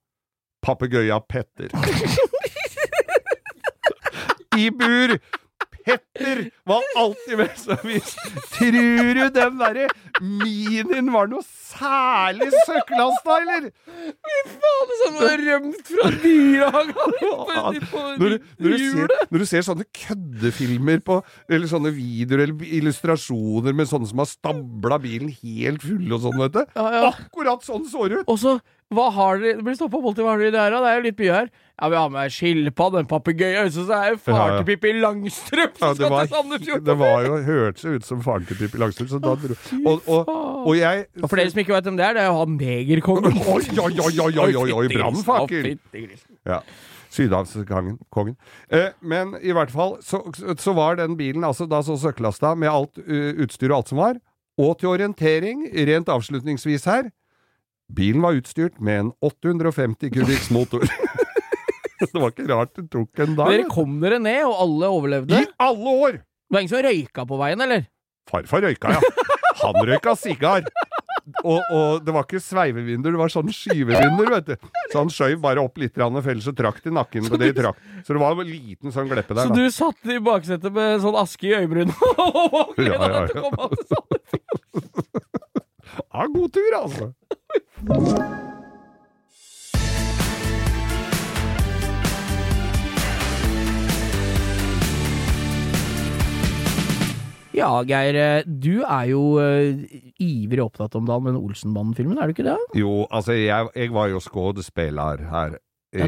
papegøya 0.65 1.21
Petter. 1.29 1.73
I 4.59 4.71
bur! 4.75 5.19
Petter 5.89 6.43
var 6.69 6.85
alltid 7.01 7.39
med, 7.41 7.55
så 7.57 7.77
hvis 7.87 8.13
Tror 8.59 9.15
du 9.17 9.25
den 9.35 9.59
derre 9.61 9.87
minien 10.21 11.11
var 11.15 11.29
noe 11.31 11.45
særlig 11.47 12.49
søkkelasta, 12.67 13.37
eller? 13.43 13.69
Faen, 14.49 14.95
som 15.03 15.19
har 15.23 15.43
rømt 15.47 15.93
fra 15.95 16.11
dyrehagen! 16.23 16.95
Når 18.19 18.35
når, 18.59 19.13
når 19.31 19.43
du 19.43 19.47
ser 19.49 19.65
sånne 19.67 19.85
køddefilmer 19.95 21.01
på 21.05 21.19
Eller 21.51 21.69
sånne 21.71 21.91
videoer 21.95 22.45
eller 22.47 22.73
illustrasjoner 22.79 23.77
med 23.77 23.89
sånne 23.91 24.09
som 24.11 24.23
har 24.23 24.29
stabla 24.31 24.99
bilen 25.03 25.31
helt 25.43 25.85
full 25.85 26.15
og 26.15 26.25
sånn, 26.25 26.39
vet 26.43 26.57
du. 26.57 26.63
Ja, 26.79 26.87
ja. 26.95 27.13
Akkurat 27.13 27.65
sånn 27.67 27.87
så 27.91 28.09
det 28.11 28.23
ut! 28.23 28.29
Og 28.31 28.41
så, 28.43 28.57
hva 28.95 29.11
har 29.13 29.41
dere 29.43 29.59
Det 29.59 29.65
blir 29.67 29.77
stoppa 29.77 29.99
opp 29.99 30.07
alltid, 30.11 30.25
hva 30.25 30.33
har 30.33 30.41
dere 30.43 30.55
der, 30.55 30.71
da? 30.73 30.79
Det 30.81 30.91
er 30.91 30.97
jo 30.99 31.05
litt 31.05 31.19
mye 31.21 31.35
her. 31.35 31.49
Ja, 31.79 31.89
vi 31.93 31.97
har 32.01 32.09
med 32.11 32.33
skilpadde, 32.35 33.03
en 33.03 33.09
papegøye, 33.11 33.65
så 33.71 33.85
er 33.85 34.15
det 34.17 34.21
far 34.25 34.39
Ja, 34.39 34.47
ja. 34.49 34.57
til 34.59 34.67
Pippi 34.71 34.93
Langstrømpe 34.99 35.79
Ja, 35.79 35.91
som 35.93 35.99
det 35.99 35.99
skal 36.01 36.11
var, 36.15 36.25
til 36.25 36.35
Sandefjord! 36.35 36.85
det 36.89 36.97
var 36.99 37.27
jo 37.27 37.37
Hørtes 37.47 37.85
jo 37.85 37.93
ut 37.95 38.09
som 38.09 38.23
faren 38.25 38.47
til 38.49 38.59
Pippi 38.59 38.81
Langstrømpe. 38.81 39.13
Så 39.13 39.21
da 39.23 39.35
dro 39.39 39.59
og, 39.93 40.09
og, 40.09 40.33
og 40.67 40.73
jeg 40.79 41.05
Og 41.23 41.29
for 41.29 41.39
dere 41.39 41.53
som 41.53 41.61
ikke 41.63 41.77
vet 41.77 41.91
hvem 41.91 41.99
det 42.01 42.07
er, 42.09 42.17
det 42.17 42.23
er 42.25 42.31
jo 42.33 42.39
han 42.41 42.57
negerkongen. 42.63 43.39
Oi, 43.55 43.63
oi, 43.85 43.93
oi, 44.09 44.15
oi, 44.25 44.33
oi, 44.47 44.55
oi, 44.65 44.71
oi, 44.81 44.87
brannfakkel! 44.97 45.71
Ja. 46.49 46.63
Sydhavskongen. 47.13 48.35
Eh, 48.73 48.91
men 49.01 49.37
i 49.41 49.53
hvert 49.57 49.71
fall 49.73 49.97
så, 50.05 50.21
så 50.61 50.75
var 50.77 50.99
den 50.99 51.17
bilen 51.21 51.45
altså 51.47 51.69
da 51.69 51.81
så 51.85 51.97
søkkelasta 52.01 52.55
med 52.59 52.69
alt 52.73 52.99
uh, 53.01 53.31
utstyr 53.45 53.71
og 53.73 53.79
alt 53.83 53.93
som 53.93 54.01
var. 54.03 54.19
Og 54.59 54.75
til 54.81 54.91
orientering, 54.91 55.69
rent 55.89 56.11
avslutningsvis 56.13 56.85
her 56.91 57.09
Bilen 57.89 58.23
var 58.23 58.37
utstyrt 58.37 58.81
med 58.85 59.01
en 59.01 59.13
850 59.25 60.11
kubikks 60.13 60.51
motor. 60.53 60.85
det 62.01 62.13
var 62.15 62.33
ikke 62.33 62.49
rart 62.51 62.75
det 62.77 62.89
tok 62.93 63.23
en 63.25 63.37
dag. 63.39 63.53
Dere 63.55 63.69
kom 63.73 63.97
dere 64.03 64.21
ned, 64.23 64.43
og 64.47 64.59
alle 64.65 64.91
overlevde? 64.99 65.41
I 65.41 65.49
alle 65.63 65.95
år! 66.09 66.21
Det 66.21 66.57
var 66.57 66.65
ingen 66.65 66.73
som 66.73 66.85
røyka 66.85 67.25
på 67.29 67.39
veien, 67.41 67.65
eller? 67.65 67.89
Farfar 68.29 68.65
røyka, 68.65 68.93
ja. 68.99 69.01
Han 69.63 69.81
røyka 69.89 70.15
sigar. 70.21 70.69
Og, 71.45 71.61
og 71.61 72.05
det 72.05 72.13
var 72.15 72.25
ikke 72.25 72.41
sveivevinduer, 72.41 73.13
det 73.15 73.21
var 73.21 73.33
sånn 73.33 73.51
skyvevinduer, 73.53 74.31
vet 74.39 74.47
du. 74.49 74.71
Så 74.93 75.01
han 75.03 75.11
skjøv 75.13 75.41
bare 75.43 75.65
opp 75.65 75.81
litt, 75.81 75.93
for 75.97 76.17
ellers 76.33 76.47
så 76.49 76.55
trakk 76.57 76.81
til 76.85 76.95
nakken 76.97 77.29
på 77.29 77.41
det 77.41 77.51
de 77.53 77.63
trakk. 77.63 77.81
Så 78.07 78.17
det 78.17 78.23
var 78.23 78.37
en 78.37 78.49
liten 78.49 78.95
sånn 78.95 79.11
gleppe 79.11 79.37
der, 79.37 79.49
Så 79.49 79.53
da. 79.53 79.59
du 79.59 79.75
satt 79.75 80.13
i 80.13 80.21
baksetet 80.25 80.77
med 80.77 81.03
sånn 81.05 81.19
aske 81.21 81.51
i 81.51 81.57
øyebrynene 81.59 82.13
og 82.25 82.81
ja, 82.81 83.01
deg 83.01 83.35
til 83.35 83.45
å 83.45 83.53
komme 83.53 83.69
til 83.75 83.89
Sandefjord? 83.93 84.49
Ja, 85.99 86.25
god 86.33 86.53
tur, 86.57 86.79
altså. 86.79 87.11
Ja, 97.59 97.71
Geir, 97.83 98.15
eh, 98.15 98.45
du 98.47 98.85
er 98.85 99.09
jo 99.11 99.23
eh, 99.43 99.81
ivrig 100.23 100.63
opptatt 100.63 100.95
om 100.95 101.09
dagen 101.09 101.25
med 101.27 101.35
den 101.35 101.43
Olsenbanden-filmen, 101.43 102.19
er 102.21 102.31
du 102.31 102.37
ikke 102.37 102.47
det? 102.47 102.59
Jo, 102.79 103.09
altså, 103.11 103.35
jeg, 103.35 103.71
jeg 103.75 103.91
var 103.97 104.13
jo 104.13 104.21
skuespiller 104.23 105.25
her. 105.33 105.57
Ja, 105.97 106.05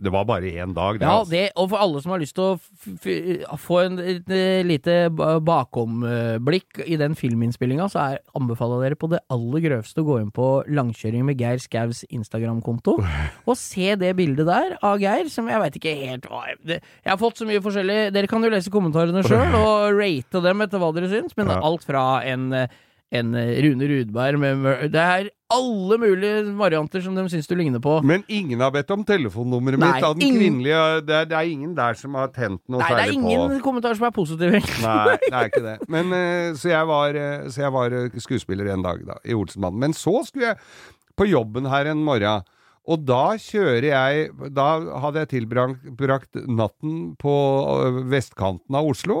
det 0.00 0.08
var 0.08 0.24
bare 0.24 0.48
én 0.48 0.70
dag, 0.72 0.96
det. 0.96 1.04
Ja, 1.04 1.18
altså. 1.18 1.32
det, 1.34 1.50
og 1.60 1.66
for 1.68 1.82
alle 1.84 2.00
som 2.00 2.14
har 2.14 2.22
lyst 2.22 2.36
til 2.38 2.46
å 2.48 3.56
få 3.60 3.80
en, 3.82 3.98
et, 4.00 4.30
eh, 4.32 4.62
lite 4.64 5.10
bakomblikk 5.44 6.80
i 6.86 6.96
den 6.96 7.16
filminnspillinga, 7.18 7.90
så 7.92 8.00
er, 8.06 8.22
anbefaler 8.38 8.86
jeg 8.86 8.94
dere 8.94 9.00
på 9.02 9.10
det 9.12 9.20
aller 9.34 9.64
grøvste 9.66 10.00
å 10.00 10.08
gå 10.08 10.16
inn 10.22 10.32
på 10.32 10.48
Langkjøring 10.72 11.28
med 11.28 11.44
Geir 11.44 11.60
Skaus 11.60 12.06
Instagram-konto, 12.08 12.96
og 13.48 13.60
se 13.60 13.92
det 14.00 14.14
bildet 14.16 14.48
der 14.48 14.78
av 14.80 14.96
Geir, 15.02 15.28
som 15.32 15.52
jeg 15.52 15.60
veit 15.60 15.76
ikke 15.76 15.96
helt 16.06 16.28
hva 16.32 16.46
Jeg 16.48 16.80
har 17.04 17.20
fått 17.20 17.42
så 17.42 17.48
mye 17.48 17.60
forskjellig 17.64 18.00
Dere 18.14 18.30
kan 18.30 18.44
jo 18.44 18.52
lese 18.52 18.72
kommentarene 18.72 19.20
sjøl, 19.26 19.52
og 19.60 19.98
rate 19.98 20.40
dem 20.48 20.64
etter 20.64 20.80
hva 20.80 20.94
dere 20.96 21.12
syns, 21.12 21.36
men 21.36 21.52
alt 21.52 21.84
fra 21.84 22.22
en 22.24 22.48
eh, 22.56 22.78
en 23.14 23.32
Rune 23.32 23.88
Rudberg 23.88 24.36
med 24.40 24.90
Det 24.92 25.00
er 25.00 25.28
alle 25.48 25.96
mulige 25.96 26.42
varianter 26.58 27.00
som 27.00 27.14
de 27.16 27.24
syns 27.32 27.48
du 27.48 27.54
ligner 27.56 27.80
på. 27.80 27.94
Men 28.04 28.24
ingen 28.28 28.60
har 28.60 28.72
bedt 28.74 28.90
om 28.92 29.04
telefonnummeret 29.08 29.80
mitt 29.80 30.04
av 30.04 30.18
den 30.18 30.36
kvinnelige 30.36 30.82
det 31.08 31.16
er, 31.16 31.30
det 31.30 31.38
er 31.38 31.48
ingen 31.48 31.72
der 31.76 31.96
som 31.96 32.18
har 32.20 32.28
tent 32.34 32.60
noe 32.68 32.82
Nei, 32.82 32.90
det 32.92 33.06
er 33.06 33.14
ingen 33.16 33.54
på 33.54 33.62
kommentarer 33.64 33.96
som 33.96 34.10
er 34.10 34.14
positive. 34.16 34.60
egentlig. 34.60 34.84
Nei, 34.84 35.16
det 35.24 35.32
er 35.32 35.48
ikke 35.48 35.64
det. 35.64 35.78
Men, 35.88 36.12
eh, 36.12 36.52
så 36.60 36.74
jeg 36.74 36.90
var, 36.92 37.16
eh, 37.16 37.48
så 37.48 37.64
jeg 37.64 37.74
var 37.78 37.96
eh, 37.96 38.20
skuespiller 38.20 38.68
en 38.74 38.84
dag 38.84 39.00
da, 39.08 39.18
i 39.24 39.36
Olsenmannen. 39.36 39.80
Men 39.88 39.96
så 39.96 40.20
skulle 40.28 40.52
jeg 40.52 40.60
på 41.18 41.30
jobben 41.32 41.68
her 41.72 41.88
en 41.88 42.04
morgen. 42.04 42.44
Og 42.88 43.04
da 43.04 43.36
kjører 43.36 43.86
jeg 43.90 44.50
Da 44.56 44.68
hadde 45.04 45.24
jeg 45.24 45.32
tilbrakt 45.34 46.38
natten 46.48 47.14
på 47.20 47.34
øh, 47.84 48.02
vestkanten 48.08 48.78
av 48.78 48.88
Oslo. 48.88 49.18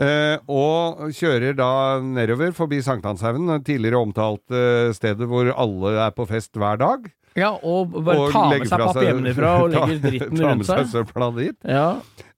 Eh, 0.00 0.36
og 0.50 1.08
kjører 1.14 1.56
da 1.56 1.70
nedover 2.04 2.52
forbi 2.56 2.82
Sankthanshaugen, 2.84 3.48
tidligere 3.64 4.02
omtalte 4.02 4.92
stedet 4.96 5.28
hvor 5.30 5.52
alle 5.54 5.94
er 6.06 6.14
på 6.16 6.26
fest 6.28 6.58
hver 6.58 6.80
dag. 6.82 7.06
Ja, 7.34 7.48
og 7.66 7.90
bare 7.96 8.28
Og 8.28 8.30
ta 8.30 8.44
med 8.52 8.62
seg 8.70 8.78
papp 8.78 8.98
hjemmefra 9.02 9.52
og 9.64 9.70
legger 9.74 9.96
dritten 10.04 10.36
ta 10.38 10.44
rundt 10.52 10.60
med 10.60 10.68
seg 10.68 10.82
seg. 10.84 10.90
søpla 10.92 11.28
dit. 11.34 11.56
Ja. 11.66 11.86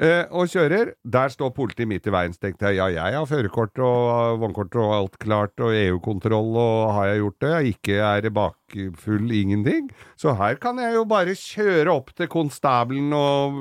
Eh, 0.00 0.22
og 0.32 0.48
kjører. 0.48 0.94
Der 1.16 1.32
står 1.34 1.50
politiet 1.56 1.90
midt 1.90 2.08
i 2.08 2.14
veien. 2.14 2.32
Tenkte 2.40 2.70
jeg 2.70 2.78
ja, 2.80 2.86
jeg 2.94 3.18
har 3.18 3.28
førerkort 3.28 3.82
og 3.84 4.40
vognkort 4.40 4.78
og 4.80 4.94
alt 4.96 5.18
klart, 5.20 5.52
og 5.60 5.76
EU-kontroll, 5.76 6.48
og 6.56 6.94
har 6.96 7.10
jeg 7.10 7.20
gjort 7.24 7.38
det? 7.44 7.50
Jeg 7.52 7.74
ikke 7.76 7.98
er 8.08 8.30
bakfull, 8.40 9.28
ingenting. 9.36 9.90
Så 10.16 10.32
her 10.40 10.56
kan 10.62 10.80
jeg 10.80 10.96
jo 10.96 11.04
bare 11.12 11.36
kjøre 11.36 11.92
opp 11.92 12.14
til 12.16 12.32
konstabelen 12.32 13.12
og 13.16 13.60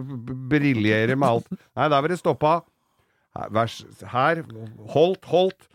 briljere 0.52 1.20
med 1.20 1.28
alt. 1.34 1.52
Nei, 1.76 1.90
der 1.92 2.00
var 2.00 2.12
det 2.16 2.22
stoppa. 2.24 2.56
Her, 3.36 3.76
her 4.16 4.42
holdt, 4.96 5.28
holdt. 5.28 5.68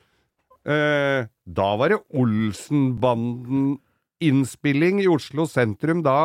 Eh, 0.65 1.29
da 1.49 1.69
var 1.81 1.93
det 1.93 2.01
Olsenbanden 2.17 3.79
innspilling 4.21 5.01
i 5.03 5.09
Oslo 5.11 5.47
sentrum 5.49 6.03
da 6.05 6.17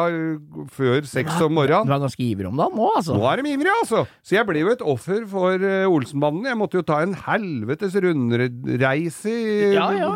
før 0.76 1.06
seks 1.08 1.38
om 1.46 1.56
morgenen. 1.56 1.88
Du 1.88 1.94
er 1.96 2.04
ganske 2.04 2.24
ivrig 2.26 2.50
om 2.50 2.60
dagen 2.60 2.76
nå, 2.76 2.90
altså. 3.00 3.16
Nå 3.16 3.28
er 3.32 3.42
de 3.42 3.54
ivrige, 3.56 3.76
altså! 3.84 4.04
Så 4.26 4.36
jeg 4.38 4.48
ble 4.50 4.64
jo 4.64 4.72
et 4.74 4.84
offer 4.84 5.24
for 5.32 5.62
uh, 5.64 5.86
Olsenbanden. 5.92 6.48
Jeg 6.50 6.60
måtte 6.60 6.80
jo 6.80 6.86
ta 6.88 7.02
en 7.06 7.16
helvetes 7.26 7.96
rundreise 8.04 9.36
Ja, 9.76 9.88
ja. 9.96 10.12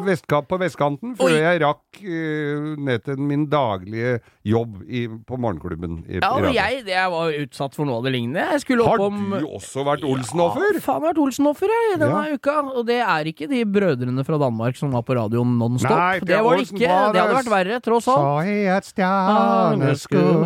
på 0.50 0.60
vestkanten 0.62 1.16
før 1.20 1.32
Oi. 1.32 1.40
jeg 1.40 1.62
rakk 1.64 2.02
uh, 2.04 2.74
ned 2.90 3.06
til 3.06 3.22
min 3.30 3.48
daglige 3.52 4.18
jobb 4.50 4.82
i, 4.88 5.06
på 5.08 5.40
morgenklubben. 5.40 6.02
I, 6.10 6.20
Ja, 6.20 6.34
og 6.36 6.50
jeg, 6.56 6.84
jeg 6.90 7.14
var 7.14 7.36
utsatt 7.46 7.78
for 7.78 7.88
noe 7.88 8.00
av 8.02 8.08
det 8.08 8.16
lignende. 8.16 8.48
Jeg 8.58 8.80
Har 8.84 9.04
om 9.04 9.20
du 9.38 9.48
også 9.48 9.86
vært 9.88 10.04
Olsen-offer? 10.08 10.76
Ja, 10.76 10.84
faen 10.84 11.04
vært 11.06 11.22
Olsen-offer, 11.22 11.72
jeg, 11.72 12.00
denne 12.02 12.24
uka. 12.36 12.58
Og 12.74 12.84
det 12.90 13.00
er 13.04 13.30
ikke 13.32 13.48
de 13.52 13.64
brødrene 13.70 14.26
fra 14.28 14.40
Danmark 14.42 14.78
som 14.80 14.92
var 14.96 15.06
på 15.08 15.16
radioen 15.18 15.56
non 15.60 15.78
stop. 15.82 15.96
Nei, 15.96 16.20
det 16.24 16.32
det 16.34 16.40
var 16.46 16.58
det 16.60 16.68
ikke. 16.68 16.80
Det 16.80 16.90
hadde 16.90 17.26
vært 17.38 17.52
verre, 17.54 17.69
tross 17.86 18.08
alt. 18.10 18.18
Så 18.18 18.50
i 18.50 18.66
et 18.74 18.86
stjerneskudd 18.90 20.42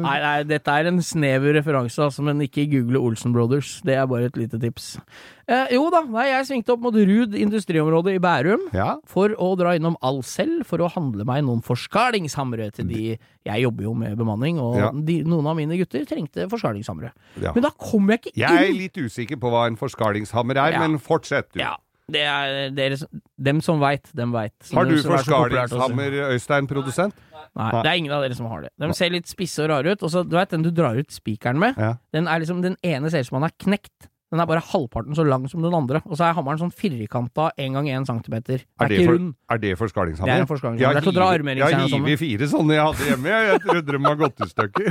Nei, 0.00 0.16
nei, 0.22 0.42
dette 0.48 0.70
er 0.72 0.86
en 0.88 1.00
snever 1.04 1.52
referanse, 1.58 1.98
altså, 2.00 2.22
men 2.24 2.40
ikke 2.44 2.64
google 2.70 2.98
Olsen 3.04 3.32
Brothers. 3.34 3.80
Det 3.84 3.94
er 4.00 4.06
bare 4.08 4.24
et 4.30 4.36
lite 4.40 4.56
tips. 4.62 4.94
Eh, 5.50 5.66
jo 5.74 5.90
da, 5.92 6.00
nei, 6.08 6.24
jeg 6.30 6.46
svingte 6.48 6.72
opp 6.72 6.80
mot 6.86 6.94
Rud 6.96 7.34
industriområde 7.36 8.14
i 8.16 8.20
Bærum. 8.22 8.62
Ja. 8.76 8.94
For 9.10 9.28
å 9.36 9.50
dra 9.60 9.74
innom 9.76 9.96
Alcel 10.06 10.62
for 10.68 10.78
å 10.80 10.88
handle 10.94 11.24
meg 11.28 11.44
noen 11.46 11.60
forskalingshamre 11.66 12.70
til 12.78 12.86
de 12.90 13.02
Jeg 13.46 13.62
jobber 13.64 13.82
jo 13.86 13.92
med 13.96 14.16
bemanning, 14.20 14.58
og 14.60 14.76
Ja. 14.80 14.90
de, 14.92 15.22
noen 15.24 15.46
av 15.48 15.56
mine 15.56 15.76
gutter 15.80 16.04
trengte 16.08 16.44
forskalingshamre. 16.48 17.10
Ja. 17.40 17.52
Men 17.54 17.62
da 17.64 17.70
kom 17.76 18.08
jeg 18.12 18.18
ikke 18.20 18.32
inn! 18.34 18.40
Jeg 18.42 18.68
er 18.70 18.74
litt 18.76 18.96
usikker 19.00 19.36
på 19.40 19.48
hva 19.52 19.66
en 19.68 19.76
forskalingshammer 19.80 20.56
er, 20.60 20.78
men 20.80 20.98
fortsett 20.98 21.48
du. 21.52 21.58
Ja, 21.60 21.76
det 22.12 22.22
er 22.26 22.70
dere, 22.76 22.98
dem 23.38 23.60
som 23.64 23.80
veit, 23.82 24.10
dem 24.16 24.32
veit. 24.34 24.54
Har 24.74 24.84
du 24.88 24.96
forskalingshammer, 25.02 26.16
Øystein, 26.34 26.68
produsent? 26.70 27.14
Nei, 27.56 27.70
Nei. 27.72 27.82
det 27.82 27.90
er 27.90 27.98
ingen 27.98 28.12
av 28.14 28.22
dere 28.22 28.36
som 28.38 28.46
har 28.46 28.62
det. 28.62 28.70
De 28.78 28.92
ser 28.94 29.10
litt 29.10 29.26
spisse 29.30 29.62
og 29.64 29.70
rare 29.72 29.96
ut. 29.96 30.02
Og 30.06 30.12
så, 30.12 30.22
du 30.22 30.36
vet, 30.38 30.52
den 30.52 30.62
du 30.62 30.70
drar 30.70 30.94
ut 31.00 31.10
spikeren 31.10 31.58
med, 31.58 31.74
Ja. 31.80 31.96
den 32.14 32.28
er 32.28 32.38
liksom 32.42 32.62
Den 32.62 32.76
ene 32.84 33.10
ser 33.10 33.24
ut 33.24 33.26
som 33.26 33.40
han 33.42 33.48
er 33.50 33.56
knekt. 33.58 34.08
Den 34.30 34.38
er 34.38 34.46
bare 34.46 34.60
halvparten 34.62 35.16
så 35.18 35.24
lang 35.26 35.48
som 35.50 35.62
den 35.64 35.74
andre. 35.74 36.00
Og 36.06 36.14
så 36.14 36.28
er 36.28 36.34
hammeren 36.36 36.60
sånn 36.60 36.70
firkanta 36.70 37.48
én 37.58 37.74
gang 37.74 37.88
én 37.90 38.04
centimeter. 38.06 38.62
Er 38.78 38.84
er 38.86 38.92
det, 38.92 39.00
for, 39.08 39.16
er 39.50 39.58
det 39.58 39.72
forskalingshammer? 39.80 40.30
Det 40.30 40.36
er 40.38 40.44
en 40.44 40.46
forskalingshammer. 40.46 40.80
Jeg 40.80 40.86
har 40.86 40.94
Det 40.94 41.02
hivet- 41.02 41.58
Jeg 41.58 41.74
og 41.74 41.90
sånn. 41.90 42.18
fire 42.22 42.46
sånne 42.52 42.72
jeg 42.76 42.84
hadde 42.86 43.08
hjemme. 43.10 43.28
Jeg 43.50 43.60
trodde 43.66 43.90
de 43.90 43.98
var 43.98 44.16
gått 44.22 44.40
i 44.40 44.48
stykker. 44.52 44.88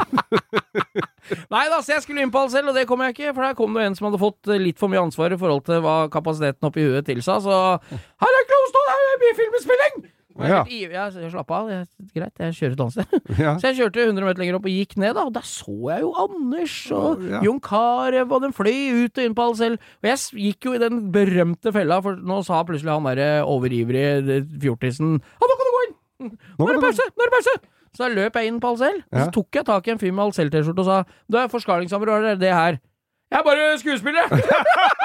Nei 1.56 1.66
da, 1.70 1.80
så 1.80 1.94
jeg 1.96 2.02
skulle 2.04 2.22
inn 2.26 2.32
på 2.34 2.44
selv, 2.52 2.70
og 2.70 2.76
det 2.76 2.86
kom 2.90 3.00
jeg 3.06 3.16
ikke. 3.16 3.34
For 3.34 3.42
der 3.48 3.56
kom 3.56 3.74
det 3.74 3.86
en 3.88 3.96
som 3.96 4.10
hadde 4.10 4.20
fått 4.20 4.48
eh, 4.52 4.60
litt 4.60 4.78
for 4.82 4.92
mye 4.92 5.02
ansvar 5.08 5.32
i 5.32 5.40
forhold 5.40 5.64
til 5.66 5.80
hva 5.86 6.10
kapasiteten 6.12 6.68
oppi 6.68 6.84
huet 6.84 7.06
tilsa. 7.08 7.40
Så 7.40 7.56
Her 7.96 8.40
er 8.42 8.48
Klostad, 8.50 8.92
lov 8.92 9.28
er 9.30 9.38
filminnspilling! 9.40 9.96
Og 10.04 10.19
jeg 10.42 10.50
Ja. 10.52 10.64
ivrig. 10.64 10.94
Ja, 10.96 11.06
så 11.12 11.30
slapp 11.32 11.52
av. 11.52 11.68
Det 11.68 11.78
er 11.80 12.20
greit, 12.22 12.34
jeg 12.40 12.54
kjører 12.60 12.74
et 12.76 12.84
annet 12.86 12.94
sted. 12.94 13.40
Ja. 13.40 13.54
Så 13.58 13.68
jeg 13.70 13.78
kjørte 13.80 14.06
100 14.08 14.26
meter 14.28 14.40
lenger 14.44 14.56
opp 14.60 14.66
og 14.70 14.72
gikk 14.74 14.98
ned, 14.98 15.14
da, 15.16 15.24
og 15.28 15.34
der 15.34 15.46
så 15.48 15.76
jeg 15.92 16.02
jo 16.06 16.12
Anders 16.24 16.76
og 16.92 17.24
Ja. 17.30 17.42
Jon 17.46 17.60
Carew, 17.60 18.26
og 18.32 18.42
den 18.42 18.54
fløy 18.54 19.06
ut 19.06 19.18
og 19.18 19.24
inn 19.26 19.36
på 19.36 19.48
Alcel. 19.50 19.74
Og 19.80 20.10
jeg 20.10 20.18
gikk 20.46 20.70
jo 20.70 20.74
i 20.74 20.82
den 20.82 21.12
berømte 21.12 21.74
fella, 21.76 22.02
for 22.02 22.16
nå 22.16 22.40
sa 22.46 22.64
plutselig 22.64 22.92
han 22.96 23.04
derre 23.10 23.44
overivrige 23.46 24.40
fjortisen 24.62 25.18
Å, 25.20 25.44
nå 25.50 25.58
kan 25.60 25.68
du 25.68 25.74
gå 25.76 25.84
inn! 25.88 25.96
Nå 26.60 26.68
er 26.70 26.74
det 26.80 26.82
pause! 26.84 27.06
Nå 27.16 27.24
er 27.24 27.30
det 27.30 27.36
pause! 27.38 27.58
Så 27.96 28.04
da 28.06 28.10
løp 28.14 28.36
jeg 28.38 28.48
inn 28.52 28.60
på 28.62 28.70
Alcel, 28.70 29.00
og 29.12 29.18
så 29.24 29.32
tok 29.34 29.56
jeg 29.56 29.66
tak 29.66 29.88
i 29.88 29.92
en 29.96 29.98
fyr 30.02 30.12
med 30.14 30.26
Alcel-T-skjorte 30.30 30.84
og 30.84 30.86
sa 30.86 30.98
Du 31.32 31.38
er 31.42 31.48
forskalingshammer, 31.50 32.12
hva 32.12 32.34
er 32.34 32.36
det 32.38 32.52
her? 32.54 32.78
Jeg 33.30 33.40
er 33.40 33.44
bare 33.46 33.66
skuespiller, 33.82 34.26
jeg! 34.30 34.42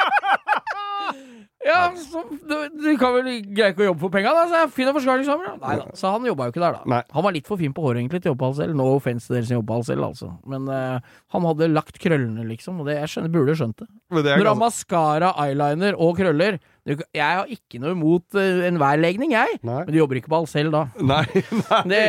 Ja, 1.64 1.78
så 1.96 2.20
du, 2.28 2.54
du 2.76 2.88
kan 3.00 3.14
vel 3.16 3.28
greie 3.56 3.72
ikke 3.72 3.86
å 3.86 3.86
jobbe 3.86 4.02
for 4.04 4.12
penga, 4.12 4.34
da? 4.36 4.42
Så 4.50 4.58
jeg 4.60 4.72
finner 4.76 4.92
forskalingshammer, 4.98 5.46
da. 5.54 5.54
Nei 5.62 5.76
da. 5.80 5.86
Så 5.96 6.10
han 6.12 6.26
jobba 6.28 6.48
jo 6.50 6.52
ikke 6.52 6.60
der, 6.60 6.76
da. 6.76 6.82
Nei. 6.92 6.98
Han 7.16 7.24
var 7.24 7.32
litt 7.32 7.48
for 7.48 7.56
fin 7.60 7.72
på 7.72 7.86
håret, 7.86 8.02
egentlig, 8.02 8.20
til 8.20 8.30
å 8.30 8.34
jobbe 8.34 8.44
på 8.50 8.58
selv. 8.58 8.76
No 8.76 8.90
offense 8.98 9.26
til 9.30 9.38
dere 9.38 9.48
som 9.48 9.56
jobber 9.56 9.80
på 9.80 9.86
selv, 9.88 10.04
altså. 10.10 10.28
Men 10.52 10.68
eh, 10.68 11.14
han 11.32 11.48
hadde 11.48 11.70
lagt 11.72 11.96
krøllene, 12.02 12.44
liksom, 12.50 12.82
og 12.84 12.90
det 12.90 12.98
jeg 12.98 13.14
skjønner, 13.14 13.32
burde 13.38 13.56
skjønt 13.56 13.80
det. 13.80 13.88
Men 14.12 14.26
det 14.26 14.34
er 14.34 14.42
Når 14.42 14.50
han 14.52 14.60
ganske- 14.60 14.66
maskara, 14.68 15.32
eyeliner 15.46 15.96
og 16.04 16.18
krøller 16.20 16.60
Jeg 16.84 17.24
har 17.24 17.48
ikke 17.48 17.78
noe 17.80 17.94
imot 17.94 18.36
uh, 18.36 18.64
enhver 18.68 18.98
legning, 19.00 19.30
jeg. 19.32 19.56
Nei. 19.64 19.78
Men 19.86 19.92
du 19.94 19.96
jobber 19.96 20.18
ikke 20.20 20.28
på 20.28 20.40
selv 20.50 20.74
da. 20.74 20.82
Nei, 21.00 21.22
nei. 21.62 21.78
Det, 21.88 22.00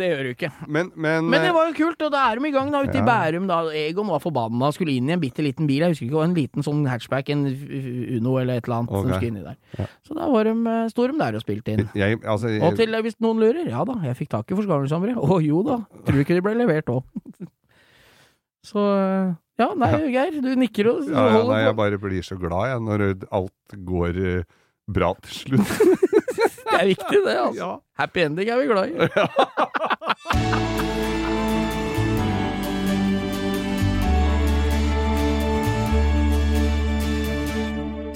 det 0.00 0.08
gjør 0.10 0.22
du 0.26 0.30
ikke. 0.32 0.50
Men, 0.66 0.90
men, 0.98 1.28
Men 1.30 1.44
det 1.44 1.52
eh, 1.52 1.54
var 1.54 1.68
jo 1.70 1.76
kult, 1.78 2.02
og 2.08 2.10
da 2.10 2.24
er 2.32 2.40
de 2.40 2.50
i 2.50 2.54
gang 2.56 2.72
da, 2.74 2.80
ute 2.82 2.98
Ja. 2.98 3.04
i 3.04 3.06
Bærum. 3.06 3.46
da 3.46 3.60
Egon 3.78 4.10
var 4.10 4.22
forbanna, 4.24 4.72
skulle 4.74 4.96
inn 4.98 5.12
i 5.12 5.14
en 5.14 5.22
bitte 5.22 5.44
liten 5.46 5.70
bil. 5.70 5.84
Jeg 5.86 5.94
husker 5.94 6.08
ikke, 6.08 6.24
en 6.26 6.34
liten 6.34 6.66
sånn 6.66 6.82
hatchback, 6.90 7.30
en 7.30 7.46
Uno 7.46 8.34
eller 8.42 8.58
et 8.58 8.66
eller 8.66 8.80
annet. 8.80 8.90
Okay. 8.90 9.02
som 9.04 9.14
skulle 9.14 9.30
inn 9.30 9.38
i 9.38 9.46
der. 9.46 9.92
Så 10.08 10.18
da 10.18 10.26
var 10.34 10.50
de, 10.50 10.56
eh, 10.74 10.88
sto 10.90 11.06
de 11.06 11.20
der 11.22 11.38
og 11.38 11.44
spilte 11.46 11.76
inn. 11.76 11.86
jeg, 11.94 12.18
altså, 12.24 12.50
jeg, 12.50 12.64
Og 12.66 12.80
til, 12.82 12.98
hvis 13.06 13.20
noen 13.22 13.44
lurer, 13.44 13.62
ja 13.70 13.84
da, 13.86 14.00
jeg 14.10 14.18
fikk 14.24 14.34
tak 14.34 14.50
i 14.50 14.58
forskallingshammere. 14.58 15.14
Å 15.22 15.38
jo 15.44 15.62
da, 15.66 15.84
tror 16.08 16.24
ikke 16.24 16.40
de 16.40 16.42
ble 16.48 16.56
levert 16.64 16.90
òg. 16.98 17.06
Så 18.66 18.82
ja, 19.56 19.70
nei, 19.78 19.92
Geir, 20.12 20.40
du 20.42 20.50
nikker 20.58 20.90
og 20.90 21.06
ja, 21.08 21.22
ja, 21.32 21.42
nei, 21.48 21.60
jeg 21.64 21.76
bare 21.78 22.00
blir 22.02 22.24
så 22.26 22.36
glad 22.40 22.72
jeg, 22.72 22.82
når 22.84 23.04
alt 23.38 23.76
går 23.88 24.18
eh, 24.20 24.42
bra 24.90 25.14
til 25.24 25.34
slutt. 25.42 25.70
Det 26.66 26.82
er 26.82 26.88
viktig, 26.90 27.20
det. 27.24 27.36
altså. 27.40 27.56
Ja. 27.62 27.70
Happy 27.96 28.20
ending 28.26 28.50
er 28.52 28.58
vi 28.60 28.66
glad 28.68 28.86
i. 28.90 28.92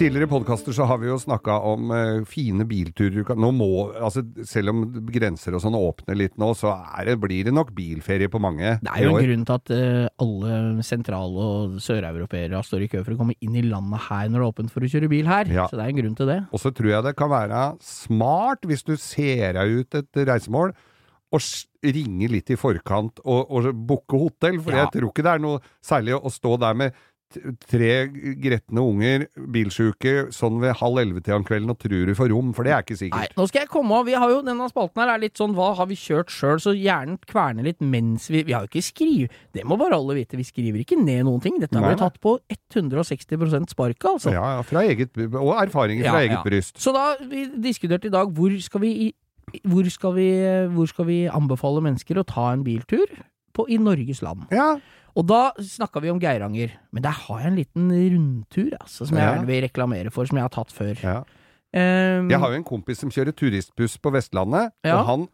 Tidligere 0.01 0.31
podkaster 0.31 0.73
så 0.73 0.87
har 0.89 0.97
vi 1.03 1.11
jo 1.11 1.19
snakka 1.21 1.59
om 1.69 1.91
uh, 1.93 2.23
fine 2.25 2.65
bilturer. 2.65 3.35
Nå 3.37 3.51
må, 3.53 3.67
altså, 4.01 4.23
selv 4.49 4.73
om 4.73 4.79
grenser 5.13 5.53
og 5.53 5.61
sånn 5.61 5.77
åpner 5.77 6.17
litt 6.17 6.39
nå, 6.41 6.55
så 6.57 6.73
er 6.73 7.11
det, 7.11 7.19
blir 7.21 7.45
det 7.51 7.53
nok 7.53 7.75
bilferie 7.77 8.31
på 8.33 8.41
mange. 8.41 8.79
Det 8.81 8.95
er 8.95 9.05
jo 9.05 9.19
en 9.19 9.27
grunn 9.29 9.45
til 9.45 9.59
at 9.59 9.73
uh, 9.77 10.25
alle 10.25 10.87
sentral- 10.89 11.37
og 11.45 11.77
søreuropeere 11.85 12.63
står 12.65 12.87
i 12.87 12.91
kø 12.95 13.03
for 13.05 13.13
å 13.13 13.21
komme 13.21 13.37
inn 13.45 13.59
i 13.61 13.67
landet 13.67 14.07
her 14.07 14.31
når 14.31 14.39
det 14.39 14.47
er 14.47 14.55
åpent 14.55 14.73
for 14.73 14.87
å 14.87 14.93
kjøre 14.95 15.11
bil 15.13 15.29
her. 15.29 15.53
Ja. 15.53 15.69
Så 15.69 15.77
det 15.77 15.85
er 15.85 15.93
en 15.93 16.01
grunn 16.01 16.17
til 16.17 16.33
det. 16.33 16.39
Og 16.49 16.65
så 16.65 16.73
tror 16.73 16.95
jeg 16.95 17.09
det 17.11 17.17
kan 17.21 17.35
være 17.35 17.65
smart, 17.85 18.65
hvis 18.71 18.87
du 18.89 18.95
ser 18.97 19.59
deg 19.61 19.83
ut 19.83 20.01
et 20.01 20.25
reisemål, 20.33 20.73
å 21.31 21.39
ringe 21.87 22.27
litt 22.33 22.51
i 22.51 22.57
forkant 22.59 23.21
og, 23.23 23.53
og 23.53 23.69
booke 23.87 24.19
hotell. 24.19 24.59
For 24.65 24.75
Ja. 24.75 24.87
jeg 24.87 24.97
tror 24.97 25.13
ikke 25.13 25.29
det 25.29 25.37
er 25.37 25.45
noe 25.45 25.61
særlig 25.85 26.17
å 26.19 26.33
stå 26.33 26.57
der 26.59 26.75
med 26.75 26.97
tre 27.71 27.91
gretne 28.43 28.83
unger, 28.83 29.25
bilsjuke, 29.55 30.15
sånn 30.35 30.59
ved 30.63 30.77
halv 30.81 31.01
elleve-tida 31.03 31.37
om 31.39 31.45
kvelden, 31.47 31.73
og 31.73 31.79
tror 31.83 32.09
du 32.09 32.15
får 32.19 32.31
rom, 32.33 32.51
for 32.57 32.67
det 32.67 32.75
er 32.75 32.85
ikke 32.85 32.99
sikkert. 32.99 33.23
Nei, 33.23 33.31
nå 33.39 33.47
skal 33.51 33.65
jeg 33.65 33.71
komme 33.73 33.99
av. 34.01 34.09
Vi 34.09 34.17
har 34.19 34.33
jo, 34.33 34.41
Denne 34.47 34.67
spalten 34.73 35.03
her 35.03 35.13
er 35.15 35.23
litt 35.23 35.39
sånn 35.39 35.55
hva 35.57 35.71
har 35.79 35.89
vi 35.91 35.99
kjørt 36.01 36.33
sjøl, 36.35 36.59
så 36.63 36.75
hjernen 36.75 37.21
kverner 37.31 37.67
litt 37.69 37.81
mens 37.85 38.29
vi 38.33 38.43
Vi 38.49 38.55
har 38.57 38.65
jo 38.65 38.71
ikke 38.71 38.83
skrivet 38.83 39.35
Det 39.55 39.63
må 39.69 39.77
bare 39.81 39.99
alle 39.99 40.17
vite, 40.19 40.39
vi 40.41 40.47
skriver 40.49 40.83
ikke 40.83 40.99
ned 40.99 41.25
noen 41.29 41.43
ting. 41.45 41.59
Dette 41.63 41.79
har 41.79 41.87
blitt 41.93 42.03
tatt 42.03 42.21
på 42.23 42.37
160 42.51 43.71
sparket, 43.71 44.07
altså. 44.11 44.35
Ja, 44.35 44.57
ja, 44.59 44.63
fra 44.67 44.85
eget, 44.89 45.17
og 45.31 45.55
erfaringer 45.61 46.09
fra 46.09 46.21
Ja, 46.21 46.27
eget 46.27 46.39
ja. 46.39 46.45
bryst. 46.47 46.79
Så 46.81 46.95
da 46.97 47.15
vi 47.21 47.47
diskuterte 47.63 48.09
i 48.11 48.15
dag 48.15 48.31
hvor 48.35 48.55
skal 48.63 48.83
vi, 48.85 49.13
hvor 49.65 49.87
skal 49.91 50.15
vi, 50.17 50.29
hvor 50.75 50.89
skal 50.91 51.09
vi 51.11 51.21
anbefale 51.31 51.83
mennesker 51.85 52.21
å 52.21 52.27
ta 52.27 52.51
en 52.55 52.65
biltur 52.67 53.07
på, 53.57 53.67
i 53.69 53.79
Norges 53.83 54.23
land. 54.25 54.47
Ja, 54.55 54.75
Og 55.21 55.27
da 55.29 55.41
snakka 55.61 56.01
vi 56.01 56.09
om 56.13 56.21
Geiranger, 56.23 56.71
men 56.97 57.05
der 57.05 57.13
har 57.27 57.43
jeg 57.43 57.51
en 57.51 57.59
liten 57.59 57.91
rundtur 58.15 58.71
altså, 58.81 59.05
som 59.07 59.19
jeg 59.19 59.27
Ja. 59.27 59.35
gjerne 59.35 59.47
vil 59.51 59.63
reklamere 59.67 60.11
for, 60.15 60.25
som 60.25 60.39
jeg 60.41 60.47
har 60.49 60.55
tatt 60.55 60.73
før. 60.73 60.97
ja. 61.03 61.19
Um, 61.73 62.29
Jeg 62.31 62.41
har 62.41 62.49
jo 62.51 62.57
en 62.59 62.65
kompis 62.67 62.99
som 62.99 63.11
kjører 63.11 63.31
turistbuss 63.37 63.99
på 64.03 64.11
Vestlandet, 64.11 64.73
Ja. 64.83 64.97
og 65.01 65.07
han 65.07 65.29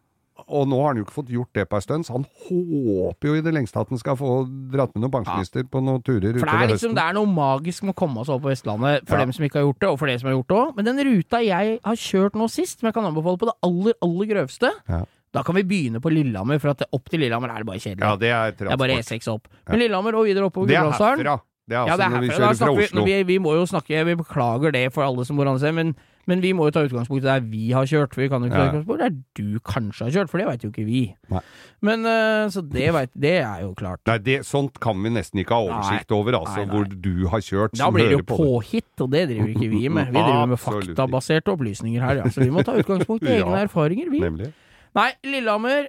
og 0.47 0.67
nå 0.69 0.77
har 0.83 0.93
han 0.93 0.97
jo 0.97 1.03
ikke 1.03 1.15
fått 1.15 1.29
gjort 1.33 1.49
det 1.57 1.63
på 1.67 1.75
en 1.79 1.81
stund, 1.81 2.05
så 2.05 2.11
han 2.13 2.25
håper 2.45 3.25
jo 3.25 3.33
i 3.39 3.41
det 3.41 3.53
lengste 3.55 3.79
at 3.81 3.89
han 3.89 3.97
skal 3.97 4.15
få 4.19 4.45
dratt 4.69 4.93
med 4.93 5.01
noen 5.01 5.15
pensjonister 5.15 5.63
på 5.65 5.81
noen 5.81 6.03
turer 6.05 6.37
For 6.37 6.45
det 6.45 6.53
er 6.53 6.67
liksom 6.69 6.91
høsten. 6.91 6.95
det 6.95 7.03
er 7.09 7.13
noe 7.17 7.25
magisk 7.25 7.81
med 7.87 7.95
å 7.95 7.97
komme 7.97 8.21
seg 8.23 8.35
over 8.35 8.43
på 8.45 8.51
Vestlandet, 8.53 9.07
for 9.09 9.17
Ja. 9.17 9.25
dem 9.25 9.33
som 9.33 9.45
ikke 9.45 9.57
har 9.57 9.65
gjort 9.65 9.79
det, 9.79 9.89
og 9.89 9.97
for 9.97 10.05
dere 10.05 10.19
som 10.19 10.29
har 10.29 10.37
gjort 10.37 10.47
det 10.47 10.57
òg. 10.57 10.75
Men 10.75 10.85
den 10.85 10.97
ruta 11.09 11.37
jeg 11.43 11.79
har 11.83 11.95
kjørt 11.95 12.33
nå 12.37 12.45
sist, 12.53 12.79
som 12.79 12.85
jeg 12.87 12.93
kan 12.93 13.03
anbefale 13.09 13.37
på 13.41 13.49
det 13.49 13.55
aller, 13.63 13.93
aller 14.03 14.25
grøvste, 14.27 14.69
Ja. 14.87 15.05
Da 15.37 15.43
kan 15.47 15.55
vi 15.59 15.63
begynne 15.69 16.01
på 16.03 16.11
Lillehammer, 16.13 16.59
for 16.63 16.73
at 16.73 16.83
opp 16.91 17.09
til 17.13 17.21
Lillehammer 17.23 17.53
er 17.53 17.61
det 17.63 17.69
bare 17.69 17.83
kjedelig. 17.83 18.03
Ja, 18.03 18.15
det 18.17 18.33
er 18.33 18.57
det 18.57 18.71
er 18.73 18.81
bare 18.81 18.97
transport. 18.97 19.21
E6 19.21 19.31
opp. 19.37 19.47
Men 19.69 19.79
Lillehammer 19.85 20.17
og 20.19 20.25
videre 20.29 20.49
oppover 20.49 20.67
Det 20.73 20.77
er 20.81 20.89
herfra. 20.91 21.37
Det 21.67 21.75
er 21.75 21.81
altså 21.83 21.91
Ja, 21.91 21.95
det 21.99 22.05
er 22.05 22.11
når 22.15 22.21
vi 22.23 22.27
kjører 22.31 22.55
fra 22.55 22.67
vi, 22.77 22.83
Oslo. 22.87 23.01
vi, 23.03 23.15
vi 23.27 23.35
må 23.43 23.51
jo 23.57 23.65
snakke 23.67 24.05
Vi 24.07 24.13
beklager 24.15 24.71
det 24.71 24.85
for 24.95 25.03
alle 25.03 25.25
som 25.27 25.35
bor 25.35 25.49
andre 25.51 25.59
steder, 25.59 25.73
men, 25.75 25.89
men 26.31 26.39
vi 26.39 26.53
må 26.55 26.63
jo 26.69 26.71
ta 26.71 26.83
utgangspunkt 26.87 27.25
i 27.25 27.27
der 27.27 27.41
vi 27.43 27.65
har 27.75 27.83
kjørt. 27.83 28.13
For 28.15 28.23
vi 28.23 28.29
kan 28.31 28.39
jo 28.39 28.47
ikke 28.47 28.55
ta 28.55 28.61
Ja. 28.63 28.69
utgangspunkt 28.71 29.01
der 29.03 29.17
du 29.35 29.59
kanskje 29.67 30.05
har 30.07 30.13
kjørt, 30.15 30.29
for 30.31 30.39
det 30.39 30.45
veit 30.47 30.63
jo 30.63 30.69
ikke 30.71 30.85
vi. 30.87 31.01
Nei. 31.33 31.41
Men 31.83 32.05
eh, 32.07 32.47
Så 32.55 32.63
det, 32.71 32.87
vet, 32.95 33.11
det 33.19 33.33
er 33.43 33.65
jo 33.65 33.73
klart. 33.75 33.99
Nei, 34.07 34.15
det, 34.29 34.37
sånt 34.47 34.79
kan 34.79 34.95
vi 35.03 35.11
nesten 35.17 35.43
ikke 35.43 35.57
ha 35.59 35.67
oversikt 35.67 36.15
over, 36.15 36.37
altså, 36.39 36.63
Nei, 36.63 36.71
hvor 36.71 36.87
du 36.87 37.27
har 37.35 37.43
kjørt 37.43 37.75
Da 37.75 37.89
blir 37.91 38.13
det 38.13 38.19
jo 38.21 38.23
påhitt, 38.31 38.93
og 39.03 39.11
det 39.11 39.25
driver 39.33 39.51
ikke 39.51 39.69
vi 39.75 39.89
med. 39.89 40.07
Vi 40.15 40.23
driver 40.23 40.45
med 40.53 40.61
faktabaserte 40.69 41.51
opplysninger 41.51 41.99
her, 42.07 42.23
ja. 42.23 42.31
Så 42.31 42.47
vi 42.47 42.49
må 42.55 42.63
ta 42.63 42.77
utgangspunkt 42.79 43.27
i 43.27 43.35
Ja. 43.43 43.51
erfaringer, 43.67 44.07
vi. 44.15 44.23
Nemlig. 44.23 44.53
Nei, 44.97 45.11
Lillehammer, 45.23 45.87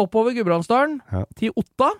oppover 0.00 0.32
Gudbrandsdalen, 0.36 1.00
Ja. 1.12 1.24
til 1.36 1.52
Otta. 1.56 1.90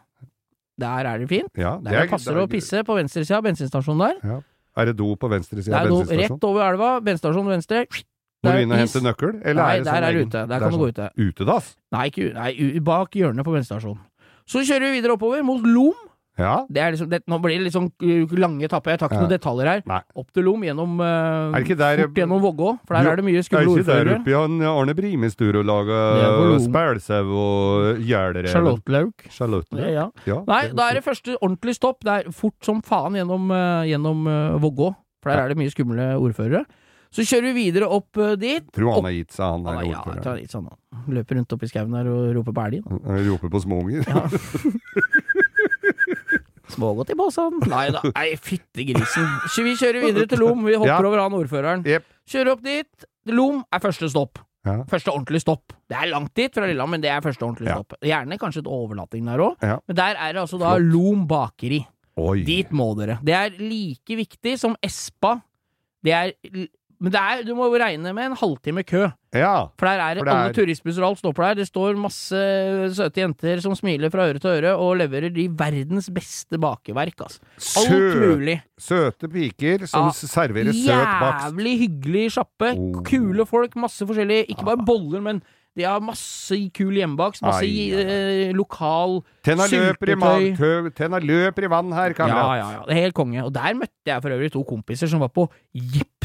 Der 0.78 1.06
er 1.08 1.18
det 1.18 1.28
fint. 1.28 1.52
Ja, 1.56 1.78
Der 1.82 2.02
det 2.02 2.10
passer 2.10 2.36
å 2.36 2.46
pisse 2.48 2.82
på 2.84 2.96
venstresida 2.96 3.38
av 3.38 3.44
bensinstasjonen 3.44 3.98
der. 4.02 4.16
Ja. 4.28 4.40
Er 4.76 4.84
det 4.90 4.96
do 4.98 5.14
på 5.16 5.28
venstre 5.32 5.62
side 5.62 5.72
av 5.72 5.86
er 5.86 5.90
bensinstasjonen? 5.90 6.36
rett 6.36 6.44
over 6.44 6.60
elva, 6.70 7.00
bensinstasjon 7.00 7.46
venstre. 7.48 7.86
Må 8.44 8.52
du 8.52 8.58
inn 8.62 8.72
og 8.72 8.78
hente 8.78 9.00
nøkkel? 9.00 9.40
Eller 9.42 9.62
Nei, 9.62 9.70
er 9.72 9.78
det 9.78 9.84
der 9.84 9.90
sånn 9.90 9.96
er 9.96 10.00
det 10.00 10.14
egen- 10.16 10.28
ute. 10.28 10.32
Der 10.32 10.46
det 10.46 10.60
kan 10.60 10.68
er 10.68 10.70
du 10.70 10.76
gå 10.76 10.88
ute. 10.88 11.10
sånn 11.16 11.28
Utedass? 11.32 11.76
Nei, 11.92 12.10
ikke, 12.10 12.34
nei, 12.34 12.78
bak 12.80 13.10
hjørnet 13.12 13.44
på 13.44 13.52
bensinstasjonen. 13.56 14.00
Så 14.46 14.60
kjører 14.68 14.80
vi 14.92 15.00
videre 15.00 15.16
oppover 15.16 15.42
mot 15.42 15.62
Lom. 15.64 15.94
Ja. 16.36 16.66
Det 16.68 16.82
er 16.84 16.92
liksom, 16.92 17.08
det, 17.08 17.22
nå 17.26 17.38
blir 17.40 17.56
det 17.56 17.64
litt 17.64 17.72
sånn 17.74 17.86
uh, 17.88 18.34
lange 18.36 18.66
etapper. 18.68 18.92
Jeg 18.92 19.00
tar 19.00 19.08
ikke 19.08 19.16
Ja. 19.16 19.22
noen 19.24 19.32
detaljer 19.32 19.70
her. 19.70 19.82
Nei. 19.88 20.00
Opp 20.20 20.30
til 20.36 20.44
Lom, 20.44 20.60
gjennom 20.66 20.98
uh, 21.00 21.56
Er 21.56 21.64
der- 21.80 22.02
fort 22.04 22.20
gjennom 22.20 22.42
Vågå, 22.44 22.68
for 22.86 22.94
der 22.98 23.04
Jo, 23.08 23.10
er 23.10 23.16
det 23.16 23.24
mye 23.24 23.38
Er 23.40 23.46
skumle 23.48 23.76
ikke 23.80 23.86
der 23.88 24.10
oppe 24.18 24.28
i 24.28 24.36
han 24.36 24.60
Arne 24.68 24.94
Brimes 24.98 25.34
tur 25.36 25.56
og 25.56 25.64
er 26.26 26.36
Lom. 26.52 26.60
spælsau 26.66 27.32
og 27.32 28.00
gjælreven? 28.04 28.52
Charlottelauk. 28.52 29.28
Charlottelauk. 29.30 29.92
Ja. 29.96 30.10
Ja, 30.26 30.40
Nei, 30.46 30.62
da 30.76 30.90
er 30.90 30.94
det 31.00 31.04
første 31.04 31.36
ordentlig 31.40 31.74
stopp. 31.78 32.04
Det 32.04 32.12
er 32.26 32.32
fort 32.32 32.60
som 32.62 32.82
faen 32.82 33.16
gjennom, 33.16 33.48
uh, 33.50 33.84
gjennom 33.88 34.26
uh, 34.28 34.58
Vågå, 34.60 34.92
for 35.22 35.30
der 35.32 35.38
Ja. 35.38 35.44
er 35.44 35.48
det 35.54 35.56
mye 35.58 35.72
skumle 35.72 36.12
ordførere. 36.20 36.66
Så 37.16 37.22
kjører 37.24 37.54
vi 37.54 37.70
videre 37.70 37.88
opp 37.88 38.18
uh, 38.18 38.34
dit. 38.36 38.66
Tror 38.76 38.98
han 38.98 39.04
har 39.08 39.12
gitt 39.16 39.32
seg, 39.32 39.46
han 39.46 39.62
der 39.64 39.78
ja, 39.86 39.94
ordføreren. 40.02 40.42
Ja, 40.42 40.50
sånn. 40.52 40.68
Løper 41.08 41.38
rundt 41.38 41.52
oppi 41.54 41.68
skauen 41.70 41.94
der 41.96 42.10
og 42.12 42.34
roper 42.36 42.52
på 42.52 42.64
elgen. 42.66 42.84
Han 43.06 43.24
roper 43.30 43.48
på 43.48 43.62
småunger. 43.62 44.04
Smågodt 46.72 47.10
i 47.10 47.16
posen. 47.18 47.60
Nei 47.70 47.90
da, 47.94 48.00
nei 48.14 48.32
fytti 48.42 48.86
grisen. 48.88 49.28
Vi 49.64 49.74
kjører 49.78 50.02
videre 50.06 50.26
til 50.30 50.38
Lom. 50.42 50.64
Vi 50.66 50.74
hopper 50.74 50.88
Ja. 50.90 50.98
over 51.04 51.18
han 51.22 51.32
ordføreren. 51.38 51.84
Yep. 51.86 52.04
Kjører 52.28 52.52
opp 52.52 52.62
dit. 52.66 53.04
Lom 53.26 53.64
er 53.72 53.78
første 53.82 54.08
stopp. 54.10 54.38
Ja. 54.66 54.80
Første 54.90 55.12
ordentlige 55.14 55.44
stopp. 55.44 55.72
Det 55.88 55.94
er 55.96 56.08
langt 56.10 56.32
dit 56.34 56.52
fra 56.52 56.66
Lillehammer, 56.66 56.96
men 56.98 57.00
det 57.04 57.10
er 57.10 57.20
første 57.22 57.44
ordentlige 57.46 57.70
Ja. 57.70 57.76
stopp. 57.78 57.94
Gjerne 58.02 58.38
kanskje 58.38 58.64
et 58.64 58.66
overnatting 58.66 59.24
der 59.26 59.38
òg, 59.38 59.56
Ja. 59.62 59.78
men 59.86 59.94
der 59.96 60.16
er 60.18 60.32
det 60.32 60.42
altså 60.42 60.58
da 60.58 60.74
Flott. 60.74 60.92
Lom 60.92 61.26
bakeri. 61.28 61.86
Oi. 62.18 62.42
Dit 62.42 62.70
må 62.72 62.96
dere. 62.96 63.18
Det 63.22 63.34
er 63.34 63.50
like 63.60 64.16
viktig 64.16 64.58
som 64.58 64.74
Espa. 64.82 65.40
Det 66.02 66.12
er 66.12 66.32
Men 66.98 67.12
er, 67.14 67.42
du 67.44 67.50
må 67.54 67.66
jo 67.68 67.76
regne 67.76 68.12
med 68.16 68.24
en 68.30 68.36
halvtime 68.40 68.82
kø. 68.88 69.02
Ja. 69.36 69.66
For 69.76 69.84
der 69.84 70.00
er 70.00 70.14
det, 70.16 70.22
For 70.22 70.24
det 70.24 70.32
er- 70.32 70.44
alle 70.46 70.54
turistbusser 70.56 71.02
og 71.04 71.08
alt 71.10 71.18
stopper 71.20 71.42
der. 71.44 71.54
Det 71.60 71.66
står 71.68 71.98
masse 72.00 72.40
søte 72.96 73.20
jenter 73.20 73.60
som 73.60 73.74
smiler 73.76 74.08
fra 74.10 74.28
øre 74.30 74.38
til 74.40 74.48
øre 74.64 74.72
og 74.80 74.96
leverer 75.02 75.28
de 75.34 75.44
verdens 75.52 76.08
beste 76.08 76.56
bakeverk, 76.58 77.20
altså. 77.20 77.40
Alt 77.82 77.90
Sø 77.90 78.00
mulig. 78.36 78.62
søte 78.80 79.28
piker 79.28 79.84
som 79.86 80.06
Ja. 80.08 80.12
serverer 80.12 80.72
søt 80.72 81.20
bakst. 81.20 81.50
Jævlig 81.52 81.78
hyggelig 81.84 82.24
sjappe. 82.32 82.72
Oh. 82.78 83.02
Kule 83.04 83.44
folk, 83.46 83.76
masse 83.76 84.00
forskjellig. 84.06 84.46
Ikke 84.48 84.64
bare 84.64 84.80
boller, 84.86 85.20
men 85.20 85.42
de 85.76 85.82
har 85.84 86.00
masse 86.00 86.56
kul 86.72 86.94
hjemmebakst. 86.96 87.42
Masse 87.44 87.60
Ai, 87.60 87.92
ai. 87.92 88.46
eh, 88.48 88.52
lokal 88.56 89.20
Tenna 89.44 89.66
løper, 89.68 90.08
i 90.16 90.90
tenna 90.96 91.18
løper 91.20 91.64
i 91.64 91.68
vann 91.68 91.92
her, 91.92 92.14
kamerat. 92.14 92.56
ja, 92.56 92.56
ja. 92.56 92.70
ja. 92.72 92.80
Det 92.88 92.96
er 92.96 93.02
helt 93.02 93.14
konge. 93.14 93.44
Og 93.44 93.52
der 93.52 93.74
møtte 93.74 94.06
jeg 94.08 94.22
for 94.22 94.30
øvrig 94.30 94.50
to 94.52 94.62
kompiser 94.64 95.06
som 95.06 95.20
var 95.20 95.28
på 95.28 95.44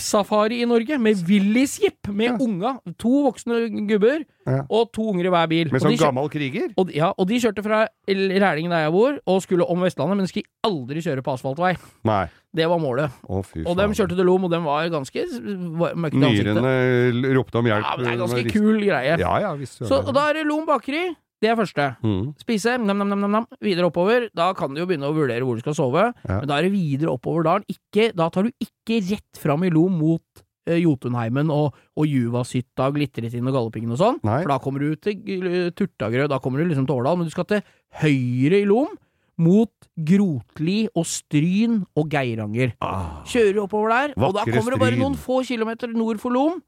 jeepsafari 0.02 0.62
i 0.62 0.66
Norge, 0.66 0.98
med 1.00 1.22
Willys 1.28 1.80
jeep, 1.82 2.08
med 2.10 2.26
Ja. 2.32 2.38
unga. 2.40 2.80
To 3.00 3.24
voksne 3.30 3.70
gubber, 3.88 4.24
Ja. 4.48 4.64
og 4.70 4.92
to 4.94 5.10
unger 5.10 5.26
i 5.26 5.30
hver 5.30 5.48
bil. 5.48 5.72
Med 5.72 5.82
sånn 5.82 5.98
gammel 5.98 6.30
kriger. 6.30 6.74
Og, 6.78 6.88
de- 6.88 6.94
ja, 6.96 7.12
og 7.18 7.28
de 7.28 7.36
kjørte 7.40 7.64
fra 7.64 7.88
Rælingen 8.08 8.70
der 8.72 8.84
jeg 8.86 8.92
bor, 8.92 9.20
og 9.28 9.42
skulle 9.42 9.64
om 9.70 9.80
Vestlandet, 9.82 10.18
men 10.18 10.26
de 10.26 10.28
skulle 10.28 10.50
aldri 10.64 11.02
kjøre 11.02 11.22
på 11.24 11.34
asfaltvei. 11.38 11.78
Nei. 12.04 12.28
Det 12.54 12.68
var 12.68 12.80
målet. 12.80 13.12
Å, 13.30 13.46
fy 13.46 13.64
Og 13.66 13.78
dem 13.78 13.92
kjørte 13.94 14.16
til 14.16 14.26
Lom, 14.26 14.44
og 14.44 14.52
dem 14.52 14.64
var 14.66 14.90
ganske 14.90 15.24
møkkete 15.24 16.26
ansiktet. 16.26 16.56
Nyrene 16.58 17.34
ropte 17.36 17.56
om 17.56 17.66
hjelp. 17.66 17.84
Ja, 17.86 17.96
men 17.98 18.06
det 18.06 18.14
er 18.14 18.26
ganske 18.26 18.52
kul 18.52 18.82
greie. 18.82 19.18
Ja, 19.20 19.40
ja, 19.40 19.56
visst. 19.56 19.80
Så 19.80 20.00
og 20.06 20.14
da 20.14 20.30
er 20.30 20.34
det 20.34 20.46
Lom 20.48 20.66
bakeri. 20.66 21.16
Det 21.42 21.50
er 21.50 21.58
første. 21.58 21.88
mm. 22.06 22.36
Spise, 22.44 22.76
nam, 22.78 23.00
nam, 23.02 23.10
nam, 23.10 23.24
nam, 23.26 23.32
nam. 23.40 23.46
videre 23.66 23.88
oppover. 23.90 24.28
Da 24.38 24.52
kan 24.58 24.74
du 24.76 24.82
jo 24.84 24.86
begynne 24.90 25.10
å 25.10 25.16
vurdere 25.16 25.42
hvor 25.48 25.58
du 25.58 25.64
skal 25.64 25.74
sove. 25.78 26.04
Ja. 26.28 26.38
Men 26.38 26.48
da 26.52 26.60
er 26.60 26.68
det 26.68 26.76
videre 26.76 27.16
oppover 27.16 27.48
dalen. 27.48 27.66
Ikke, 27.72 28.12
da 28.14 28.30
tar 28.30 28.46
du 28.46 28.52
ikke 28.62 29.02
rett 29.10 29.42
fram 29.42 29.66
i 29.66 29.72
Lom 29.74 29.98
mot 29.98 30.44
eh, 30.70 30.78
Jotunheimen 30.84 31.50
og, 31.50 31.74
og 31.98 32.06
Juvashytta, 32.06 32.92
Glitretind 32.94 33.50
og 33.50 33.58
Galdhøpiggen 33.58 33.96
og 33.98 34.02
sånn. 34.04 34.22
Nei. 34.28 34.44
For 34.44 34.54
da 34.54 34.60
kommer 34.62 34.86
du 34.86 34.94
til 35.02 35.48
eh, 35.50 35.72
Turtagrø, 35.74 36.28
da 36.30 36.38
kommer 36.44 36.62
du 36.62 36.70
liksom 36.70 36.86
til 36.86 37.02
Årdal. 37.02 37.18
Men 37.18 37.32
du 37.32 37.34
skal 37.34 37.50
til 37.50 37.66
høyre 38.04 38.62
i 38.62 38.68
Lom, 38.70 38.94
mot 39.42 39.72
Grotli 39.98 40.84
og 40.94 41.08
Stryn 41.10 41.80
og 41.98 42.12
Geiranger. 42.14 42.76
Ah. 42.86 43.24
Kjører 43.26 43.64
oppover 43.64 43.90
der, 43.96 44.14
og 44.22 44.36
da 44.38 44.46
kommer 44.46 44.76
det 44.76 44.82
bare 44.84 45.00
noen 45.00 45.18
få 45.18 45.42
kilometer 45.48 45.90
nord 45.90 46.22
for 46.22 46.34
Lom. 46.36 46.60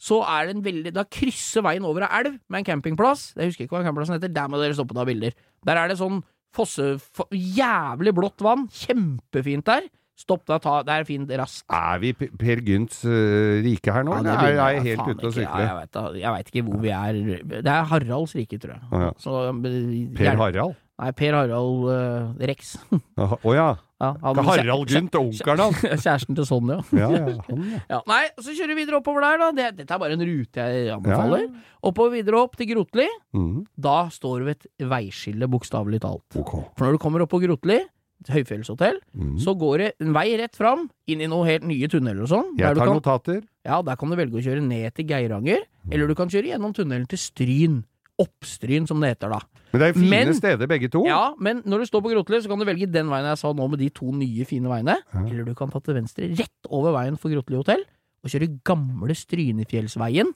Så 0.00 0.20
er 0.26 0.46
det 0.48 0.56
en 0.56 0.62
veldig 0.64 0.92
Da 0.96 1.04
krysser 1.06 1.62
veien 1.64 1.84
over 1.86 2.02
ei 2.06 2.10
elv 2.20 2.38
med 2.50 2.60
en 2.62 2.66
campingplass. 2.68 3.32
Jeg 3.38 3.52
husker 3.52 3.64
ikke 3.66 3.76
hva 3.78 3.84
campingplassen 3.86 4.18
heter. 4.18 4.32
Der 4.34 4.48
må 4.50 4.58
dere 4.60 4.74
stoppe 4.76 4.92
og 4.96 5.00
ta 5.00 5.04
bilder. 5.08 5.36
Der 5.64 5.80
er 5.80 5.88
det 5.92 5.98
sånn 6.00 6.22
fosse... 6.54 6.94
fo- 7.14 7.28
Jævlig 7.34 8.12
blått 8.14 8.42
vann. 8.44 8.66
Kjempefint 8.74 9.64
der. 9.70 9.86
Stopp 10.14 10.44
deg, 10.46 10.60
ta 10.62 10.76
Det 10.86 10.94
er 10.94 11.06
fint 11.08 11.30
raskt. 11.40 11.64
Er 11.74 11.98
vi 11.98 12.12
Per 12.14 12.60
Gynts 12.62 13.00
uh, 13.02 13.58
rike 13.64 13.90
her 13.96 14.04
nå, 14.06 14.12
Ja, 14.14 14.20
eller 14.36 14.60
er 14.62 14.76
jeg 14.76 14.84
helt 14.92 15.08
ute 15.10 15.26
og 15.26 15.34
sykle? 15.34 15.64
Ja, 15.64 15.80
jeg, 16.14 16.30
vet 16.36 16.52
ikke 16.52 16.62
hvor 16.68 16.78
vi 16.84 16.92
er. 16.94 17.18
Det 17.56 17.64
er 17.66 17.88
Haralds 17.90 18.36
rike, 18.38 18.60
tror 18.62 18.76
jeg. 18.76 18.84
Ah, 18.92 19.06
ja. 19.08 19.12
Så, 19.18 19.34
jeg 19.50 20.04
Per 20.14 20.38
Harald? 20.38 20.76
Nei, 21.00 21.10
Per 21.18 21.34
Harald 21.34 21.88
uh, 21.90 22.34
Rex. 22.38 22.76
Å 23.18 23.54
ja. 23.56 23.70
Ja, 24.04 24.10
han- 24.22 24.38
Harald 24.46 24.90
Gynt 24.92 25.14
og 25.18 25.30
onkelen 25.32 25.62
hans. 25.64 25.80
Kjæresten 26.04 26.36
til 26.38 26.46
Sonja. 26.46 26.76
Ja, 26.94 27.08
ja, 27.10 27.32
han, 27.48 27.64
ja. 27.72 27.80
Ja, 27.90 27.98
nei, 28.10 28.20
så 28.38 28.52
kjører 28.54 28.74
vi 28.74 28.82
videre 28.84 28.98
oppover 29.00 29.24
der, 29.24 29.38
da. 29.42 29.48
Det, 29.56 29.68
dette 29.80 29.96
er 29.96 30.02
bare 30.02 30.14
en 30.18 30.22
rute 30.28 30.66
jeg 30.68 30.92
anbefaler. 30.94 31.48
Oppover 31.90 32.14
videre 32.14 32.42
opp 32.44 32.54
til 32.60 32.68
Grotli. 32.70 33.08
Mm. 33.34 33.64
Da 33.74 33.96
står 34.14 34.44
du 34.44 34.48
ved 34.50 34.58
et 34.68 34.86
veiskille, 34.92 35.48
bokstavelig 35.50 36.02
talt. 36.04 36.26
Okay. 36.42 36.62
For 36.76 36.86
når 36.86 36.98
du 36.98 37.02
kommer 37.06 37.24
opp 37.24 37.32
på 37.34 37.40
Grotli, 37.42 37.80
et 38.24 38.30
høyfjellshotell, 38.36 39.00
Mm. 39.18 39.34
så 39.42 39.52
går 39.58 39.78
det 39.82 39.88
en 40.00 40.12
vei 40.14 40.28
rett 40.40 40.54
fram, 40.56 40.86
inn 41.10 41.20
i 41.20 41.26
noen 41.28 41.48
helt 41.50 41.66
nye 41.68 41.88
tunneler 41.92 42.22
og 42.24 42.30
sånn. 42.30 42.52
Jeg 42.56 42.70
tar 42.78 42.86
kan- 42.86 42.94
notater. 43.00 43.42
ja, 43.66 43.80
der 43.82 43.96
kan 44.00 44.10
du 44.10 44.16
velge 44.16 44.38
å 44.38 44.44
kjøre 44.46 44.62
ned 44.64 44.94
til 44.94 45.06
Geiranger, 45.10 45.66
eller 45.90 46.06
du 46.08 46.14
kan 46.14 46.30
kjøre 46.32 46.52
gjennom 46.54 46.72
tunnelen 46.76 47.06
til 47.10 47.18
Stryn. 47.20 47.82
Oppstryn, 48.22 48.86
som 48.86 49.00
det 49.02 49.14
heter 49.16 49.32
da. 49.34 49.40
Men 49.72 49.80
det 49.80 49.86
er 49.88 49.92
jo 49.92 50.00
fine 50.00 50.10
Men- 50.10 50.34
steder 50.38 50.68
begge 50.70 50.88
to. 50.90 51.04
Ja, 51.06 51.34
men 51.38 51.62
når 51.66 51.82
du 51.82 51.86
står 51.90 52.02
på 52.04 52.12
Grotli, 52.12 52.40
så 52.42 52.48
kan 52.48 52.58
du 52.60 52.64
velge 52.64 52.86
den 52.90 53.08
veien 53.10 53.26
jeg 53.26 53.38
sa 53.38 53.52
nå, 53.52 53.68
med 53.70 53.78
de 53.80 53.88
to 53.90 54.12
nye, 54.12 54.44
fine 54.46 54.70
veiene. 54.70 54.96
Ja. 55.12 55.24
Eller 55.26 55.44
du 55.44 55.54
kan 55.54 55.70
ta 55.70 55.80
til 55.80 55.94
venstre, 55.94 56.28
rett 56.38 56.70
over 56.70 56.92
veien 56.94 57.18
for 57.18 57.28
Grotli 57.30 57.56
hotell, 57.58 57.82
og 58.22 58.30
kjøre 58.30 58.60
gamle 58.64 59.14
Strynefjellsveien. 59.18 60.30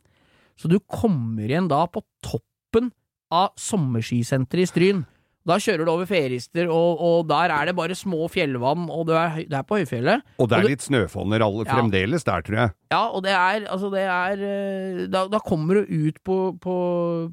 Så 0.58 0.68
du 0.68 0.78
kommer 0.80 1.46
igjen 1.46 1.68
da 1.70 1.86
på 1.86 2.02
toppen 2.20 2.90
av 3.30 3.52
sommerskisenteret 3.54 4.64
i 4.66 4.66
Stryn. 4.66 5.06
Da 5.48 5.56
kjører 5.64 5.86
du 5.88 5.90
over 5.94 6.04
Ferister, 6.08 6.68
og, 6.68 7.00
og 7.00 7.22
der 7.30 7.52
er 7.54 7.70
det 7.70 7.74
bare 7.78 7.96
små 7.96 8.26
fjellvann, 8.28 8.84
og 8.92 9.06
du 9.08 9.14
er, 9.16 9.38
det 9.48 9.56
er 9.56 9.64
på 9.64 9.78
høyfjellet. 9.80 10.20
Og 10.36 10.50
det 10.50 10.58
Og 10.58 10.64
er 10.66 10.68
litt 10.74 10.84
snøfonner 10.84 11.44
alle 11.46 11.64
Ja. 11.64 11.72
fremdeles 11.78 12.26
der, 12.28 12.44
tror 12.44 12.58
jeg. 12.60 12.74
Ja, 12.92 13.00
og 13.08 13.22
det 13.24 13.32
er 13.32 13.64
Altså, 13.68 13.88
det 13.92 14.04
er 14.04 14.42
eh, 14.44 15.06
Da, 15.08 15.26
da 15.32 15.40
kommer 15.40 15.80
du 15.80 15.88
ut 16.08 16.20
på, 16.24 16.36
på, 16.60 16.76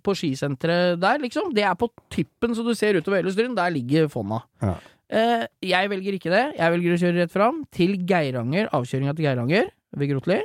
på 0.04 0.16
skisenteret 0.16 1.00
der, 1.04 1.20
liksom. 1.20 1.52
Det 1.56 1.64
er 1.68 1.76
på 1.76 1.90
tippen, 2.10 2.56
så 2.56 2.64
du 2.64 2.74
ser 2.74 2.96
utover 3.02 3.20
hele 3.20 3.32
Stryn. 3.36 3.56
Der 3.56 3.70
ligger 3.76 4.08
Fonna. 4.10 4.42
Ja. 4.64 4.76
Eh, 5.12 5.44
jeg 5.62 5.90
velger 5.92 6.16
ikke 6.18 6.32
det. 6.34 6.46
Jeg 6.58 6.72
velger 6.74 6.96
å 6.96 7.02
kjøre 7.04 7.20
rett 7.22 7.34
fram 7.36 7.60
til 7.76 7.98
Geiranger, 8.10 8.72
avkjøringa 8.74 9.14
til 9.16 9.28
Geiranger 9.28 9.68
ved 9.96 10.10
Grotli, 10.10 10.40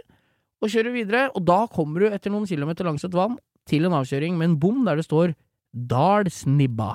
og 0.60 0.68
kjører 0.74 0.92
videre. 0.92 1.22
Og 1.38 1.46
da 1.48 1.62
kommer 1.72 2.02
du 2.02 2.10
etter 2.10 2.34
noen 2.34 2.44
kilometer 2.50 2.84
langs 2.84 3.06
et 3.06 3.14
vann 3.16 3.38
til 3.70 3.86
en 3.86 3.94
avkjøring 4.00 4.34
med 4.36 4.50
en 4.50 4.58
bom 4.60 4.82
der 4.84 4.98
det 5.00 5.06
står 5.06 5.32
Dalsnibba. 5.72 6.90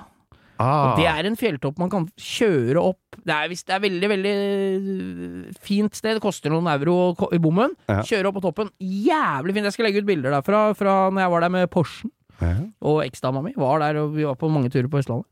Ah. 0.58 0.94
Og 0.94 1.00
det 1.02 1.08
er 1.12 1.28
en 1.28 1.36
fjelltopp 1.36 1.78
man 1.82 1.90
kan 1.92 2.06
kjøre 2.16 2.80
opp. 2.80 3.00
Det 3.26 3.34
er, 3.34 3.50
det 3.52 3.74
er 3.76 3.82
veldig, 3.84 4.10
veldig 4.12 4.34
øh, 4.36 5.54
fint 5.60 5.96
sted. 5.98 6.16
Det 6.18 6.24
koster 6.24 6.54
noen 6.54 6.68
euro 6.72 7.16
i 7.36 7.40
bommen. 7.44 7.74
Ja. 7.92 8.02
Kjøre 8.08 8.30
opp 8.32 8.38
på 8.40 8.46
toppen. 8.48 8.70
Jævlig 8.80 9.56
fint. 9.58 9.68
Jeg 9.70 9.76
skal 9.76 9.88
legge 9.90 10.04
ut 10.04 10.08
bilder 10.10 10.32
derfra 10.38 10.62
fra 10.78 10.96
når 11.12 11.26
jeg 11.26 11.34
var 11.36 11.46
der 11.46 11.54
med 11.58 11.70
Porschen. 11.74 12.12
Ja. 12.42 12.54
Og 12.84 13.02
eksdama 13.06 13.42
mi 13.44 13.54
var 13.56 13.80
der, 13.84 14.02
og 14.04 14.16
vi 14.16 14.26
var 14.28 14.36
på 14.40 14.50
mange 14.52 14.72
turer 14.74 14.90
på 14.92 15.00
Østlandet. 15.00 15.28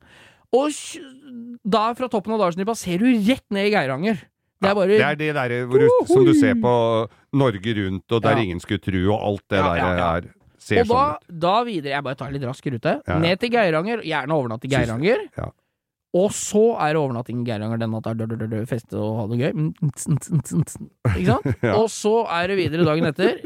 Og 0.54 0.70
da, 1.64 1.88
fra 1.98 2.08
toppen 2.12 2.36
av 2.36 2.44
Dalsnipa, 2.44 2.76
ser 2.78 3.02
du 3.02 3.08
rett 3.28 3.44
ned 3.52 3.68
i 3.68 3.74
Geiranger. 3.74 4.22
Det 4.64 4.70
er 4.70 4.76
bare 4.78 4.88
Det 4.88 5.02
er 5.04 5.16
det 5.20 5.34
der 5.36 5.54
hvor 5.68 5.80
du- 5.82 6.08
som 6.08 6.24
du 6.24 6.34
ser 6.34 6.56
på 6.56 6.74
Norge 7.36 7.74
Rundt, 7.76 8.12
og 8.12 8.22
der 8.24 8.38
Ja. 8.38 8.44
ingen 8.44 8.60
skulle 8.64 8.80
tru, 8.80 9.12
og 9.12 9.20
alt 9.20 9.44
det 9.50 9.58
Ja, 9.60 9.64
der 9.64 9.76
ja, 9.76 9.96
ja. 9.98 10.16
er 10.18 10.22
Og 10.72 10.88
da, 10.89 11.01
sånn 11.03 11.41
da 11.43 11.57
videre 11.68 11.97
Jeg 11.97 12.05
bare 12.05 12.20
tar 12.20 12.32
litt 12.34 12.45
rask 12.47 12.70
rute. 12.72 12.95
Ja. 13.07 13.20
Ned 13.22 13.41
til 13.41 13.51
Geiranger. 13.53 14.05
Gjerne 14.07 14.38
overnatt 14.38 14.66
i 14.66 14.72
Geiranger. 14.72 15.28
Ja. 15.38 15.49
Og 16.14 16.30
så 16.38 16.61
er 16.78 16.93
det 16.93 16.99
overnatting 17.01 17.39
i 17.41 17.47
Geiranger 17.47 17.80
den 17.82 17.89
natta. 17.89 18.14
Feste 18.70 18.99
og 19.01 19.16
ha 19.18 19.24
det 19.32 19.39
gøy. 19.39 19.53
Mm, 19.57 19.72
mm, 19.82 19.89
mm. 19.89 20.89
Ikke 21.16 21.26
sant? 21.32 21.47
Ja. 21.66 21.74
Og 21.80 21.88
så 21.89 22.14
er 22.30 22.51
det 22.51 22.59
videre 22.59 22.86
dagen 22.86 23.09
etter. 23.09 23.41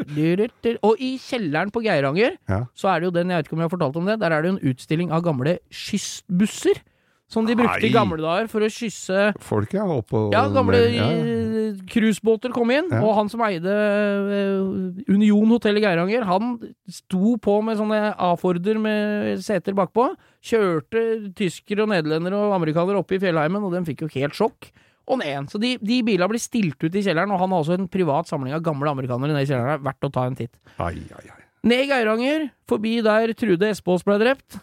Og 0.83 0.99
i 0.99 1.13
kjelleren 1.21 1.71
på 1.71 1.83
Geiranger 1.85 2.35
så 2.75 2.91
er 2.91 2.99
det 2.99 3.07
jo 3.07 3.13
den, 3.15 3.31
jeg 3.31 3.39
vet 3.39 3.47
ikke 3.47 3.55
om 3.55 3.63
jeg 3.63 3.69
har 3.69 3.75
fortalt 3.77 3.99
om 4.01 4.11
det, 4.11 4.19
der 4.19 4.35
er 4.35 4.43
det 4.43 4.51
jo 4.51 4.57
en 4.57 4.73
utstilling 4.73 5.15
av 5.15 5.23
gamle 5.23 5.57
skyssbusser. 5.71 6.83
Som 7.27 7.43
de 7.43 7.57
brukte 7.59 7.81
Nei. 7.81 7.89
i 7.89 7.91
gamle 7.91 8.21
dager 8.23 8.47
for 8.47 8.63
å 8.63 8.69
kysse 8.71 9.33
Folk 9.43 9.73
ja. 9.75 9.83
Oppå 9.83 10.29
ja, 10.31 10.45
gamle 10.47 10.77
eh, 10.87 11.81
cruisebåter 11.91 12.53
kom 12.55 12.71
inn, 12.71 12.87
Ja. 12.87 13.01
og 13.03 13.17
han 13.17 13.27
som 13.31 13.41
eide 13.43 13.73
eh, 13.73 15.11
Union 15.11 15.51
hotell 15.51 15.75
i 15.79 15.83
Geiranger, 15.83 16.23
han 16.23 16.55
sto 16.87 17.35
på 17.43 17.57
med 17.67 17.79
sånne 17.81 18.13
A-Forder 18.15 18.79
med 18.79 19.41
seter 19.43 19.75
bakpå. 19.75 20.07
Kjørte 20.47 21.03
tyskere 21.35 21.83
og 21.83 21.91
nederlendere 21.91 22.39
og 22.47 22.55
amerikanere 22.55 23.01
opp 23.01 23.11
i 23.11 23.19
fjellheimen, 23.19 23.63
og 23.67 23.75
de 23.75 23.83
fikk 23.89 24.05
jo 24.05 24.11
helt 24.15 24.37
sjokk. 24.37 24.69
Og 25.07 25.19
ned. 25.21 25.47
Så 25.51 25.59
de, 25.59 25.73
de 25.79 26.01
bilene 26.03 26.27
blir 26.31 26.41
stilt 26.43 26.79
ut 26.83 26.95
i 26.95 27.03
kjelleren, 27.03 27.31
og 27.31 27.39
han 27.43 27.51
har 27.55 27.63
også 27.63 27.77
en 27.77 27.87
privat 27.91 28.27
samling 28.27 28.55
av 28.55 28.63
gamle 28.63 28.91
amerikanere 28.91 29.31
nede 29.35 29.43
i 29.45 29.51
kjelleren. 29.51 29.83
Verdt 29.83 30.07
å 30.07 30.11
ta 30.15 30.25
en 30.27 30.35
titt. 30.39 30.55
Ai, 30.79 30.95
ai, 31.15 31.27
ai. 31.31 31.43
Ned 31.65 31.81
i 31.83 31.87
Geiranger, 31.89 32.43
forbi 32.69 32.99
der 33.03 33.31
Trude 33.35 33.71
Espås 33.73 34.03
ble 34.05 34.19
drept. 34.21 34.59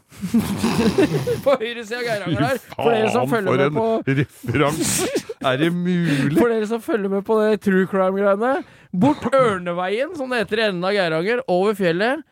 på 1.44 1.56
høyresida 1.58 1.98
av 1.98 2.04
Geiranger 2.06 2.44
der. 2.46 2.60
For 2.70 2.94
dere 2.94 3.10
som 3.12 3.26
følger 3.28 3.50
for 3.50 3.58
med 3.58 3.66
en 3.66 3.74
på 3.74 4.14
referanse! 4.20 5.08
Er 5.44 5.58
det 5.60 5.72
mulig? 5.74 6.38
For 6.38 6.52
dere 6.54 6.68
som 6.70 6.80
følger 6.80 7.12
med 7.12 7.24
på 7.26 7.36
det 7.42 7.58
true 7.66 7.88
crime-greiene. 7.90 8.52
Bort 8.94 9.26
Ørneveien, 9.34 10.14
som 10.16 10.30
det 10.30 10.44
heter 10.44 10.62
i 10.62 10.66
enden 10.68 10.86
av 10.86 10.94
Geiranger, 10.94 11.42
over 11.50 11.74
fjellet, 11.76 12.22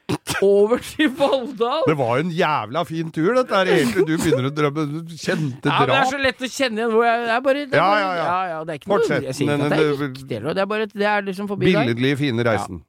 over 0.47 0.79
til 0.87 1.11
Valldal. 1.19 1.83
Det 1.91 1.97
var 1.99 2.23
en 2.23 2.31
jævla 2.33 2.85
fin 2.89 3.11
tur, 3.13 3.33
dette 3.37 3.59
her, 3.59 3.73
helt 3.81 3.99
til 3.99 4.07
du 4.09 4.15
begynner 4.15 4.49
å 4.49 4.55
drømme 4.55 4.87
du 5.03 5.13
kjente 5.19 5.69
Ja, 5.69 5.83
det 5.91 5.99
er 5.99 6.09
så 6.15 6.23
lett 6.23 6.41
å 6.47 6.49
kjenne 6.55 6.81
igjen 6.81 6.95
hvor 6.95 7.05
jeg 7.09 7.27
er 7.35 7.45
bare, 7.45 7.67
det 7.67 7.77
er 7.77 7.83
Ja, 7.83 7.91
ja, 7.99 8.15
ja, 8.23 8.39
ja. 8.55 8.63
det 8.63 8.77
er 8.77 8.81
ikke 8.81 8.93
noe 8.93 9.03
Fortsett, 9.03 9.27
Jeg 9.27 9.39
sier 9.41 9.53
ikke 9.53 9.69
at 9.69 9.75
det 9.77 9.83
er 9.83 10.01
riktig, 10.07 10.41
det 10.47 10.65
er 10.65 10.73
bare 10.73 10.89
det 10.95 11.11
er 11.13 11.29
liksom 11.29 11.51
forbi 11.51 11.69
der. 11.75 11.83
Billedlig 11.83 12.15
fine 12.23 12.47
reisen. 12.49 12.81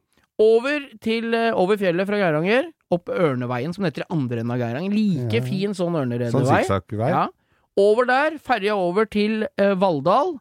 Over 0.41 0.87
til 1.03 1.33
eh, 1.37 1.51
over 1.53 1.77
fjellet 1.77 2.07
fra 2.09 2.17
Geiranger, 2.17 2.71
opp 2.93 3.09
Ørneveien, 3.13 3.73
som 3.75 3.85
heter 3.85 4.03
i 4.03 4.09
andre 4.13 4.41
enden 4.41 4.53
av 4.55 4.61
Geiranger. 4.61 4.93
Like 4.93 5.39
Ja. 5.39 5.41
fin 5.45 5.73
sånn 5.77 5.93
Sånn 5.93 5.99
ørneredevei. 6.01 6.63
sikksakk-vei. 6.63 7.09
Ja. 7.09 7.27
Over 7.77 8.05
der, 8.05 8.37
ferja 8.37 8.75
over 8.77 9.05
til 9.05 9.47
eh, 9.57 9.73
Valldal, 9.75 10.39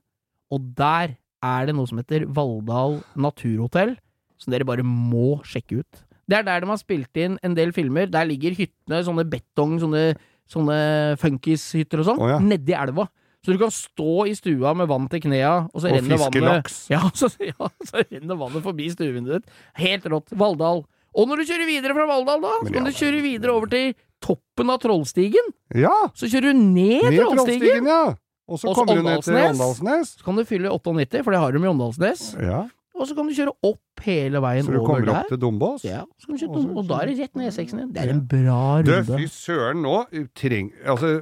og 0.52 0.74
der 0.76 1.16
er 1.42 1.66
det 1.66 1.74
noe 1.74 1.86
som 1.88 1.98
heter 1.98 2.26
Valldal 2.28 3.02
Naturhotell, 3.16 3.96
som 4.38 4.52
dere 4.52 4.64
bare 4.68 4.82
må 4.84 5.40
sjekke 5.44 5.80
ut. 5.80 6.02
Det 6.28 6.38
er 6.38 6.42
der 6.46 6.60
de 6.60 6.66
har 6.70 6.76
spilt 6.80 7.16
inn 7.16 7.38
en 7.42 7.54
del 7.54 7.72
filmer. 7.72 8.06
Der 8.10 8.24
ligger 8.28 8.54
hyttene, 8.56 9.02
sånne 9.04 9.24
betong, 9.28 9.78
sånne, 9.82 10.14
sånne 10.48 10.76
funkishytter 11.20 12.00
og 12.00 12.06
sånn, 12.06 12.20
oh, 12.22 12.28
ja. 12.30 12.38
nedi 12.38 12.72
elva. 12.76 13.08
Så 13.42 13.52
du 13.54 13.58
kan 13.58 13.72
stå 13.74 14.26
i 14.30 14.34
stua 14.38 14.70
med 14.78 14.86
vann 14.90 15.08
til 15.10 15.20
knea, 15.24 15.66
og 15.72 15.82
så 15.82 15.90
Og 15.90 15.96
renner 15.98 16.20
vannet 16.20 16.44
laks. 16.46 16.76
ja 16.94 17.00
så, 17.10 17.26
ja, 17.42 17.68
så 17.88 18.04
renner 18.06 18.38
vannet 18.38 18.62
forbi 18.62 18.86
stuevinduet 18.92 19.42
ditt. 19.42 19.56
Helt 19.82 20.06
rått. 20.12 20.30
Valldal. 20.38 20.84
Og 21.12 21.28
når 21.28 21.42
du 21.42 21.48
kjører 21.50 21.66
videre 21.68 21.96
fra 21.98 22.06
Valldal, 22.08 22.40
da, 22.44 22.52
så 22.62 22.72
kan 22.72 22.86
du 22.86 22.92
kjøre 22.96 23.22
videre 23.24 23.56
over 23.56 23.72
til 23.72 23.92
toppen 24.22 24.70
av 24.72 24.78
Trollstigen. 24.84 25.50
Ja! 25.74 25.92
Så 26.14 26.30
kjører 26.30 26.52
du 26.54 26.60
ned, 26.62 27.02
Ned 27.10 27.18
Trollstigen. 27.18 27.34
Trollstigen, 27.42 27.90
ja. 27.90 28.04
Og 28.52 28.60
så 28.60 28.72
kommer 28.76 28.98
du 29.00 29.02
ned 29.06 29.22
til 29.26 29.36
Åndalsnes. 29.38 30.14
Så 30.20 30.24
kan 30.26 30.38
du 30.38 30.44
fylle 30.46 30.70
98, 30.70 31.22
for 31.26 31.34
det 31.34 31.40
har 31.42 31.52
de 31.54 31.60
i 31.62 31.68
Åndalsnes. 31.72 32.22
Ja, 32.42 32.62
Og 32.98 33.08
så 33.08 33.16
kan 33.16 33.26
du 33.26 33.34
kjøre 33.34 33.52
opp 33.64 34.02
hele 34.06 34.40
veien 34.44 34.66
over 34.68 34.70
der. 34.70 34.70
så 34.70 34.72
du 34.72 34.86
kommer 34.86 35.02
kommer 35.02 35.06
der. 35.08 35.20
opp 35.26 35.30
til 35.32 35.38
Dombås. 35.42 35.84
Ja, 35.86 36.02
så 36.20 36.30
kan 36.30 36.38
du 36.38 36.46
Og 36.46 36.76
og 36.82 36.88
da 36.90 36.98
er 37.02 37.10
det 37.10 37.18
rett 37.18 37.36
ned 37.38 37.50
E6-en 37.50 37.78
igjen. 37.80 37.92
Det 37.94 38.02
er 38.02 38.10
en 38.12 38.24
bra 38.28 38.58
runde. 38.82 38.98
Du, 39.08 39.12
fy 39.18 39.28
søren, 39.32 39.82
nå 39.82 39.94
treng... 40.38 40.72
Altså 40.86 41.12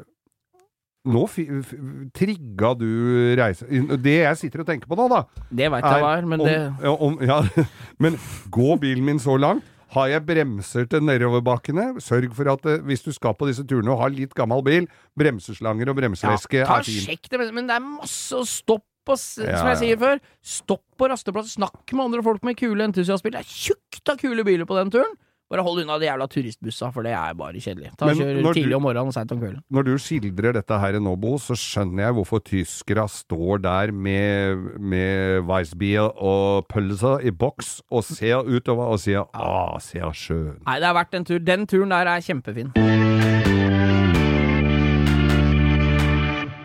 nå 1.09 1.23
trigga 2.17 2.75
du 2.77 2.87
reise... 3.39 3.67
Det 4.05 4.17
jeg 4.19 4.37
sitter 4.41 4.63
og 4.65 4.69
tenker 4.69 4.91
på 4.91 4.99
nå, 4.99 5.07
da 5.09 5.23
Det 5.49 5.71
veit 5.73 5.87
jeg 5.87 6.03
hva 6.05 6.15
er, 6.19 6.27
men 6.29 6.43
om, 6.43 6.49
det 6.49 6.57
ja, 6.61 6.93
om, 6.93 7.17
ja, 7.25 7.39
Men 8.03 8.19
går 8.53 8.81
bilen 8.83 9.07
min 9.07 9.23
så 9.23 9.39
langt? 9.41 9.65
Har 9.91 10.07
jeg 10.07 10.23
bremser 10.23 10.85
til 10.87 11.03
nedoverbakkene? 11.03 11.97
Sørg 12.05 12.35
for 12.37 12.53
at 12.53 12.67
eh, 12.71 12.83
hvis 12.87 13.03
du 13.03 13.11
skal 13.17 13.35
på 13.35 13.49
disse 13.49 13.65
turene 13.67 13.91
og 13.91 14.05
har 14.05 14.13
litt 14.15 14.37
gammel 14.39 14.63
bil, 14.63 14.87
bremseslanger 15.19 15.91
og 15.91 15.99
bremsevæske 15.99 16.63
Ta 16.63 16.77
er 16.79 16.87
fint. 16.87 17.09
Sjekk 17.09 17.27
det, 17.33 17.41
men- 17.57 17.67
det 17.67 17.75
er 17.81 17.83
masse 17.83 18.37
å 18.39 18.45
stoppe 18.47 18.87
og, 19.11 19.19
Ja, 19.43 19.57
som 19.59 19.73
jeg 19.73 19.81
sier 19.81 19.99
før. 19.99 20.21
Stopp 20.47 20.85
på 21.01 21.09
rasteplass, 21.11 21.57
snakk 21.57 21.83
med 21.97 22.05
andre 22.05 22.23
folk 22.23 22.45
med 22.47 22.55
kule 22.61 22.85
entusiastbiler. 22.87 23.41
Det 23.41 23.49
er 23.49 23.73
tjukt 23.73 24.13
av 24.13 24.21
kule 24.21 24.45
biler 24.47 24.69
på 24.69 24.77
den 24.79 24.93
turen. 24.95 25.17
Bare 25.51 25.65
hold 25.67 25.81
unna 25.83 25.97
de 25.99 26.07
jævla 26.07 26.29
turistbussa, 26.31 26.93
for 26.95 27.03
det 27.03 27.11
er 27.11 27.35
bare 27.35 27.59
kjedelig. 27.59 27.91
Ta 27.99 28.07
og 28.07 28.15
Kjør 28.15 28.53
tidlig 28.55 28.77
om 28.77 28.85
morgenen 28.87 29.11
og 29.11 29.17
seint 29.17 29.33
om 29.35 29.41
kvelden. 29.41 29.65
Når 29.75 29.87
du 29.89 29.93
skildrer 29.99 30.55
dette 30.55 30.79
her 30.79 30.99
nå, 31.03 31.17
Bo, 31.19 31.33
så 31.43 31.57
skjønner 31.59 32.05
jeg 32.07 32.17
hvorfor 32.21 32.43
tyskere 32.47 33.09
står 33.11 33.65
der 33.65 33.91
med, 33.91 34.63
med 34.79 35.43
Weissbier 35.51 36.07
og 36.15 36.69
pølser 36.71 37.27
i 37.27 37.35
boks 37.35 37.81
og 37.91 38.07
ser 38.07 38.47
utover 38.47 38.95
og 38.95 39.03
sier 39.03 39.27
'Å, 39.27 39.81
ser 39.83 40.15
sjøen'. 40.15 40.63
Nei, 40.67 40.79
det 40.79 40.87
har 40.87 40.95
vært 40.95 41.19
en 41.19 41.27
tur. 41.27 41.43
Den 41.43 41.67
turen 41.67 41.91
der 41.91 42.07
er 42.15 42.23
kjempefin. 42.23 43.20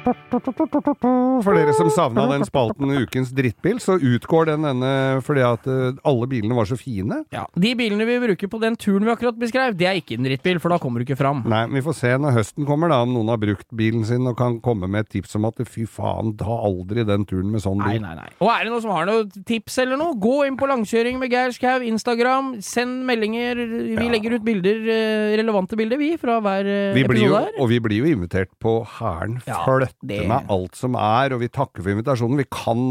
For 0.05 1.55
dere 1.55 1.73
som 1.75 1.89
savna 1.93 2.25
den 2.29 2.43
spalten 2.47 2.91
Ukens 3.01 3.31
drittbil, 3.35 3.79
så 3.83 3.95
utgår 3.97 4.51
den 4.51 4.65
denne 4.67 4.91
fordi 5.25 5.43
at 5.45 5.65
eh, 5.69 5.97
alle 6.07 6.27
bilene 6.29 6.55
var 6.57 6.67
så 6.69 6.77
fine. 6.79 7.21
Ja. 7.33 7.45
De 7.57 7.71
bilene 7.77 8.05
vi 8.07 8.17
bruker 8.23 8.49
på 8.51 8.59
den 8.61 8.77
turen 8.79 9.05
vi 9.07 9.11
akkurat 9.13 9.37
beskrev, 9.39 9.75
det 9.77 9.87
er 9.89 9.99
ikke 9.99 10.17
en 10.19 10.27
drittbil, 10.27 10.59
for 10.63 10.73
da 10.73 10.77
kommer 10.81 11.01
du 11.01 11.07
ikke 11.07 11.17
fram. 11.19 11.41
Nei, 11.49 11.63
men 11.67 11.79
vi 11.79 11.83
får 11.85 11.97
se 11.99 12.11
når 12.21 12.35
høsten 12.37 12.67
kommer, 12.69 12.91
da, 12.93 13.01
om 13.05 13.13
noen 13.15 13.31
har 13.33 13.41
brukt 13.41 13.67
bilen 13.75 14.05
sin 14.07 14.25
og 14.29 14.37
kan 14.39 14.59
komme 14.65 14.89
med 14.91 15.05
et 15.05 15.11
tips 15.17 15.35
om 15.39 15.47
at 15.49 15.61
fy 15.69 15.85
faen, 15.89 16.33
ta 16.39 16.57
aldri 16.69 17.05
den 17.07 17.25
turen 17.29 17.51
med 17.53 17.63
sånn 17.65 17.81
bil. 17.81 17.99
nei, 18.01 18.15
nei. 18.15 18.15
nei. 18.21 18.29
Og 18.43 18.51
er 18.53 18.65
det 18.67 18.73
noen 18.73 18.85
som 18.85 18.93
har 18.95 19.09
noen 19.09 19.45
tips 19.49 19.79
eller 19.83 19.99
noe, 20.01 20.15
gå 20.21 20.35
inn 20.47 20.57
på 20.59 20.69
langkjøring 20.69 21.19
med 21.21 21.33
Geir 21.33 21.53
Skau, 21.55 21.79
Instagram, 21.85 22.55
send 22.65 23.03
meldinger. 23.09 23.55
Vi 23.65 23.95
Ja. 23.95 24.09
legger 24.11 24.35
ut 24.37 24.43
bilder, 24.45 24.77
eh, 24.91 25.35
relevante 25.39 25.75
bilder, 25.79 25.97
vi, 25.97 26.13
fra 26.21 26.39
hver 26.43 26.65
eh, 26.69 26.93
Vi 26.95 27.03
episode 27.05 27.41
her. 27.47 27.51
og 27.59 27.69
vi 27.71 27.79
blir 27.79 28.03
jo 28.05 28.11
invitert 28.15 28.51
på 28.61 28.77
Hæren 28.85 29.39
Ja, 29.47 29.61
det- 30.07 30.27
med 30.27 30.45
alt 30.49 30.75
som 30.75 30.95
er, 30.95 31.33
og 31.33 31.39
vi 31.41 31.47
takker 31.49 31.81
for 31.83 31.91
invitasjonen. 31.91 32.37
Vi 32.37 32.45
kan 32.51 32.81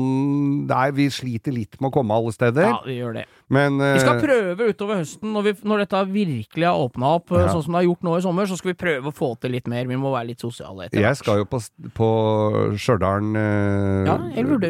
Nei, 0.66 0.90
vi 0.90 1.08
sliter 1.10 1.52
litt 1.52 1.80
med 1.80 1.90
å 1.90 1.94
komme 1.94 2.14
alle 2.14 2.32
steder, 2.32 2.62
Ja, 2.68 2.78
vi 2.86 2.98
gjør 2.98 3.14
det. 3.14 3.24
men 3.48 3.78
Vi 3.78 4.00
skal 4.00 4.16
eh, 4.16 4.22
prøve 4.22 4.68
utover 4.72 4.96
høsten, 5.02 5.32
når, 5.32 5.42
vi, 5.42 5.52
når 5.68 5.78
dette 5.84 6.02
virkelig 6.12 6.64
har 6.66 6.78
åpna 6.88 7.14
opp, 7.16 7.32
eh, 7.32 7.44
Ja. 7.44 7.48
sånn 7.52 7.62
som 7.64 7.72
det 7.72 7.82
har 7.82 7.88
gjort 7.94 8.02
nå 8.02 8.16
i 8.18 8.22
sommer, 8.22 8.46
så 8.46 8.56
skal 8.56 8.72
vi 8.72 8.78
prøve 8.84 9.06
å 9.10 9.14
få 9.14 9.38
til 9.40 9.50
litt 9.52 9.66
mer. 9.68 9.84
Vi 9.86 9.96
må 9.96 10.12
være 10.12 10.26
litt 10.28 10.40
sosiale 10.40 10.86
etter 10.88 11.00
Jeg 11.00 11.16
skal 11.16 11.38
jo 11.38 11.44
på, 11.44 11.60
på 11.94 12.08
Stjørdal 12.78 13.36
uh, 13.36 14.06
Ja, 14.06 14.16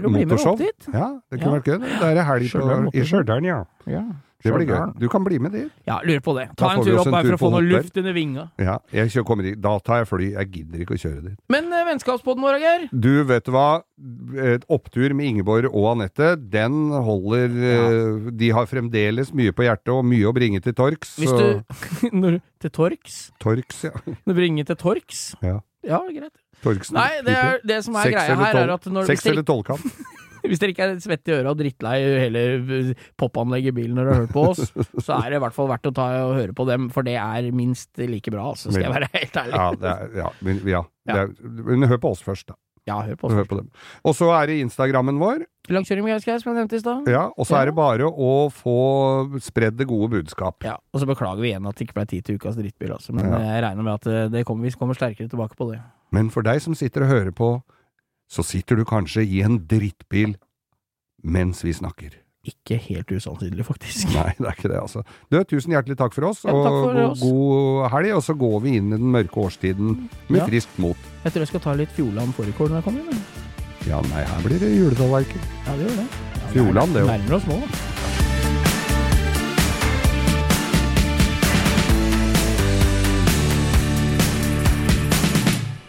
motorshow. 0.08 0.58
Ja, 0.92 1.20
det 1.30 1.40
kunne 1.40 1.60
vært 1.60 1.68
gøy. 1.70 1.78
det. 1.80 2.02
Er 2.02 2.22
helg 2.24 2.94
i. 2.94 3.04
Stjørdal, 3.04 3.44
ja. 3.44 3.64
Ja, 3.86 4.02
Det 4.44 4.52
blir 4.52 4.68
gøy. 4.68 4.80
Du 5.00 5.06
kan 5.08 5.24
bli 5.24 5.38
med 5.40 5.54
dit. 5.56 5.70
Ja, 5.88 5.98
lurer 6.04 6.20
på 6.24 6.34
det. 6.36 6.44
Ta 6.60 6.74
en 6.74 6.84
tur 6.84 6.98
opp 7.00 7.08
en 7.08 7.16
her 7.16 7.28
for 7.30 7.36
å 7.36 7.40
få 7.40 7.50
noe 7.54 7.62
hotell. 7.62 7.70
luft 7.78 8.00
under 8.02 8.16
vinga. 8.16 8.44
Ja, 8.60 8.76
jeg 8.92 9.24
kommer 9.24 9.48
dit. 9.48 9.56
da 9.64 9.72
tar 9.80 10.02
jeg 10.02 10.10
fly. 10.10 10.30
Jeg 10.34 10.50
gidder 10.52 10.84
ikke 10.84 10.98
å 10.98 11.00
kjøre 11.00 11.22
dit. 11.30 11.38
Men 11.48 11.72
eh, 11.72 11.86
vennskapspodden 11.88 12.44
vår, 12.44 12.60
Geir? 12.60 12.86
Du, 12.92 13.12
vet 13.24 13.48
du 13.48 13.52
hva? 13.56 13.68
Et 14.44 14.64
opptur 14.68 15.14
med 15.16 15.30
Ingeborg 15.30 15.70
og 15.70 15.90
Anette, 15.94 16.34
den 16.36 16.90
holder 16.92 17.54
eh, 17.70 18.32
De 18.34 18.50
har 18.52 18.68
fremdeles 18.68 19.30
mye 19.32 19.54
på 19.54 19.64
hjertet 19.64 19.94
og 19.94 20.04
mye 20.04 20.28
å 20.28 20.34
bringe 20.36 20.60
til 20.64 20.76
torgs. 20.76 21.16
Hvis 21.20 21.32
du 21.32 22.10
når, 22.22 22.42
Til 22.60 22.74
torks? 22.74 23.20
Torgs, 23.40 23.86
ja. 23.88 23.94
Du 24.04 24.34
bringer 24.36 24.68
til 24.68 24.76
torks? 24.80 25.30
ja. 25.44 25.60
Ja, 25.84 25.98
greit. 26.08 26.32
Torgsen. 26.64 26.96
Nei, 26.96 27.20
det, 27.26 27.34
er, 27.36 27.58
det 27.66 27.82
som 27.84 27.96
er 28.00 28.08
Seks 28.08 28.16
greia 28.16 28.36
her, 28.40 28.58
er 28.62 28.70
at 28.78 28.86
når, 28.88 29.08
Seks 29.10 29.26
eller 29.28 29.44
tolvkamp? 29.44 29.82
tolvkant. 29.84 30.20
hvis 30.48 30.60
dere 30.62 30.74
ikke 30.74 30.88
er 30.90 30.98
svett 31.04 31.30
i 31.30 31.36
øra 31.38 31.52
og 31.54 31.60
drittlei 31.60 31.96
hele 32.26 32.42
popanlegget 33.20 33.72
i 33.72 33.76
bilen 33.80 33.96
når 33.98 34.08
dere 34.10 34.16
har 34.18 34.26
hørt 34.26 34.34
på 34.34 34.46
oss, 34.52 34.74
så 35.04 35.18
er 35.20 35.30
det 35.34 35.40
i 35.40 35.44
hvert 35.44 35.56
fall 35.56 35.70
verdt 35.70 35.90
å 35.90 35.94
ta 35.96 36.08
og 36.26 36.36
høre 36.38 36.56
på 36.56 36.66
dem, 36.68 36.90
for 36.94 37.06
det 37.06 37.16
er 37.20 37.48
minst 37.56 37.90
like 38.00 38.32
bra, 38.34 38.50
altså, 38.52 38.72
skal 38.74 38.88
jeg 38.88 38.94
være 38.98 39.10
helt 39.14 39.40
ærlig. 39.44 39.56
Ja, 39.62 39.70
det 39.80 39.94
er, 39.94 40.12
ja, 40.24 40.28
men, 40.44 40.60
ja. 40.68 40.84
Ja. 41.08 41.24
er, 41.24 41.34
men 41.64 41.88
hør 41.90 42.00
på 42.04 42.14
oss 42.16 42.22
først, 42.24 42.48
da. 42.52 42.58
Ja, 42.84 42.98
hør 43.00 43.16
på 43.16 43.28
oss. 43.30 43.32
Hør 43.32 43.46
på 43.48 43.56
dem. 43.56 43.68
Og 44.04 44.12
så 44.12 44.26
er 44.36 44.50
det 44.50 44.58
Instagrammen 44.60 45.16
vår. 45.16 45.46
Langkjøring 45.72 46.04
med 46.04 46.20
Geir 46.20 46.42
som 46.42 46.50
jeg 46.50 46.58
nevnte 46.58 46.76
i 46.76 46.82
stad. 46.82 47.06
Ja, 47.08 47.22
og 47.32 47.46
så 47.48 47.56
er 47.56 47.70
det 47.70 47.74
bare 47.78 48.04
å 48.04 48.32
få 48.52 48.74
spredd 49.40 49.78
det 49.78 49.86
gode 49.88 50.10
budskap. 50.12 50.60
Ja, 50.68 50.74
og 50.92 51.00
så 51.00 51.08
beklager 51.08 51.40
vi 51.40 51.54
igjen 51.54 51.64
at 51.70 51.78
det 51.78 51.86
ikke 51.86 51.96
ble 51.96 52.04
tid 52.10 52.26
til 52.26 52.36
ukas 52.36 52.58
drittbil, 52.60 52.92
altså. 52.92 53.14
Men 53.16 53.30
Ja. 53.32 53.38
jeg 53.40 53.62
regner 53.64 53.86
med 53.88 53.94
at 53.94 54.10
eh, 54.12 54.28
det 54.34 54.44
kommer, 54.44 54.68
vi 54.68 54.76
kommer 54.76 54.98
sterkere 54.98 55.32
tilbake 55.32 55.56
på 55.56 55.70
det. 55.72 55.80
Men 56.12 56.28
for 56.34 56.44
deg 56.44 56.60
som 56.60 56.76
sitter 56.76 57.06
og 57.06 57.14
hører 57.14 57.32
på, 57.32 57.48
så 58.34 58.42
sitter 58.46 58.80
du 58.80 58.84
kanskje 58.88 59.22
i 59.26 59.40
en 59.46 59.60
drittbil 59.70 60.34
mens 61.24 61.62
vi 61.64 61.72
snakker. 61.72 62.16
Ikke 62.44 62.76
helt 62.76 63.08
usannsynlig, 63.08 63.64
faktisk. 63.64 64.10
Nei, 64.12 64.34
det 64.36 64.44
er 64.50 64.52
ikke 64.58 64.68
det, 64.68 64.76
altså. 64.82 65.00
Du, 65.32 65.38
tusen 65.48 65.72
hjertelig 65.72 65.96
takk 65.96 66.12
for 66.12 66.26
oss, 66.28 66.42
Ja, 66.44 66.52
og 66.52 66.66
takk 66.66 66.74
for 66.76 66.92
god, 66.92 67.06
oss. 67.14 67.22
god 67.24 67.86
helg. 67.94 68.10
Og 68.18 68.24
så 68.26 68.34
går 68.42 68.58
vi 68.66 68.74
inn 68.80 68.90
i 68.92 68.98
den 68.98 69.08
mørke 69.14 69.40
årstiden 69.46 69.94
med 70.28 70.42
Ja. 70.42 70.44
friskt 70.50 70.76
mot. 70.82 71.08
Jeg 71.24 71.32
tror 71.32 71.46
jeg 71.46 71.52
skal 71.54 71.64
ta 71.64 71.72
litt 71.80 71.94
Fjordland 71.96 72.36
fårikål 72.36 72.68
når 72.74 72.82
jeg 72.82 72.84
kommer 72.90 73.00
inn. 73.14 73.24
Ja, 73.88 74.02
nei, 74.10 74.24
her 74.28 74.44
blir 74.44 74.60
det 74.60 74.74
juletallerken. 74.76 75.40
Ja, 75.64 75.76
det 75.80 75.88
gjør 75.88 75.96
det. 76.02 76.06
Ja, 76.36 76.46
Fjordland, 76.52 76.92
det 76.98 77.00
jo. 77.00 77.08
Nærmer 77.14 77.38
oss 77.40 77.48
nå. 77.48 77.62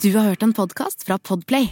Du 0.01 0.13
har 0.17 0.23
hørt 0.29 0.43
en 0.45 0.53
podkast 0.53 1.03
fra 1.07 1.17
Podplay. 1.17 1.71